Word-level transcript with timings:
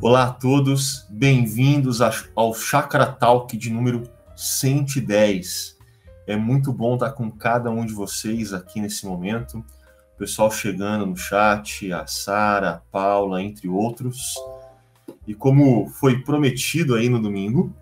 Olá 0.00 0.24
a 0.24 0.30
todos, 0.32 1.06
bem-vindos 1.08 2.00
ao 2.34 2.52
Chakra 2.52 3.06
Talk 3.06 3.56
de 3.56 3.70
número 3.70 4.02
110. 4.36 5.78
É 6.26 6.36
muito 6.36 6.72
bom 6.72 6.94
estar 6.94 7.12
com 7.12 7.30
cada 7.30 7.70
um 7.70 7.86
de 7.86 7.94
vocês 7.94 8.52
aqui 8.52 8.80
nesse 8.80 9.06
momento. 9.06 9.58
O 10.14 10.18
pessoal 10.18 10.50
chegando 10.50 11.06
no 11.06 11.16
chat, 11.16 11.90
a 11.90 12.06
Sara, 12.06 12.70
a 12.70 12.78
Paula, 12.78 13.42
entre 13.42 13.68
outros. 13.68 14.34
E 15.26 15.34
como 15.34 15.88
foi 15.88 16.22
prometido 16.22 16.96
aí 16.96 17.08
no 17.08 17.20
domingo, 17.20 17.74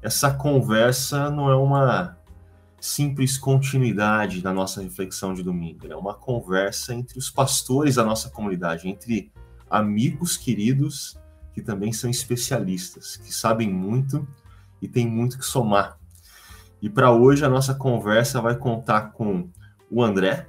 essa 0.00 0.32
conversa 0.32 1.30
não 1.30 1.50
é 1.50 1.56
uma 1.56 2.16
simples 2.80 3.36
continuidade 3.36 4.40
da 4.40 4.52
nossa 4.52 4.80
reflexão 4.80 5.34
de 5.34 5.42
domingo, 5.42 5.86
é 5.90 5.96
uma 5.96 6.14
conversa 6.14 6.94
entre 6.94 7.18
os 7.18 7.28
pastores 7.28 7.96
da 7.96 8.04
nossa 8.04 8.30
comunidade, 8.30 8.88
entre 8.88 9.30
amigos 9.68 10.36
queridos 10.36 11.18
que 11.56 11.62
também 11.62 11.90
são 11.90 12.10
especialistas, 12.10 13.16
que 13.16 13.32
sabem 13.32 13.72
muito 13.72 14.28
e 14.82 14.86
tem 14.86 15.06
muito 15.06 15.38
que 15.38 15.44
somar. 15.46 15.96
E 16.82 16.90
para 16.90 17.10
hoje 17.10 17.46
a 17.46 17.48
nossa 17.48 17.72
conversa 17.72 18.42
vai 18.42 18.54
contar 18.54 19.12
com 19.12 19.48
o 19.90 20.02
André 20.02 20.46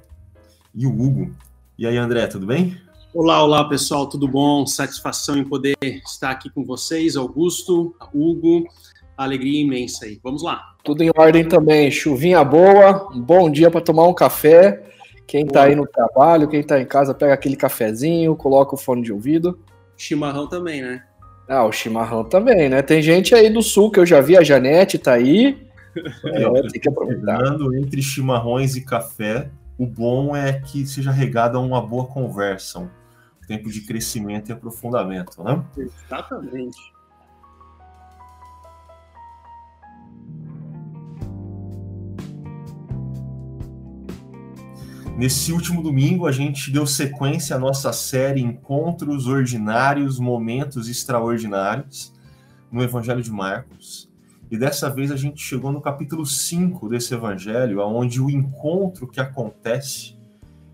e 0.74 0.86
o 0.86 0.90
Hugo. 0.90 1.34
E 1.78 1.86
aí, 1.86 1.96
André, 1.96 2.26
tudo 2.26 2.44
bem? 2.44 2.78
Olá, 3.14 3.42
olá 3.42 3.66
pessoal, 3.66 4.06
tudo 4.06 4.28
bom? 4.28 4.66
Satisfação 4.66 5.38
em 5.38 5.44
poder 5.44 5.78
estar 5.82 6.30
aqui 6.30 6.50
com 6.50 6.62
vocês, 6.62 7.16
Augusto, 7.16 7.96
Hugo, 8.12 8.68
alegria 9.16 9.62
imensa 9.62 10.04
aí. 10.04 10.20
Vamos 10.22 10.42
lá. 10.42 10.74
Tudo 10.84 11.02
em 11.02 11.10
ordem 11.16 11.48
também, 11.48 11.90
chuvinha 11.90 12.44
boa, 12.44 13.08
um 13.14 13.22
bom 13.22 13.50
dia 13.50 13.70
para 13.70 13.80
tomar 13.80 14.06
um 14.06 14.14
café. 14.14 14.84
Quem 15.26 15.46
está 15.46 15.62
aí 15.62 15.74
no 15.74 15.86
trabalho, 15.86 16.48
quem 16.48 16.60
está 16.60 16.78
em 16.78 16.86
casa, 16.86 17.14
pega 17.14 17.32
aquele 17.32 17.56
cafezinho, 17.56 18.36
coloca 18.36 18.74
o 18.74 18.78
fone 18.78 19.00
de 19.00 19.10
ouvido 19.10 19.58
Chimarrão 19.98 20.48
também, 20.48 20.80
né? 20.80 21.04
Ah, 21.48 21.64
o 21.64 21.72
chimarrão 21.72 22.24
também, 22.24 22.68
né? 22.68 22.82
Tem 22.82 23.02
gente 23.02 23.34
aí 23.34 23.50
do 23.50 23.62
sul 23.62 23.90
que 23.90 23.98
eu 23.98 24.06
já 24.06 24.20
vi, 24.20 24.36
a 24.36 24.42
Janete 24.42 24.98
tá 24.98 25.12
aí. 25.12 25.66
É, 26.26 26.44
é, 26.44 26.62
tem 26.68 26.80
que 26.80 26.88
aproveitar. 26.88 27.40
Entre 27.74 28.00
chimarrões 28.00 28.76
e 28.76 28.82
café, 28.82 29.50
o 29.76 29.84
bom 29.84 30.36
é 30.36 30.52
que 30.52 30.86
seja 30.86 31.10
regada 31.10 31.58
uma 31.58 31.84
boa 31.84 32.06
conversa, 32.06 32.78
um 32.78 32.88
tempo 33.48 33.68
de 33.68 33.80
crescimento 33.80 34.48
e 34.48 34.52
aprofundamento, 34.52 35.42
né? 35.42 35.60
Exatamente. 35.76 36.78
Nesse 45.18 45.52
último 45.52 45.82
domingo, 45.82 46.28
a 46.28 46.30
gente 46.30 46.70
deu 46.70 46.86
sequência 46.86 47.56
à 47.56 47.58
nossa 47.58 47.92
série 47.92 48.40
Encontros 48.40 49.26
Ordinários, 49.26 50.16
Momentos 50.20 50.88
Extraordinários, 50.88 52.14
no 52.70 52.80
Evangelho 52.84 53.20
de 53.20 53.32
Marcos. 53.32 54.08
E 54.48 54.56
dessa 54.56 54.88
vez 54.88 55.10
a 55.10 55.16
gente 55.16 55.42
chegou 55.42 55.72
no 55.72 55.80
capítulo 55.80 56.24
5 56.24 56.88
desse 56.88 57.14
evangelho, 57.14 57.80
onde 57.80 58.22
o 58.22 58.30
encontro 58.30 59.08
que 59.08 59.18
acontece 59.18 60.16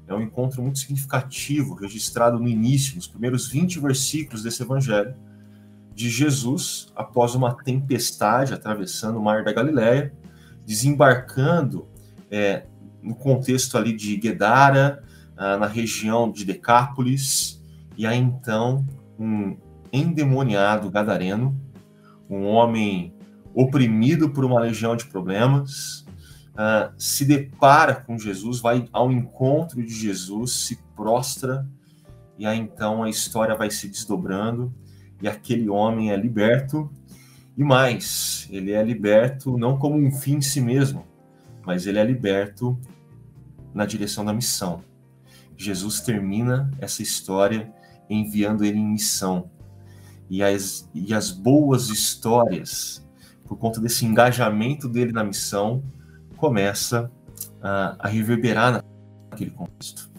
é 0.07 0.13
um 0.13 0.21
encontro 0.21 0.61
muito 0.61 0.79
significativo, 0.79 1.75
registrado 1.75 2.39
no 2.39 2.47
início, 2.47 2.97
nos 2.97 3.07
primeiros 3.07 3.49
20 3.49 3.81
versículos 3.81 4.43
desse 4.43 4.63
evangelho, 4.63 5.15
de 5.95 6.11
Jesus 6.11 6.93
após 6.95 7.35
uma 7.35 7.55
tempestade 7.55 8.53
atravessando 8.53 9.19
o 9.19 9.23
Mar 9.23 9.43
da 9.43 9.55
Galileia, 9.55 10.13
desembarcando 10.67 11.89
é, 12.31 12.67
no 13.05 13.15
contexto 13.15 13.77
ali 13.77 13.93
de 13.93 14.17
Guedara, 14.17 15.05
uh, 15.35 15.59
na 15.59 15.67
região 15.67 16.31
de 16.31 16.45
Decápolis, 16.45 17.63
e 17.97 18.07
aí 18.07 18.19
então 18.19 18.85
um 19.19 19.57
endemoniado 19.93 20.91
gadareno, 20.91 21.55
um 22.29 22.47
homem 22.47 23.15
oprimido 23.55 24.31
por 24.31 24.45
uma 24.45 24.59
legião 24.59 24.97
de 24.97 25.05
problemas, 25.07 26.05
uh, 26.55 26.93
se 26.99 27.25
depara 27.25 27.95
com 27.95 28.19
Jesus, 28.19 28.61
vai 28.61 28.89
ao 28.93 29.13
encontro 29.13 29.81
de 29.83 29.95
Jesus, 29.95 30.53
se 30.53 30.79
prostra, 30.97 31.69
e 32.37 32.47
aí 32.47 32.59
então 32.59 33.03
a 33.03 33.11
história 33.11 33.55
vai 33.55 33.71
se 33.71 33.87
desdobrando, 33.87 34.75
e 35.23 35.29
aquele 35.29 35.69
homem 35.69 36.11
é 36.11 36.17
liberto, 36.17 36.91
e 37.57 37.63
mais, 37.63 38.49
ele 38.51 38.73
é 38.73 38.83
liberto 38.83 39.57
não 39.57 39.79
como 39.79 39.97
um 39.97 40.11
fim 40.11 40.37
em 40.37 40.43
si 40.43 40.61
mesmo, 40.61 41.07
mas 41.65 41.87
ele 41.87 41.99
é 41.99 42.05
liberto 42.05 42.77
na 43.75 43.85
direção 43.85 44.25
da 44.25 44.33
missão. 44.33 44.83
Jesus 45.57 46.01
termina 46.01 46.71
essa 46.79 47.03
história 47.03 47.73
enviando 48.09 48.65
ele 48.65 48.79
em 48.79 48.87
missão. 48.87 49.51
E 50.29 50.43
as, 50.43 50.89
e 50.95 51.13
as 51.13 51.31
boas 51.31 51.89
histórias, 51.89 53.07
por 53.45 53.59
conta 53.59 53.81
desse 53.81 54.05
engajamento 54.05 54.89
dele 54.89 55.13
na 55.13 55.23
missão, 55.23 55.83
começa 56.37 57.11
a, 57.63 57.97
a 57.99 58.09
reverberar 58.09 58.83
naquele 59.31 59.51
contexto. 59.51 60.11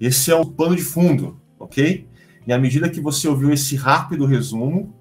Esse 0.00 0.30
é 0.30 0.34
o 0.34 0.46
pano 0.46 0.76
de 0.76 0.82
fundo, 0.82 1.40
ok? 1.58 2.08
E 2.46 2.52
à 2.52 2.58
medida 2.58 2.88
que 2.88 3.00
você 3.00 3.28
ouviu 3.28 3.52
esse 3.52 3.76
rápido 3.76 4.24
resumo, 4.24 4.94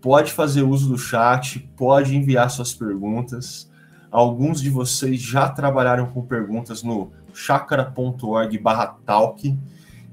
pode 0.00 0.32
fazer 0.32 0.62
uso 0.62 0.88
do 0.88 0.98
chat, 0.98 1.60
pode 1.76 2.16
enviar 2.16 2.50
suas 2.50 2.74
perguntas. 2.74 3.70
Alguns 4.10 4.60
de 4.60 4.68
vocês 4.68 5.20
já 5.20 5.48
trabalharam 5.48 6.06
com 6.06 6.22
perguntas 6.22 6.82
no 6.82 7.12
chakra.org 7.32 8.58
barra 8.58 8.86
talk. 9.04 9.58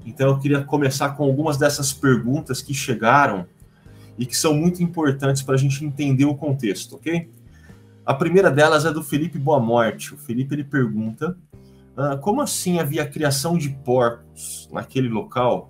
Então 0.05 0.29
eu 0.29 0.39
queria 0.39 0.63
começar 0.63 1.09
com 1.09 1.23
algumas 1.23 1.57
dessas 1.57 1.93
perguntas 1.93 2.61
que 2.61 2.73
chegaram 2.73 3.45
e 4.17 4.25
que 4.25 4.35
são 4.35 4.53
muito 4.53 4.83
importantes 4.83 5.41
para 5.41 5.55
a 5.55 5.57
gente 5.57 5.85
entender 5.85 6.25
o 6.25 6.35
contexto, 6.35 6.95
ok? 6.95 7.29
A 8.05 8.13
primeira 8.13 8.49
delas 8.49 8.85
é 8.85 8.91
do 8.91 9.03
Felipe 9.03 9.37
Boa 9.37 9.59
Morte. 9.59 10.13
O 10.13 10.17
Felipe 10.17 10.55
ele 10.55 10.63
pergunta 10.63 11.37
ah, 11.95 12.17
como 12.17 12.41
assim 12.41 12.79
havia 12.79 13.05
criação 13.05 13.57
de 13.57 13.69
porcos 13.69 14.67
naquele 14.71 15.09
local 15.09 15.69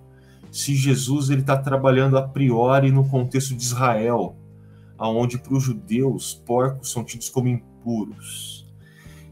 se 0.50 0.74
Jesus 0.74 1.30
ele 1.30 1.42
está 1.42 1.56
trabalhando 1.56 2.18
a 2.18 2.26
priori 2.26 2.90
no 2.90 3.08
contexto 3.08 3.54
de 3.54 3.62
Israel, 3.62 4.36
aonde 4.98 5.38
para 5.38 5.54
os 5.54 5.62
judeus 5.62 6.34
porcos 6.34 6.90
são 6.90 7.04
tidos 7.04 7.28
como 7.28 7.48
impuros. 7.48 8.59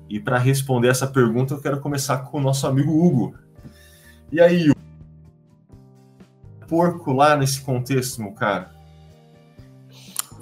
E 0.09 0.19
para 0.19 0.39
responder 0.39 0.89
essa 0.89 1.07
pergunta, 1.07 1.55
eu 1.55 1.61
quero 1.61 1.81
começar 1.81 2.19
com 2.19 2.39
o 2.39 2.41
nosso 2.41 2.67
amigo 2.67 2.93
Hugo. 2.93 3.35
E 4.33 4.41
aí, 4.41 4.73
porco 6.67 7.13
lá 7.13 7.37
nesse 7.37 7.61
contexto, 7.61 8.23
meu 8.23 8.33
cara? 8.33 8.71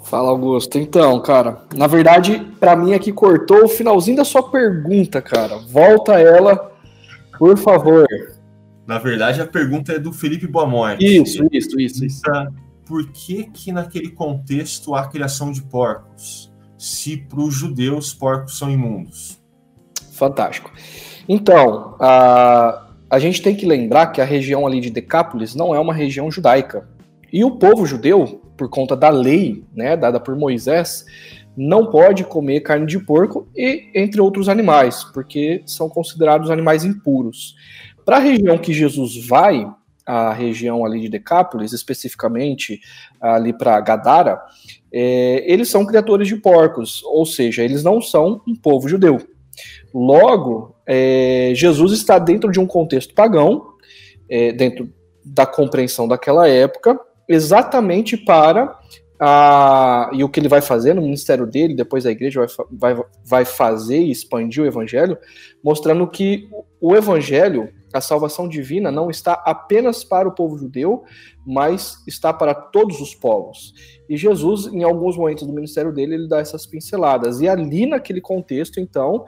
Fala, 0.04 0.28
Augusto. 0.28 0.78
Então, 0.78 1.20
cara, 1.20 1.62
na 1.74 1.88
verdade, 1.88 2.38
para 2.60 2.76
mim 2.76 2.94
aqui 2.94 3.12
cortou 3.12 3.64
o 3.64 3.68
finalzinho 3.68 4.16
da 4.16 4.24
sua 4.24 4.50
pergunta, 4.50 5.20
cara. 5.20 5.58
Volta 5.58 6.12
ela, 6.20 6.72
por 7.36 7.58
favor. 7.58 8.06
Na 8.86 8.98
verdade, 8.98 9.40
a 9.40 9.46
pergunta 9.46 9.92
é 9.92 9.98
do 9.98 10.12
Felipe 10.12 10.46
Boamorte. 10.46 11.04
Isso, 11.04 11.44
isso, 11.50 11.80
isso, 11.80 12.04
isso. 12.04 12.22
Por 12.84 13.10
que 13.10 13.50
que 13.50 13.72
naquele 13.72 14.10
contexto 14.10 14.94
há 14.94 15.08
criação 15.08 15.50
de 15.50 15.60
porcos? 15.60 16.52
Se 16.78 17.16
para 17.16 17.40
os 17.40 17.52
judeus 17.52 18.14
porcos 18.14 18.56
são 18.56 18.70
imundos? 18.70 19.42
Fantástico. 20.16 20.72
Então, 21.28 21.94
a, 22.00 22.86
a 23.10 23.18
gente 23.18 23.42
tem 23.42 23.54
que 23.54 23.66
lembrar 23.66 24.08
que 24.08 24.20
a 24.20 24.24
região 24.24 24.66
ali 24.66 24.80
de 24.80 24.90
Decápolis 24.90 25.54
não 25.54 25.74
é 25.74 25.78
uma 25.78 25.92
região 25.92 26.30
judaica. 26.30 26.88
E 27.32 27.44
o 27.44 27.56
povo 27.56 27.84
judeu, 27.84 28.40
por 28.56 28.68
conta 28.70 28.96
da 28.96 29.10
lei 29.10 29.64
né, 29.74 29.96
dada 29.96 30.18
por 30.18 30.34
Moisés, 30.34 31.04
não 31.56 31.90
pode 31.90 32.24
comer 32.24 32.60
carne 32.60 32.86
de 32.86 32.98
porco 32.98 33.46
e 33.54 33.90
entre 33.94 34.20
outros 34.20 34.48
animais, 34.48 35.04
porque 35.04 35.62
são 35.66 35.88
considerados 35.88 36.50
animais 36.50 36.84
impuros. 36.84 37.54
Para 38.04 38.16
a 38.16 38.20
região 38.20 38.56
que 38.56 38.72
Jesus 38.72 39.26
vai, 39.26 39.68
a 40.06 40.32
região 40.32 40.84
ali 40.84 41.00
de 41.00 41.08
Decápolis, 41.08 41.72
especificamente 41.72 42.80
ali 43.20 43.52
para 43.52 43.80
Gadara, 43.80 44.40
é, 44.92 45.44
eles 45.50 45.68
são 45.68 45.84
criadores 45.84 46.28
de 46.28 46.36
porcos, 46.36 47.02
ou 47.04 47.26
seja, 47.26 47.62
eles 47.62 47.82
não 47.82 48.00
são 48.00 48.40
um 48.46 48.54
povo 48.54 48.88
judeu. 48.88 49.35
Logo, 49.98 50.76
é, 50.84 51.52
Jesus 51.54 51.92
está 51.92 52.18
dentro 52.18 52.52
de 52.52 52.60
um 52.60 52.66
contexto 52.66 53.14
pagão, 53.14 53.68
é, 54.28 54.52
dentro 54.52 54.92
da 55.24 55.46
compreensão 55.46 56.06
daquela 56.06 56.46
época, 56.46 57.00
exatamente 57.26 58.14
para 58.14 58.78
a, 59.18 60.10
e 60.12 60.22
o 60.22 60.28
que 60.28 60.38
ele 60.38 60.50
vai 60.50 60.60
fazer 60.60 60.92
no 60.92 61.00
ministério 61.00 61.46
dele, 61.46 61.74
depois 61.74 62.04
a 62.04 62.10
igreja 62.10 62.46
vai, 62.70 62.94
vai, 62.94 63.04
vai 63.24 63.44
fazer 63.46 64.00
e 64.00 64.10
expandir 64.10 64.62
o 64.62 64.66
evangelho, 64.66 65.16
mostrando 65.64 66.06
que 66.06 66.46
o 66.78 66.94
evangelho, 66.94 67.72
a 67.90 68.00
salvação 68.02 68.46
divina, 68.46 68.90
não 68.90 69.08
está 69.08 69.32
apenas 69.46 70.04
para 70.04 70.28
o 70.28 70.34
povo 70.34 70.58
judeu, 70.58 71.04
mas 71.46 72.02
está 72.06 72.34
para 72.34 72.52
todos 72.54 73.00
os 73.00 73.14
povos. 73.14 73.72
E 74.10 74.16
Jesus, 74.16 74.66
em 74.66 74.82
alguns 74.82 75.16
momentos 75.16 75.46
do 75.46 75.52
ministério 75.54 75.90
dele, 75.90 76.16
ele 76.16 76.28
dá 76.28 76.38
essas 76.38 76.66
pinceladas. 76.66 77.40
E 77.40 77.48
ali 77.48 77.86
naquele 77.86 78.20
contexto, 78.20 78.78
então, 78.78 79.24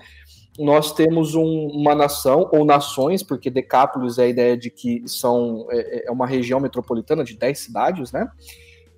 nós 0.58 0.93
temos 0.93 1.34
um, 1.34 1.69
uma 1.69 1.94
nação, 1.94 2.49
ou 2.52 2.64
nações, 2.64 3.22
porque 3.22 3.50
Decápolis 3.50 4.19
é 4.19 4.25
a 4.25 4.28
ideia 4.28 4.56
de 4.56 4.70
que 4.70 5.02
são 5.06 5.66
é, 5.70 6.08
é 6.08 6.10
uma 6.10 6.26
região 6.26 6.58
metropolitana 6.60 7.22
de 7.22 7.37
10 7.37 7.58
cidades, 7.58 8.12
né? 8.12 8.28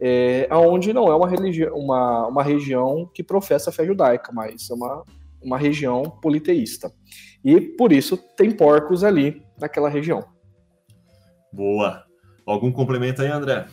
é, 0.01 0.49
onde 0.51 0.93
não 0.93 1.09
é 1.09 1.15
uma, 1.15 1.29
religião, 1.29 1.77
uma, 1.77 2.27
uma 2.27 2.43
região 2.43 3.09
que 3.13 3.23
professa 3.23 3.69
a 3.69 3.73
fé 3.73 3.85
judaica, 3.85 4.33
mas 4.33 4.71
é 4.71 4.75
uma, 4.75 5.05
uma 5.43 5.59
região 5.59 6.03
politeísta. 6.05 6.91
E 7.45 7.61
por 7.61 7.93
isso 7.93 8.17
tem 8.17 8.51
porcos 8.51 9.05
ali 9.05 9.43
naquela 9.61 9.91
região. 9.91 10.25
Boa. 11.53 12.05
Algum 12.47 12.73
complemento 12.73 13.21
aí, 13.21 13.29
André? 13.29 13.67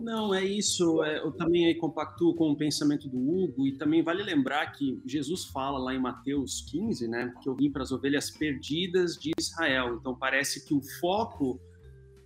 Não, 0.00 0.32
é 0.32 0.44
isso. 0.44 1.02
É, 1.02 1.18
eu 1.18 1.32
também 1.32 1.76
compactuo 1.76 2.34
com 2.34 2.50
o 2.50 2.56
pensamento 2.56 3.08
do 3.08 3.18
Hugo 3.18 3.66
e 3.66 3.76
também 3.76 4.02
vale 4.02 4.22
lembrar 4.22 4.66
que 4.72 5.00
Jesus 5.04 5.44
fala 5.46 5.78
lá 5.78 5.92
em 5.92 6.00
Mateus 6.00 6.60
15, 6.70 7.08
né, 7.08 7.34
que 7.42 7.48
eu 7.48 7.54
vim 7.54 7.70
para 7.70 7.82
as 7.82 7.90
ovelhas 7.90 8.30
perdidas 8.30 9.16
de 9.16 9.32
Israel. 9.38 9.96
Então 9.96 10.14
parece 10.14 10.64
que 10.64 10.72
o 10.72 10.80
foco 11.00 11.60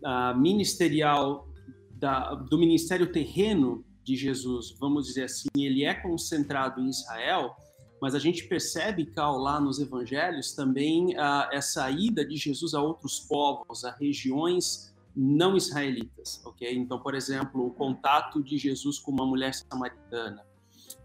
uh, 0.05 0.39
ministerial 0.39 1.49
da, 1.95 2.35
do 2.35 2.59
ministério 2.59 3.11
terreno 3.11 3.85
de 4.05 4.17
Jesus, 4.17 4.77
vamos 4.79 5.07
dizer 5.07 5.25
assim, 5.25 5.49
ele 5.57 5.85
é 5.85 5.95
concentrado 5.95 6.81
em 6.81 6.89
Israel, 6.89 7.55
mas 8.03 8.15
a 8.15 8.19
gente 8.19 8.45
percebe, 8.49 9.07
Cal, 9.07 9.39
lá 9.39 9.61
nos 9.61 9.79
evangelhos 9.79 10.53
também 10.53 11.15
uh, 11.15 11.49
essa 11.53 11.89
ida 11.91 12.25
de 12.25 12.37
Jesus 12.37 12.75
a 12.75 12.83
outros 12.83 13.21
povos, 13.21 13.85
a 13.85 13.93
regiões 13.93 14.92
não 15.15 15.57
israelitas, 15.57 16.43
ok? 16.45 16.75
Então, 16.75 16.99
por 16.99 17.15
exemplo, 17.15 17.67
o 17.67 17.71
contato 17.71 18.43
de 18.43 18.57
Jesus 18.57 18.99
com 18.99 19.11
uma 19.11 19.27
mulher 19.27 19.55
samaritana, 19.55 20.45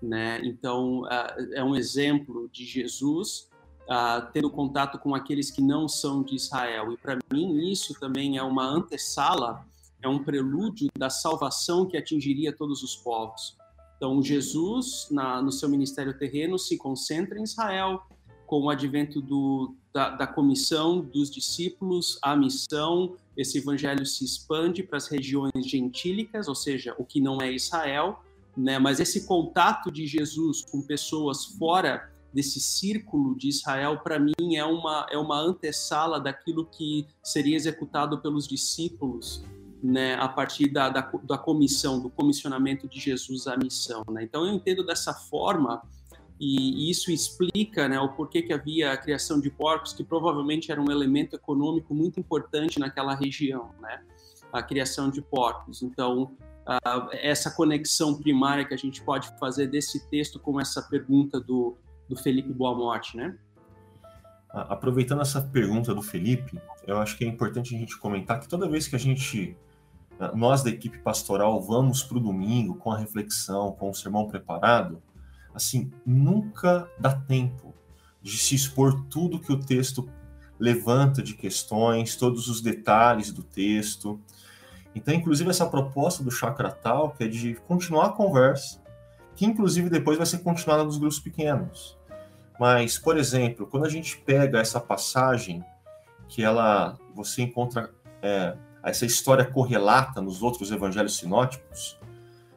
né? 0.01 0.39
Então, 0.43 1.01
uh, 1.01 1.53
é 1.53 1.63
um 1.63 1.75
exemplo 1.75 2.49
de 2.51 2.65
Jesus 2.65 3.49
uh, 3.83 4.29
tendo 4.31 4.49
contato 4.49 4.99
com 4.99 5.15
aqueles 5.15 5.49
que 5.51 5.61
não 5.61 5.87
são 5.87 6.23
de 6.23 6.35
Israel. 6.35 6.91
E 6.91 6.97
para 6.97 7.17
mim, 7.31 7.71
isso 7.71 7.93
também 7.99 8.37
é 8.37 8.43
uma 8.43 8.65
antessala, 8.65 9.65
é 10.01 10.07
um 10.07 10.23
prelúdio 10.23 10.89
da 10.97 11.09
salvação 11.09 11.85
que 11.85 11.97
atingiria 11.97 12.55
todos 12.55 12.83
os 12.83 12.95
povos. 12.95 13.57
Então, 13.97 14.21
Jesus, 14.21 15.07
na, 15.09 15.41
no 15.41 15.51
seu 15.51 15.67
ministério 15.67 16.17
terreno, 16.17 16.59
se 16.59 16.77
concentra 16.77 17.39
em 17.39 17.43
Israel, 17.43 18.03
com 18.45 18.61
o 18.61 18.69
advento 18.69 19.21
do, 19.21 19.75
da, 19.91 20.11
da 20.11 20.27
comissão 20.27 21.01
dos 21.01 21.31
discípulos, 21.31 22.19
a 22.21 22.35
missão, 22.35 23.17
esse 23.37 23.59
evangelho 23.59 24.05
se 24.05 24.25
expande 24.25 24.81
para 24.81 24.97
as 24.97 25.07
regiões 25.07 25.65
gentílicas, 25.65 26.47
ou 26.47 26.55
seja, 26.55 26.95
o 26.97 27.05
que 27.05 27.21
não 27.21 27.39
é 27.39 27.51
Israel, 27.51 28.19
né? 28.57 28.79
mas 28.79 28.99
esse 28.99 29.27
contato 29.27 29.91
de 29.91 30.07
Jesus 30.07 30.63
com 30.63 30.81
pessoas 30.81 31.45
fora 31.45 32.11
desse 32.33 32.59
círculo 32.59 33.37
de 33.37 33.47
Israel, 33.47 33.99
para 34.03 34.19
mim, 34.19 34.55
é 34.55 34.65
uma, 34.65 35.07
é 35.09 35.17
uma 35.17 35.39
antessala 35.39 36.19
daquilo 36.19 36.65
que 36.65 37.07
seria 37.23 37.55
executado 37.55 38.19
pelos 38.19 38.47
discípulos 38.47 39.43
né, 39.81 40.15
a 40.15 40.27
partir 40.27 40.69
da, 40.69 40.89
da, 40.89 41.01
da 41.23 41.37
comissão, 41.37 41.99
do 42.01 42.09
comissionamento 42.09 42.87
de 42.87 42.99
Jesus 42.99 43.47
à 43.47 43.55
missão. 43.55 44.03
Né? 44.09 44.23
Então, 44.23 44.45
eu 44.45 44.53
entendo 44.53 44.85
dessa 44.85 45.13
forma 45.13 45.81
e 46.39 46.91
isso 46.91 47.11
explica 47.11 47.87
né, 47.87 47.99
o 47.99 48.09
porquê 48.09 48.43
que 48.43 48.53
havia 48.53 48.91
a 48.91 48.97
criação 48.97 49.39
de 49.39 49.49
porcos, 49.49 49.93
que 49.93 50.03
provavelmente 50.03 50.71
era 50.71 50.79
um 50.79 50.91
elemento 50.91 51.35
econômico 51.35 51.95
muito 51.95 52.19
importante 52.19 52.79
naquela 52.79 53.15
região, 53.15 53.71
né? 53.81 54.03
a 54.51 54.61
criação 54.61 55.09
de 55.09 55.21
porcos. 55.21 55.81
Então, 55.81 56.35
uh, 56.67 57.09
essa 57.11 57.49
conexão 57.49 58.15
primária 58.15 58.65
que 58.65 58.73
a 58.73 58.77
gente 58.77 59.01
pode 59.01 59.27
fazer 59.39 59.67
desse 59.67 60.07
texto 60.09 60.39
com 60.39 60.59
essa 60.59 60.81
pergunta 60.81 61.39
do, 61.39 61.75
do 62.07 62.15
Felipe 62.15 62.53
Boa 62.53 62.75
Morte, 62.75 63.17
né? 63.17 63.35
Aproveitando 64.49 65.21
essa 65.21 65.41
pergunta 65.41 65.93
do 65.93 66.01
Felipe, 66.01 66.59
eu 66.85 66.97
acho 66.97 67.17
que 67.17 67.25
é 67.25 67.27
importante 67.27 67.75
a 67.75 67.77
gente 67.77 67.97
comentar 67.97 68.39
que 68.39 68.47
toda 68.47 68.67
vez 68.67 68.87
que 68.87 68.95
a 68.95 68.99
gente, 68.99 69.55
nós 70.33 70.63
da 70.63 70.69
equipe 70.69 70.97
pastoral, 70.99 71.61
vamos 71.61 72.01
para 72.01 72.17
o 72.17 72.19
domingo 72.19 72.75
com 72.75 72.91
a 72.91 72.97
reflexão, 72.97 73.73
com 73.73 73.89
o 73.89 73.93
sermão 73.93 74.25
preparado, 74.27 75.03
assim, 75.57 75.91
nunca 76.05 76.89
dá 76.99 77.13
tempo 77.13 77.73
de 78.21 78.37
se 78.37 78.55
expor 78.55 79.03
tudo 79.09 79.39
que 79.39 79.51
o 79.51 79.59
texto 79.59 80.07
levanta 80.59 81.21
de 81.21 81.33
questões, 81.33 82.15
todos 82.15 82.47
os 82.47 82.61
detalhes 82.61 83.31
do 83.31 83.43
texto. 83.43 84.19
Então, 84.95 85.13
inclusive, 85.13 85.49
essa 85.49 85.65
proposta 85.65 86.23
do 86.23 86.31
Chakra 86.31 86.71
Talk 86.71 87.23
é 87.23 87.27
de 87.27 87.55
continuar 87.67 88.05
a 88.05 88.11
conversa, 88.11 88.81
que 89.35 89.45
inclusive 89.45 89.89
depois 89.89 90.17
vai 90.17 90.25
ser 90.25 90.39
continuada 90.39 90.83
nos 90.83 90.97
grupos 90.97 91.19
pequenos. 91.19 91.97
Mas, 92.59 92.97
por 92.97 93.17
exemplo, 93.17 93.67
quando 93.67 93.85
a 93.85 93.89
gente 93.89 94.17
pega 94.17 94.59
essa 94.59 94.79
passagem 94.79 95.63
que 96.27 96.43
ela 96.43 96.97
você 97.15 97.41
encontra 97.41 97.91
é, 98.21 98.55
essa 98.83 99.05
história 99.05 99.45
correlata 99.45 100.21
nos 100.21 100.43
outros 100.43 100.71
evangelhos 100.71 101.17
sinóticos, 101.17 101.99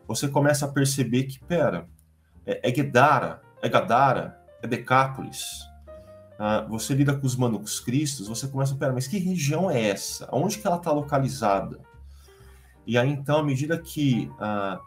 você 0.07 0.29
começa 0.29 0.67
a 0.67 0.69
perceber 0.69 1.25
que, 1.25 1.39
pera, 1.39 1.89
é, 2.47 2.69
é 2.69 2.75
Gedara, 2.75 3.43
é 3.63 3.69
Gadara, 3.69 4.41
é 4.63 4.67
Decápolis. 4.67 5.69
Ah, 6.39 6.63
você 6.63 6.95
lida 6.95 7.15
com 7.15 7.27
os 7.27 7.37
manuscritos, 7.37 8.27
você 8.27 8.49
começa 8.49 8.75
a 8.75 8.77
pensar, 8.77 8.95
mas 8.95 9.07
que 9.07 9.19
região 9.19 9.71
é 9.71 9.89
essa? 9.89 10.29
Onde 10.33 10.59
que 10.59 10.67
ela 10.67 10.77
está 10.77 10.91
localizada? 10.91 11.79
E 12.87 12.97
aí, 12.97 13.11
então, 13.11 13.39
à 13.39 13.43
medida 13.43 13.77
que 13.79 14.31
ah, 14.41 14.81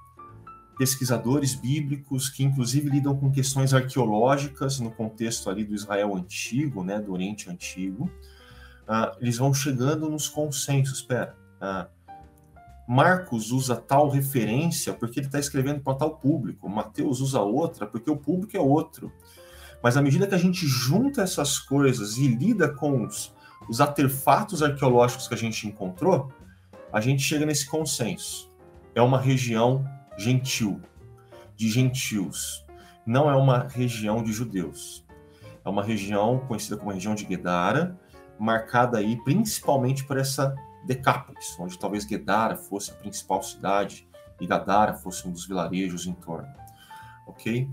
pesquisadores 0.77 1.53
bíblicos, 1.53 2.29
que 2.29 2.43
inclusive 2.43 2.89
lidam 2.89 3.15
com 3.15 3.31
questões 3.31 3.73
arqueológicas 3.73 4.79
no 4.79 4.91
contexto 4.91 5.49
ali 5.49 5.63
do 5.63 5.75
Israel 5.75 6.15
antigo, 6.15 6.83
né, 6.83 6.99
do 6.99 7.13
Oriente 7.13 7.49
Antigo, 7.49 8.11
ah, 8.87 9.15
eles 9.21 9.37
vão 9.37 9.53
chegando 9.53 10.09
nos 10.09 10.27
consensos. 10.27 10.99
Espera, 10.99 11.35
ah, 11.61 11.87
Marcos 12.87 13.51
usa 13.51 13.75
tal 13.75 14.09
referência 14.09 14.93
porque 14.93 15.19
ele 15.19 15.27
está 15.27 15.39
escrevendo 15.39 15.81
para 15.81 15.95
tal 15.95 16.17
público, 16.17 16.67
Mateus 16.67 17.21
usa 17.21 17.39
outra 17.39 17.87
porque 17.87 18.09
o 18.09 18.17
público 18.17 18.57
é 18.57 18.59
outro. 18.59 19.11
Mas 19.81 19.97
à 19.97 20.01
medida 20.01 20.27
que 20.27 20.35
a 20.35 20.39
gente 20.39 20.65
junta 20.65 21.21
essas 21.21 21.59
coisas 21.59 22.17
e 22.17 22.27
lida 22.27 22.69
com 22.69 23.05
os, 23.05 23.33
os 23.67 23.81
artefatos 23.81 24.63
arqueológicos 24.63 25.27
que 25.27 25.33
a 25.33 25.37
gente 25.37 25.67
encontrou, 25.67 26.31
a 26.91 27.01
gente 27.01 27.21
chega 27.21 27.45
nesse 27.45 27.65
consenso. 27.65 28.51
É 28.95 29.01
uma 29.01 29.19
região 29.19 29.83
gentil, 30.17 30.81
de 31.55 31.69
gentios. 31.69 32.65
Não 33.05 33.29
é 33.29 33.35
uma 33.35 33.67
região 33.67 34.23
de 34.23 34.31
judeus. 34.31 35.05
É 35.65 35.69
uma 35.69 35.83
região 35.83 36.39
conhecida 36.47 36.77
como 36.77 36.91
região 36.91 37.15
de 37.15 37.25
Gedara, 37.25 37.97
marcada 38.39 38.97
aí 38.97 39.17
principalmente 39.23 40.05
por 40.05 40.17
essa 40.17 40.53
Decápolis, 40.85 41.55
onde 41.59 41.77
talvez 41.77 42.03
Gedara 42.03 42.55
fosse 42.55 42.91
a 42.91 42.95
principal 42.95 43.41
cidade 43.41 44.07
e 44.39 44.47
Gadara 44.47 44.93
fosse 44.93 45.27
um 45.27 45.31
dos 45.31 45.45
vilarejos 45.45 46.05
em 46.05 46.13
torno. 46.13 46.49
Ok? 47.27 47.69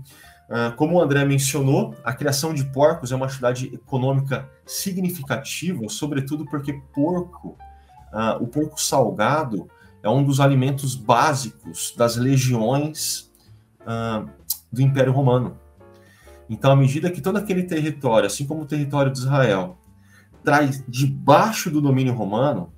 Uh, 0.49 0.75
como 0.75 0.95
o 0.97 1.01
André 1.01 1.23
mencionou, 1.23 1.95
a 2.03 2.13
criação 2.13 2.53
de 2.53 2.65
porcos 2.65 3.11
é 3.11 3.15
uma 3.15 3.25
atividade 3.25 3.73
econômica 3.73 4.49
significativa, 4.65 5.87
sobretudo 5.87 6.45
porque 6.45 6.73
porco, 6.93 7.57
uh, 8.11 8.41
o 8.41 8.47
porco 8.47 8.81
salgado, 8.81 9.69
é 10.03 10.09
um 10.09 10.23
dos 10.23 10.39
alimentos 10.39 10.95
básicos 10.95 11.93
das 11.95 12.15
legiões 12.15 13.31
uh, 13.81 14.29
do 14.71 14.81
Império 14.81 15.13
Romano. 15.13 15.57
Então, 16.49 16.71
à 16.71 16.75
medida 16.75 17.09
que 17.09 17.21
todo 17.21 17.37
aquele 17.37 17.63
território, 17.63 18.27
assim 18.27 18.45
como 18.45 18.63
o 18.63 18.65
território 18.65 19.11
de 19.11 19.19
Israel, 19.19 19.77
traz 20.43 20.83
debaixo 20.87 21.69
do 21.71 21.79
domínio 21.79 22.13
romano, 22.13 22.73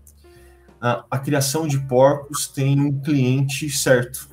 a, 0.83 1.05
a 1.09 1.17
criação 1.17 1.65
de 1.65 1.79
porcos 1.79 2.45
tem 2.45 2.77
um 2.81 2.99
cliente 2.99 3.69
certo. 3.69 4.29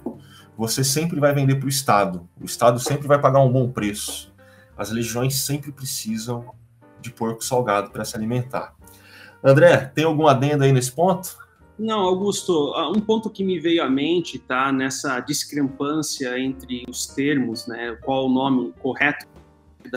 Você 0.58 0.82
sempre 0.82 1.20
vai 1.20 1.32
vender 1.32 1.54
para 1.54 1.66
o 1.66 1.68
Estado. 1.68 2.28
O 2.40 2.44
Estado 2.44 2.80
sempre 2.80 3.06
vai 3.06 3.20
pagar 3.20 3.38
um 3.38 3.52
bom 3.52 3.70
preço. 3.70 4.34
As 4.76 4.90
legiões 4.90 5.36
sempre 5.36 5.70
precisam 5.70 6.52
de 7.00 7.12
porco 7.12 7.44
salgado 7.44 7.90
para 7.92 8.04
se 8.04 8.16
alimentar. 8.16 8.74
André, 9.44 9.76
tem 9.94 10.04
algum 10.04 10.26
adendo 10.26 10.64
aí 10.64 10.72
nesse 10.72 10.90
ponto? 10.90 11.38
Não, 11.78 12.00
Augusto, 12.00 12.74
ah, 12.74 12.90
um 12.90 13.00
ponto 13.00 13.30
que 13.30 13.44
me 13.44 13.60
veio 13.60 13.82
à 13.84 13.88
mente, 13.88 14.38
tá, 14.38 14.72
nessa 14.72 15.20
discrepância 15.20 16.38
entre 16.38 16.84
os 16.90 17.06
termos, 17.06 17.66
né, 17.66 17.96
qual 18.02 18.26
o 18.26 18.28
nome 18.28 18.74
correto 18.80 19.26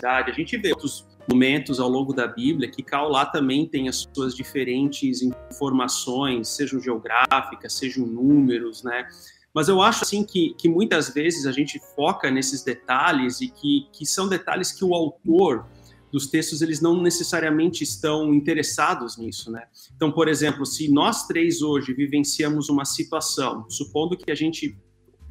a 0.02 0.32
gente 0.32 0.56
vê 0.58 0.70
outros 0.70 1.06
momentos 1.30 1.80
ao 1.80 1.90
longo 1.90 2.14
da 2.14 2.28
Bíblia 2.28 2.70
que 2.70 2.84
lá 2.92 3.26
também 3.26 3.66
tem 3.68 3.88
as 3.88 4.08
suas 4.14 4.36
diferentes 4.36 5.22
informações, 5.22 6.50
sejam 6.50 6.80
geográficas, 6.80 7.74
sejam 7.74 8.06
números, 8.06 8.84
né? 8.84 9.08
Mas 9.54 9.68
eu 9.68 9.82
acho 9.82 10.04
assim 10.04 10.24
que, 10.24 10.56
que 10.56 10.68
muitas 10.68 11.10
vezes 11.14 11.46
a 11.46 11.52
gente 11.52 11.80
foca 11.96 12.32
nesses 12.32 12.64
detalhes 12.64 13.40
e 13.40 13.48
que, 13.50 13.88
que 13.94 14.06
são 14.06 14.28
detalhes 14.28 14.72
que 14.72 14.84
o 14.84 14.94
autor 14.94 15.68
dos 16.12 16.28
textos 16.28 16.62
eles 16.62 16.82
não 16.82 17.02
necessariamente 17.02 17.84
estão 17.84 18.34
interessados 18.34 19.18
nisso, 19.18 19.52
né? 19.52 19.64
Então, 19.96 20.12
por 20.12 20.28
exemplo, 20.28 20.66
se 20.66 20.92
nós 20.92 21.26
três 21.28 21.62
hoje 21.62 21.94
vivenciamos 21.94 22.70
uma 22.70 22.86
situação, 22.86 23.68
supondo 23.70 24.18
que 24.18 24.32
a 24.32 24.36
gente 24.36 24.78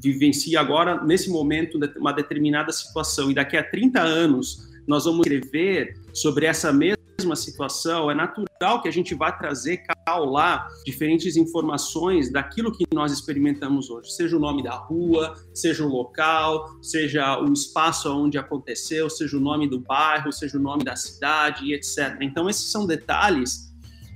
vivencia 0.03 0.61
agora 0.61 1.03
nesse 1.05 1.31
momento 1.31 1.79
uma 1.97 2.13
determinada 2.13 2.73
situação 2.73 3.31
e 3.31 3.35
daqui 3.35 3.57
a 3.57 3.63
30 3.63 4.01
anos 4.01 4.72
nós 4.87 5.05
vamos 5.05 5.27
escrever 5.27 5.95
sobre 6.13 6.47
essa 6.47 6.73
mesma 6.73 7.37
situação, 7.37 8.11
é 8.11 8.15
natural 8.15 8.83
que 8.83 8.89
a 8.89 8.93
gente 8.93 9.15
vá 9.15 9.31
trazer 9.31 9.83
lá 10.09 10.69
diferentes 10.85 11.37
informações 11.37 12.31
daquilo 12.31 12.73
que 12.73 12.85
nós 12.93 13.13
experimentamos 13.13 13.91
hoje, 13.91 14.13
seja 14.13 14.37
o 14.37 14.41
nome 14.41 14.63
da 14.63 14.75
rua, 14.75 15.35
seja 15.55 15.85
o 15.85 15.89
local, 15.89 16.69
seja 16.83 17.39
o 17.41 17.53
espaço 17.53 18.13
onde 18.13 18.39
aconteceu, 18.39 19.09
seja 19.09 19.37
o 19.37 19.41
nome 19.41 19.69
do 19.69 19.79
bairro, 19.79 20.33
seja 20.33 20.59
o 20.59 20.61
nome 20.61 20.85
da 20.85 20.97
cidade 20.97 21.73
etc. 21.73 22.19
Então 22.21 22.49
esses 22.49 22.71
são 22.71 22.87
detalhes 22.87 23.73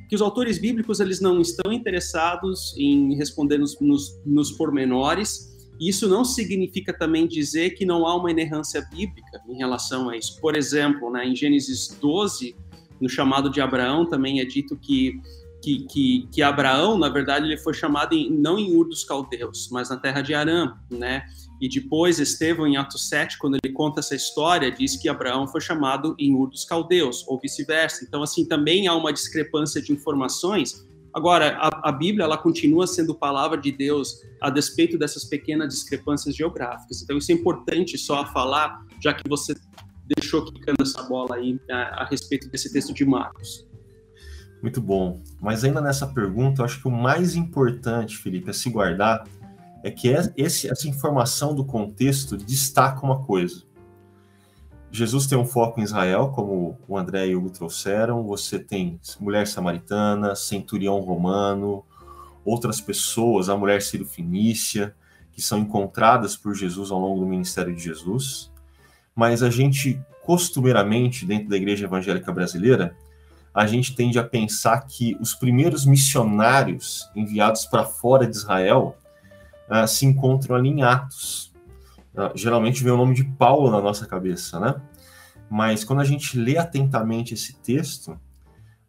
que 0.08 0.14
os 0.14 0.22
autores 0.22 0.58
bíblicos 0.58 1.00
eles 1.00 1.20
não 1.20 1.40
estão 1.40 1.72
interessados 1.72 2.74
em 2.76 3.14
responder 3.16 3.58
nos, 3.58 3.78
nos, 3.80 4.20
nos 4.24 4.52
pormenores. 4.52 5.55
Isso 5.80 6.08
não 6.08 6.24
significa 6.24 6.92
também 6.92 7.26
dizer 7.26 7.70
que 7.70 7.84
não 7.84 8.06
há 8.06 8.16
uma 8.16 8.30
inerrância 8.30 8.80
bíblica 8.90 9.42
em 9.48 9.56
relação 9.56 10.08
a 10.08 10.16
isso. 10.16 10.40
Por 10.40 10.56
exemplo, 10.56 11.10
né, 11.10 11.26
em 11.26 11.36
Gênesis 11.36 11.88
12, 12.00 12.56
no 13.00 13.08
chamado 13.08 13.50
de 13.50 13.60
Abraão, 13.60 14.06
também 14.06 14.40
é 14.40 14.44
dito 14.44 14.76
que, 14.76 15.20
que, 15.62 15.86
que, 15.86 16.28
que 16.32 16.42
Abraão, 16.42 16.96
na 16.96 17.08
verdade, 17.08 17.46
ele 17.46 17.58
foi 17.58 17.74
chamado 17.74 18.14
em, 18.14 18.30
não 18.30 18.58
em 18.58 18.74
Ur 18.74 18.88
dos 18.88 19.04
Caldeus, 19.04 19.68
mas 19.70 19.90
na 19.90 19.96
terra 19.96 20.22
de 20.22 20.34
Arã, 20.34 20.74
né? 20.90 21.24
E 21.60 21.68
depois, 21.68 22.18
Estevão, 22.18 22.66
em 22.66 22.76
Atos 22.76 23.08
7, 23.08 23.38
quando 23.38 23.58
ele 23.62 23.72
conta 23.72 24.00
essa 24.00 24.14
história, 24.14 24.70
diz 24.70 24.96
que 24.96 25.08
Abraão 25.08 25.46
foi 25.46 25.60
chamado 25.60 26.14
em 26.18 26.34
Ur 26.34 26.50
dos 26.50 26.64
Caldeus, 26.64 27.24
ou 27.26 27.38
vice-versa. 27.38 28.04
Então, 28.04 28.22
assim, 28.22 28.44
também 28.46 28.86
há 28.86 28.94
uma 28.94 29.12
discrepância 29.12 29.80
de 29.80 29.92
informações. 29.92 30.86
Agora, 31.16 31.56
a, 31.56 31.88
a, 31.88 31.92
Bíblia, 31.92 32.24
ela 32.24 32.36
continua 32.36 32.86
sendo 32.86 33.14
palavra 33.14 33.56
de 33.56 33.72
Deus 33.72 34.20
a 34.38 34.50
despeito 34.50 34.98
dessas 34.98 35.24
pequenas 35.24 35.72
discrepâncias 35.72 36.36
geográficas. 36.36 37.00
Então, 37.00 37.16
isso 37.16 37.32
é 37.32 37.34
importante 37.34 37.96
só 37.96 38.26
falar, 38.26 38.84
já 39.02 39.14
que 39.14 39.26
você 39.26 39.56
deixou 40.14 40.44
quicando 40.44 40.82
essa 40.82 41.02
bola 41.04 41.36
aí 41.36 41.58
a, 41.70 42.02
a 42.02 42.04
respeito 42.04 42.50
desse 42.50 42.70
texto 42.70 42.92
de 42.92 43.06
Marcos. 43.06 43.66
Muito 44.60 44.78
bom. 44.78 45.22
Mas 45.40 45.64
ainda 45.64 45.80
nessa 45.80 46.06
pergunta, 46.06 46.62
acho 46.62 46.82
que 46.82 46.88
o 46.88 46.90
mais 46.90 47.34
importante, 47.34 48.18
Felipe, 48.18 48.50
a 48.50 48.52
se 48.52 48.68
guardar 48.68 49.26
é 49.82 49.90
que 49.90 50.08
esse, 50.36 50.70
essa 50.70 50.86
informação 50.86 51.54
do 51.54 51.64
contexto 51.64 52.36
destaca 52.36 53.00
uma 53.02 53.24
coisa. 53.24 53.62
Jesus 54.96 55.26
tem 55.26 55.36
um 55.36 55.44
foco 55.44 55.78
em 55.78 55.82
Israel, 55.82 56.32
como 56.34 56.78
o 56.88 56.96
André 56.96 57.26
e 57.26 57.36
o 57.36 57.38
Hugo 57.38 57.50
trouxeram. 57.50 58.24
Você 58.24 58.58
tem 58.58 58.98
mulher 59.20 59.46
samaritana, 59.46 60.34
centurião 60.34 60.98
romano, 61.00 61.84
outras 62.42 62.80
pessoas, 62.80 63.50
a 63.50 63.56
mulher 63.56 63.82
sírio-fenícia, 63.82 64.94
que 65.32 65.42
são 65.42 65.58
encontradas 65.58 66.34
por 66.34 66.54
Jesus 66.54 66.90
ao 66.90 66.98
longo 66.98 67.20
do 67.20 67.26
ministério 67.26 67.74
de 67.74 67.82
Jesus. 67.82 68.50
Mas 69.14 69.42
a 69.42 69.50
gente, 69.50 70.00
costumeiramente, 70.24 71.26
dentro 71.26 71.50
da 71.50 71.56
igreja 71.58 71.84
evangélica 71.84 72.32
brasileira, 72.32 72.96
a 73.52 73.66
gente 73.66 73.94
tende 73.94 74.18
a 74.18 74.24
pensar 74.24 74.86
que 74.86 75.14
os 75.20 75.34
primeiros 75.34 75.84
missionários 75.84 77.10
enviados 77.14 77.66
para 77.66 77.84
fora 77.84 78.26
de 78.26 78.34
Israel 78.34 78.96
uh, 79.68 79.86
se 79.86 80.06
encontram 80.06 80.56
ali 80.56 80.70
em 80.70 80.82
Atos. 80.82 81.52
Uh, 82.16 82.32
geralmente 82.34 82.82
vem 82.82 82.92
o 82.92 82.96
nome 82.96 83.14
de 83.14 83.24
Paulo 83.24 83.70
na 83.70 83.80
nossa 83.80 84.06
cabeça, 84.06 84.58
né? 84.58 84.80
Mas 85.50 85.84
quando 85.84 86.00
a 86.00 86.04
gente 86.04 86.38
lê 86.38 86.56
atentamente 86.56 87.34
esse 87.34 87.56
texto, 87.56 88.12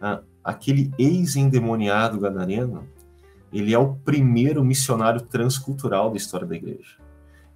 uh, 0.01 0.24
aquele 0.43 0.91
ex-endemoniado 0.98 2.19
gadareno, 2.19 2.88
ele 3.51 3.74
é 3.74 3.79
o 3.79 3.96
primeiro 3.96 4.63
missionário 4.63 5.22
transcultural 5.22 6.10
da 6.10 6.17
história 6.17 6.48
da 6.48 6.55
igreja. 6.55 6.98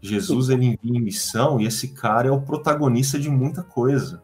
Jesus 0.01 0.49
ele 0.49 0.65
envia 0.65 0.99
em 0.99 1.01
missão 1.01 1.61
e 1.61 1.65
esse 1.65 1.89
cara 1.89 2.27
é 2.27 2.31
o 2.31 2.41
protagonista 2.41 3.19
de 3.19 3.29
muita 3.29 3.61
coisa. 3.63 4.21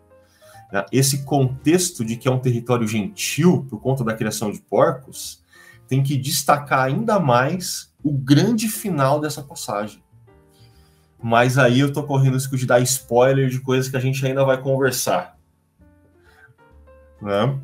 Esse 0.92 1.24
contexto 1.24 2.04
de 2.04 2.18
que 2.18 2.28
é 2.28 2.32
um 2.32 2.40
território 2.40 2.86
gentil 2.86 3.66
por 3.70 3.80
conta 3.80 4.04
da 4.04 4.14
criação 4.14 4.52
de 4.52 4.60
porcos 4.60 5.42
tem 5.88 6.04
que 6.04 6.18
destacar 6.18 6.82
ainda 6.82 7.20
mais 7.20 7.94
o 8.04 8.12
grande 8.12 8.68
final 8.68 9.22
dessa 9.22 9.42
passagem. 9.42 10.04
Mas 11.22 11.58
aí 11.58 11.80
eu 11.80 11.92
tô 11.92 12.04
correndo 12.04 12.36
risco 12.36 12.56
de 12.56 12.66
dar 12.66 12.80
spoiler 12.82 13.50
de 13.50 13.60
coisas 13.60 13.90
que 13.90 13.98
a 13.98 14.00
gente 14.00 14.26
ainda 14.26 14.46
vai 14.46 14.62
conversar. 14.62 15.38
Né? 17.22 17.60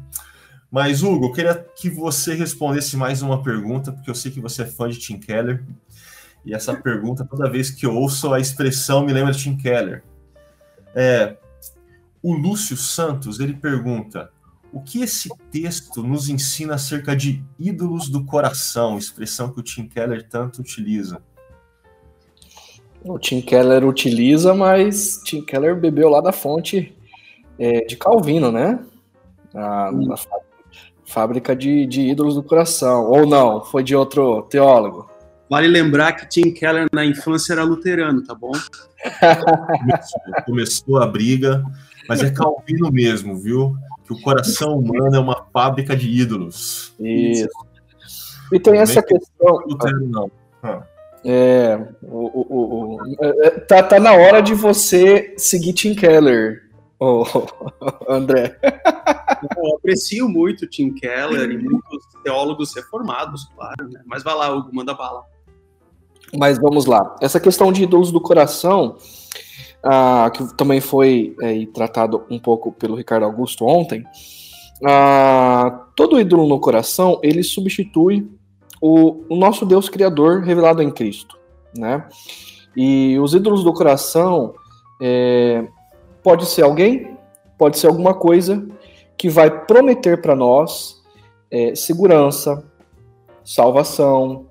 Mas, 0.72 1.03
Hugo, 1.03 1.27
eu 1.27 1.31
queria 1.31 1.53
que 1.75 1.89
você 1.89 2.33
respondesse 2.33 2.98
mais 2.98 3.22
uma 3.22 3.43
pergunta, 3.43 3.91
porque 3.91 4.10
eu 4.10 4.15
sei 4.15 4.31
que 4.31 4.41
você 4.41 4.63
é 4.63 4.65
fã 4.65 4.89
de 4.89 4.98
Tim 4.98 5.19
Keller. 5.19 5.63
E 6.43 6.53
essa 6.53 6.75
pergunta, 6.75 7.24
toda 7.24 7.50
vez 7.50 7.69
que 7.69 7.86
eu 7.86 7.95
ouço 7.95 8.33
a 8.33 8.39
expressão, 8.39 9.05
me 9.05 9.13
lembra 9.13 9.33
de 9.33 9.39
Tim 9.39 9.55
Keller. 9.55 10.03
É, 10.95 11.38
o 12.24 12.33
Lúcio 12.33 12.75
Santos, 12.75 13.39
ele 13.39 13.53
pergunta: 13.53 14.31
o 14.72 14.81
que 14.81 15.03
esse 15.03 15.29
texto 15.51 16.01
nos 16.01 16.27
ensina 16.27 16.74
acerca 16.74 17.15
de 17.15 17.43
ídolos 17.60 18.10
do 18.10 18.25
coração, 18.25 18.98
expressão 18.98 19.53
que 19.53 19.60
o 19.60 19.63
Tim 19.63 19.88
Keller 19.88 20.27
tanto 20.27 20.62
utiliza? 20.62 21.22
O 23.03 23.19
Tim 23.19 23.41
Keller 23.41 23.86
utiliza, 23.86 24.53
mas 24.53 25.17
Tim 25.25 25.41
Keller 25.41 25.75
bebeu 25.75 26.10
lá 26.10 26.22
da 26.22 26.31
fonte 26.31 26.95
é, 27.60 27.86
de 27.86 27.95
Calvino, 27.98 28.51
né? 28.51 28.79
A, 29.53 29.91
hum. 29.91 30.13
fábrica 31.05 31.55
de, 31.55 31.86
de 31.86 32.01
ídolos 32.01 32.36
do 32.36 32.43
coração. 32.43 33.05
Ou 33.10 33.25
não, 33.25 33.62
foi 33.62 33.83
de 33.83 33.95
outro 33.95 34.43
teólogo. 34.43 35.10
Vale 35.50 35.67
lembrar 35.67 36.13
que 36.13 36.27
Tim 36.27 36.51
Keller 36.51 36.88
na 36.93 37.05
infância 37.05 37.53
era 37.53 37.63
luterano, 37.63 38.24
tá 38.24 38.33
bom? 38.33 38.51
começou, 39.77 40.22
começou 40.45 40.98
a 40.98 41.05
briga, 41.05 41.63
mas 42.07 42.24
é 42.24 42.31
Calvino 42.31 42.91
mesmo, 42.91 43.38
viu? 43.38 43.75
que 44.05 44.13
o 44.13 44.22
coração 44.22 44.77
humano 44.77 45.15
é 45.15 45.19
uma 45.19 45.45
fábrica 45.51 45.95
de 45.95 46.10
ídolos. 46.10 46.93
Isso. 47.00 47.48
E 48.51 48.60
tem 48.60 48.77
essa 48.79 49.01
questão. 49.01 49.60
Não. 50.01 50.31
Ah. 50.62 50.83
É, 51.25 51.80
o, 52.01 52.18
o, 52.18 52.96
o, 52.96 53.15
é, 53.22 53.50
tá, 53.62 53.82
tá 53.82 54.00
na 54.00 54.13
hora 54.13 54.42
de 54.42 54.53
você 54.53 55.34
seguir 55.38 55.74
Tim 55.74 55.96
Keller, 55.96 56.70
oh, 57.00 57.24
André. 58.10 58.58
Eu 59.58 59.75
aprecio 59.77 60.27
muito 60.27 60.68
Tim 60.68 60.94
Keller 60.94 61.50
e 61.51 61.58
muitos 61.58 62.03
teólogos 62.24 62.75
reformados, 62.75 63.46
claro, 63.56 63.89
né? 63.89 64.01
Mas 64.06 64.24
vai 64.24 64.36
lá, 64.36 64.53
Hugo, 64.53 64.70
manda 64.74 64.94
bala. 64.94 65.24
Mas 66.38 66.58
vamos 66.58 66.86
lá. 66.86 67.15
Essa 67.22 67.39
questão 67.39 67.72
de 67.72 67.84
ídolos 67.84 68.12
do 68.12 68.20
coração 68.20 68.98
ah, 69.84 70.32
que 70.34 70.56
também 70.56 70.80
foi 70.80 71.36
é, 71.42 71.65
tratado 71.68 72.24
um 72.30 72.39
pouco 72.39 72.72
pelo 72.72 72.96
Ricardo 72.96 73.25
Augusto 73.25 73.65
ontem, 73.65 74.03
ah, 74.86 75.88
todo 75.96 76.20
ídolo 76.20 76.48
no 76.48 76.60
coração 76.60 77.20
ele 77.22 77.44
substitui 77.44 78.32
o, 78.86 79.24
o, 79.30 79.36
nosso 79.38 79.66
Deus 79.66 79.88
Criador 79.88 80.42
revelado 80.42 80.84
em 80.84 80.92
Cristo, 80.92 81.40
né? 81.74 82.06
E 82.75 83.18
os 83.18 83.34
ídolos 83.34 83.63
do 83.63 83.72
coração 83.72 84.56
é, 85.02 85.66
pode 86.22 86.46
ser 86.46 86.63
alguém, 86.63 87.18
pode 87.58 87.80
ser 87.80 87.88
alguma 87.88 88.13
coisa 88.13 88.68
que 89.18 89.30
vai 89.30 89.50
prometer 89.50 90.22
para 90.22 90.36
nós 90.36 91.02
é, 91.50 91.74
segurança, 91.75 92.62
salvação, 93.42 94.48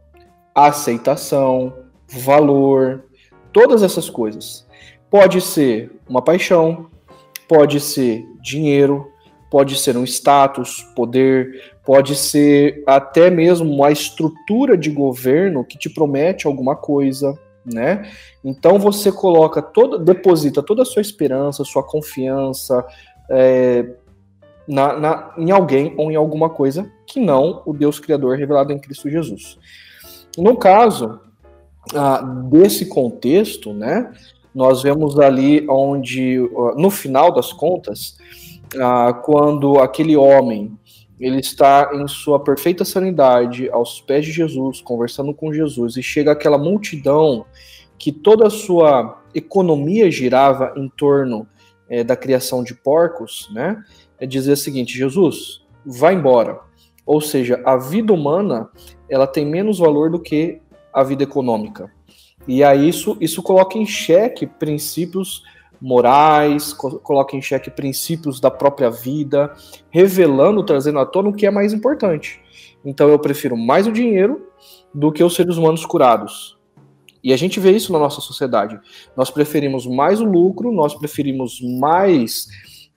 aceitação, 0.55 1.75
valor, 2.09 3.05
todas 3.53 3.83
essas 3.83 4.09
coisas. 4.09 4.67
Pode 5.11 5.43
ser 5.43 5.93
uma 6.09 6.23
paixão, 6.23 6.87
pode 7.47 7.79
ser 7.81 8.25
dinheiro, 8.41 9.12
pode 9.53 9.77
ser 9.77 9.99
um 9.99 10.05
status, 10.05 10.83
poder, 10.97 11.75
pode 11.85 12.17
ser 12.17 12.83
até 12.87 13.29
mesmo 13.29 13.71
uma 13.71 13.93
estrutura 13.93 14.79
de 14.79 14.89
governo 14.89 15.63
que 15.63 15.77
te 15.77 15.91
promete 15.91 16.47
alguma 16.47 16.75
coisa, 16.75 17.39
né? 17.63 18.11
Então 18.43 18.79
você 18.79 19.13
coloca 19.13 19.61
toda, 19.61 19.99
deposita 19.99 20.63
toda 20.63 20.81
a 20.81 20.87
sua 20.87 21.03
esperança, 21.03 21.65
sua 21.65 21.83
confiança 21.83 22.83
é, 23.29 23.85
na, 24.67 24.99
na, 24.99 25.35
em 25.37 25.51
alguém 25.51 25.93
ou 25.99 26.11
em 26.11 26.17
alguma 26.17 26.49
coisa 26.49 26.91
que 27.07 27.21
não 27.21 27.61
o 27.67 27.75
Deus 27.75 28.01
Criador 28.01 28.39
revelado 28.39 28.73
em 28.73 28.79
Cristo 28.79 29.11
Jesus. 29.11 29.59
No 30.39 30.57
caso 30.57 31.21
ah, 31.95 32.23
desse 32.49 32.87
contexto, 32.87 33.75
né? 33.75 34.11
nós 34.55 34.83
vemos 34.83 35.19
ali 35.19 35.67
onde, 35.69 36.39
no 36.77 36.91
final 36.91 37.33
das 37.33 37.53
contas, 37.53 38.17
ah, 38.81 39.13
quando 39.13 39.79
aquele 39.79 40.17
homem 40.17 40.77
ele 41.21 41.39
está 41.39 41.91
em 41.95 42.09
sua 42.09 42.41
perfeita 42.41 42.85
sanidade 42.85 43.71
aos 43.71 44.01
pés 44.01 44.25
de 44.25 44.33
Jesus, 44.33 44.81
conversando 44.81 45.33
com 45.33 45.53
Jesus, 45.53 45.97
e 45.97 46.03
chega 46.03 46.33
aquela 46.33 46.59
multidão 46.59 47.47
que 47.97 48.11
toda 48.11 48.49
a 48.49 48.51
sua 48.51 49.23
economia 49.33 50.11
girava 50.11 50.73
em 50.77 50.89
torno 50.89 51.47
é, 51.89 52.03
da 52.03 52.17
criação 52.17 52.65
de 52.65 52.75
porcos, 52.75 53.49
né? 53.53 53.81
É 54.19 54.27
dizer 54.27 54.53
o 54.53 54.57
seguinte: 54.57 54.99
Jesus, 54.99 55.63
vai 55.87 56.15
embora. 56.15 56.59
Ou 57.07 57.21
seja, 57.21 57.61
a 57.65 57.77
vida 57.77 58.13
humana 58.13 58.69
ela 59.09 59.27
tem 59.27 59.47
menos 59.47 59.79
valor 59.79 60.11
do 60.11 60.19
que 60.19 60.61
a 60.93 61.05
vida 61.05 61.23
econômica. 61.23 61.91
E 62.47 62.65
aí 62.65 62.89
isso, 62.89 63.17
isso 63.21 63.43
coloca 63.43 63.79
em 63.79 63.87
xeque 63.87 64.47
princípios 64.47 65.45
morais, 65.83 66.73
co 66.73 67.01
coloca 67.01 67.37
em 67.37 67.43
xeque 67.43 67.69
princípios 67.69 68.39
da 68.39 68.51
própria 68.51 68.89
vida, 68.89 69.53
revelando, 69.91 70.65
trazendo 70.65 71.01
à 71.01 71.05
tona 71.05 71.29
o 71.29 71.35
que 71.35 71.45
é 71.45 71.51
mais 71.51 71.73
importante. 71.73 72.41
Então 72.85 73.09
eu 73.09 73.19
prefiro 73.19 73.57
mais 73.57 73.87
o 73.87 73.93
dinheiro 73.93 74.47
do 74.95 75.11
que 75.11 75.25
os 75.25 75.35
seres 75.35 75.57
humanos 75.57 75.85
curados. 75.85 76.57
E 77.23 77.33
a 77.33 77.37
gente 77.37 77.59
vê 77.59 77.73
isso 77.73 77.93
na 77.93 77.99
nossa 77.99 78.21
sociedade. 78.21 78.79
Nós 79.17 79.31
preferimos 79.31 79.87
mais 79.87 80.21
o 80.21 80.25
lucro, 80.25 80.73
nós 80.73 80.95
preferimos 80.95 81.61
mais 81.61 82.47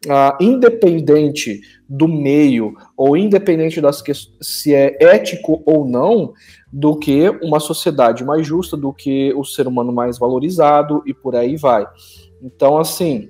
uh, 0.06 0.44
independente 0.44 1.62
do 1.88 2.08
meio 2.08 2.74
ou 2.98 3.16
independente 3.18 3.82
das 3.82 4.02
que 4.02 4.12
se 4.42 4.74
é 4.74 4.98
ético 5.00 5.62
ou 5.66 5.86
não, 5.86 6.34
do 6.72 6.98
que 6.98 7.30
uma 7.42 7.60
sociedade 7.60 8.24
mais 8.24 8.46
justa, 8.46 8.76
do 8.76 8.92
que 8.92 9.34
o 9.34 9.44
ser 9.44 9.68
humano 9.68 9.94
mais 9.94 10.18
valorizado 10.18 11.02
e 11.06 11.14
por 11.14 11.36
aí 11.36 11.56
vai. 11.56 11.88
Então, 12.42 12.78
assim, 12.78 13.30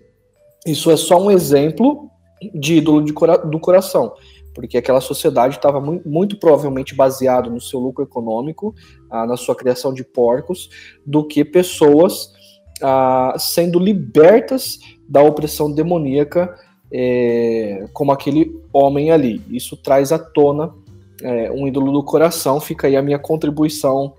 isso 0.65 0.89
é 0.91 0.97
só 0.97 1.21
um 1.21 1.31
exemplo 1.31 2.09
de 2.53 2.75
ídolo 2.75 3.03
de 3.03 3.13
cora 3.13 3.37
do 3.37 3.59
coração, 3.59 4.13
porque 4.53 4.77
aquela 4.77 5.01
sociedade 5.01 5.55
estava 5.55 5.79
muito, 5.79 6.07
muito, 6.07 6.37
provavelmente 6.37 6.95
baseado 6.95 7.49
no 7.49 7.61
seu 7.61 7.79
lucro 7.79 8.03
econômico, 8.03 8.73
ah, 9.09 9.25
na 9.25 9.37
sua 9.37 9.55
criação 9.55 9.93
de 9.93 10.03
porcos, 10.03 10.69
do 11.05 11.25
que 11.25 11.45
pessoas 11.45 12.33
ah, 12.81 13.35
sendo 13.37 13.79
libertas 13.79 14.79
da 15.07 15.21
opressão 15.21 15.71
demoníaca, 15.71 16.55
é, 16.91 17.87
como 17.93 18.11
aquele 18.11 18.59
homem 18.71 19.11
ali. 19.11 19.41
Isso 19.49 19.75
traz 19.75 20.11
à 20.11 20.19
tona 20.19 20.73
é, 21.21 21.51
um 21.51 21.67
ídolo 21.67 21.91
do 21.91 22.03
coração. 22.03 22.59
Fica 22.59 22.87
aí 22.87 22.95
a 22.95 23.01
minha 23.01 23.19
contribuição 23.19 24.13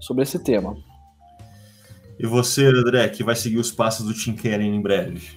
sobre 0.00 0.22
esse 0.22 0.38
tema. 0.38 0.76
E 2.18 2.26
você, 2.26 2.66
André, 2.66 3.08
que 3.08 3.22
vai 3.22 3.36
seguir 3.36 3.58
os 3.58 3.70
passos 3.70 4.06
do 4.06 4.14
Tim 4.14 4.34
Keren 4.34 4.74
em 4.74 4.80
breve? 4.80 5.36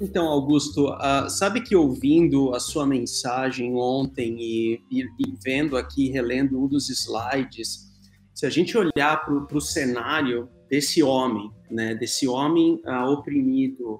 Então, 0.00 0.26
Augusto, 0.26 0.90
uh, 0.90 1.28
sabe 1.28 1.62
que 1.62 1.74
ouvindo 1.74 2.54
a 2.54 2.60
sua 2.60 2.86
mensagem 2.86 3.74
ontem 3.74 4.36
e, 4.38 4.80
e, 4.90 5.02
e, 5.02 5.34
vendo 5.42 5.76
aqui, 5.76 6.10
relendo 6.10 6.62
um 6.62 6.68
dos 6.68 6.90
slides, 6.90 7.86
se 8.34 8.44
a 8.44 8.50
gente 8.50 8.76
olhar 8.76 9.24
para 9.24 9.56
o 9.56 9.60
cenário 9.60 10.48
desse 10.68 11.02
homem, 11.02 11.50
né, 11.70 11.94
desse 11.94 12.28
homem 12.28 12.80
uh, 12.84 13.10
oprimido, 13.10 13.94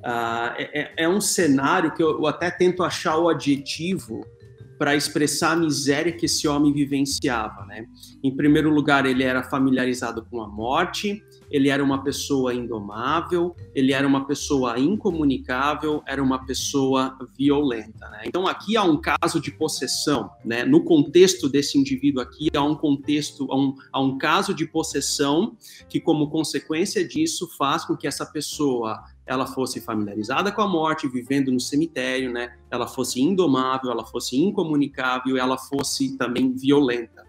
uh, 0.00 0.52
é, 0.56 1.04
é, 1.04 1.08
um 1.08 1.20
cenário 1.20 1.94
que 1.94 2.02
eu, 2.02 2.18
eu 2.18 2.26
até 2.26 2.50
tento 2.50 2.82
achar 2.82 3.16
o 3.16 3.28
adjetivo 3.28 4.26
para 4.78 4.94
expressar 4.94 5.52
a 5.52 5.56
miséria 5.56 6.12
que 6.12 6.26
esse 6.26 6.46
homem 6.46 6.72
vivenciava. 6.72 7.66
Né? 7.66 7.86
Em 8.22 8.34
primeiro 8.34 8.70
lugar, 8.70 9.04
ele 9.04 9.24
era 9.24 9.42
familiarizado 9.42 10.24
com 10.30 10.40
a 10.40 10.48
morte, 10.48 11.22
ele 11.50 11.68
era 11.68 11.82
uma 11.82 12.02
pessoa 12.04 12.54
indomável, 12.54 13.56
ele 13.74 13.92
era 13.92 14.06
uma 14.06 14.26
pessoa 14.26 14.78
incomunicável, 14.78 16.02
era 16.06 16.22
uma 16.22 16.44
pessoa 16.44 17.16
violenta. 17.36 18.08
Né? 18.10 18.22
Então 18.26 18.46
aqui 18.46 18.76
há 18.76 18.82
um 18.82 19.00
caso 19.00 19.40
de 19.40 19.50
possessão, 19.50 20.30
né? 20.44 20.64
No 20.64 20.84
contexto 20.84 21.48
desse 21.48 21.78
indivíduo 21.78 22.22
aqui 22.22 22.48
há 22.54 22.62
um 22.62 22.74
contexto, 22.74 23.50
há 23.50 23.56
um, 23.56 23.74
há 23.92 24.00
um 24.00 24.18
caso 24.18 24.54
de 24.54 24.66
possessão 24.66 25.56
que, 25.88 26.00
como 26.00 26.30
consequência 26.30 27.06
disso, 27.06 27.48
faz 27.56 27.84
com 27.84 27.96
que 27.96 28.06
essa 28.06 28.26
pessoa 28.26 29.02
ela 29.28 29.46
fosse 29.46 29.80
familiarizada 29.80 30.50
com 30.50 30.62
a 30.62 30.66
morte, 30.66 31.06
vivendo 31.06 31.52
no 31.52 31.60
cemitério, 31.60 32.32
né? 32.32 32.56
Ela 32.70 32.88
fosse 32.88 33.20
indomável, 33.20 33.90
ela 33.90 34.04
fosse 34.04 34.36
incomunicável, 34.36 35.36
ela 35.36 35.58
fosse 35.58 36.16
também 36.16 36.52
violenta. 36.54 37.24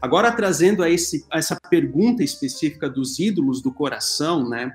Agora, 0.00 0.32
trazendo 0.32 0.82
a, 0.82 0.90
esse, 0.90 1.24
a 1.30 1.38
essa 1.38 1.56
pergunta 1.70 2.24
específica 2.24 2.88
dos 2.88 3.18
ídolos 3.18 3.60
do 3.60 3.70
coração, 3.70 4.48
né? 4.48 4.72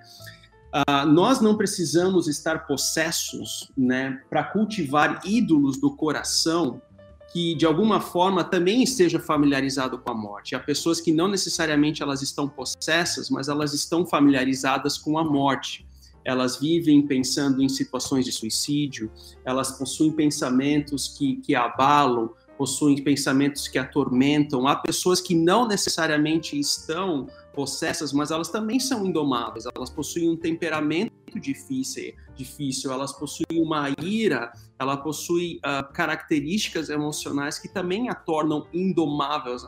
Uh, 0.67 1.07
nós 1.07 1.41
não 1.41 1.57
precisamos 1.57 2.27
estar 2.27 2.67
possessos, 2.67 3.71
né, 3.75 4.21
para 4.29 4.43
cultivar 4.43 5.21
ídolos 5.25 5.79
do 5.79 5.95
coração 5.95 6.81
que 7.31 7.55
de 7.55 7.65
alguma 7.65 7.99
forma 7.99 8.43
também 8.43 8.83
esteja 8.83 9.19
familiarizado 9.19 9.97
com 9.97 10.11
a 10.11 10.13
morte. 10.13 10.55
Há 10.55 10.59
pessoas 10.59 11.01
que 11.01 11.11
não 11.11 11.27
necessariamente 11.27 12.01
elas 12.01 12.21
estão 12.21 12.47
possessas, 12.47 13.29
mas 13.29 13.47
elas 13.47 13.73
estão 13.73 14.05
familiarizadas 14.05 14.97
com 14.97 15.17
a 15.17 15.23
morte. 15.23 15.86
Elas 16.27 16.59
vivem 16.59 17.01
pensando 17.01 17.63
em 17.63 17.69
situações 17.69 18.25
de 18.25 18.33
suicídio, 18.33 19.09
elas 19.45 19.71
possuem 19.71 20.11
pensamentos 20.11 21.07
que, 21.07 21.37
que 21.37 21.55
abalam, 21.55 22.33
possuem 22.57 23.01
pensamentos 23.01 23.67
que 23.69 23.77
atormentam, 23.77 24.67
há 24.67 24.75
pessoas 24.75 25.21
que 25.21 25.33
não 25.33 25.65
necessariamente 25.65 26.59
estão 26.59 27.27
possessas, 27.53 28.11
mas 28.11 28.29
elas 28.29 28.49
também 28.49 28.79
são 28.79 29.05
indomáveis, 29.05 29.65
elas 29.73 29.89
possuem 29.89 30.29
um 30.29 30.35
temperamento 30.35 31.39
difícil, 31.39 32.13
difícil. 32.35 32.91
Elas 32.91 33.11
possuem 33.11 33.61
uma 33.61 33.89
ira, 34.01 34.51
ela 34.79 34.97
possui 34.97 35.57
uh, 35.57 35.91
características 35.93 36.89
emocionais 36.89 37.59
que 37.59 37.67
também 37.67 38.09
a 38.09 38.15
tornam 38.15 38.67
indomáveis, 38.73 39.63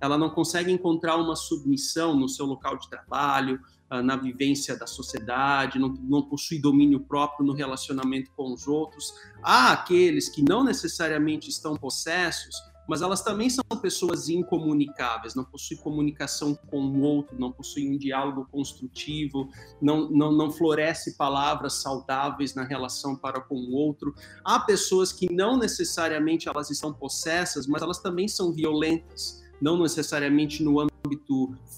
ela 0.00 0.18
não 0.18 0.30
consegue 0.30 0.70
encontrar 0.70 1.16
uma 1.16 1.36
submissão 1.36 2.16
no 2.16 2.28
seu 2.28 2.46
local 2.46 2.76
de 2.76 2.88
trabalho, 2.88 3.60
na 4.00 4.16
vivência 4.16 4.76
da 4.76 4.86
sociedade, 4.86 5.78
não, 5.78 5.88
não 5.88 6.22
possui 6.22 6.60
domínio 6.60 7.00
próprio 7.00 7.44
no 7.44 7.52
relacionamento 7.52 8.30
com 8.36 8.52
os 8.52 8.66
outros. 8.66 9.12
Há 9.42 9.72
aqueles 9.72 10.28
que 10.28 10.42
não 10.42 10.62
necessariamente 10.64 11.50
estão 11.50 11.76
possessos, 11.76 12.54
mas 12.88 13.02
elas 13.02 13.22
também 13.22 13.48
são 13.48 13.64
pessoas 13.80 14.28
incomunicáveis, 14.28 15.34
não 15.34 15.44
possuem 15.44 15.80
comunicação 15.80 16.54
com 16.54 16.80
o 16.80 17.00
outro, 17.00 17.38
não 17.38 17.52
possuem 17.52 17.94
um 17.94 17.98
diálogo 17.98 18.46
construtivo, 18.50 19.48
não, 19.80 20.10
não, 20.10 20.32
não 20.32 20.50
floresce 20.50 21.16
palavras 21.16 21.74
saudáveis 21.74 22.54
na 22.54 22.64
relação 22.64 23.16
para 23.16 23.40
com 23.40 23.56
o 23.56 23.72
outro. 23.72 24.14
Há 24.44 24.60
pessoas 24.60 25.12
que 25.12 25.32
não 25.32 25.56
necessariamente 25.58 26.48
elas 26.48 26.70
estão 26.70 26.92
possessas, 26.92 27.66
mas 27.66 27.82
elas 27.82 27.98
também 27.98 28.28
são 28.28 28.52
violentas 28.52 29.42
não 29.60 29.80
necessariamente 29.80 30.60
no 30.62 30.80
âmbito 30.80 30.91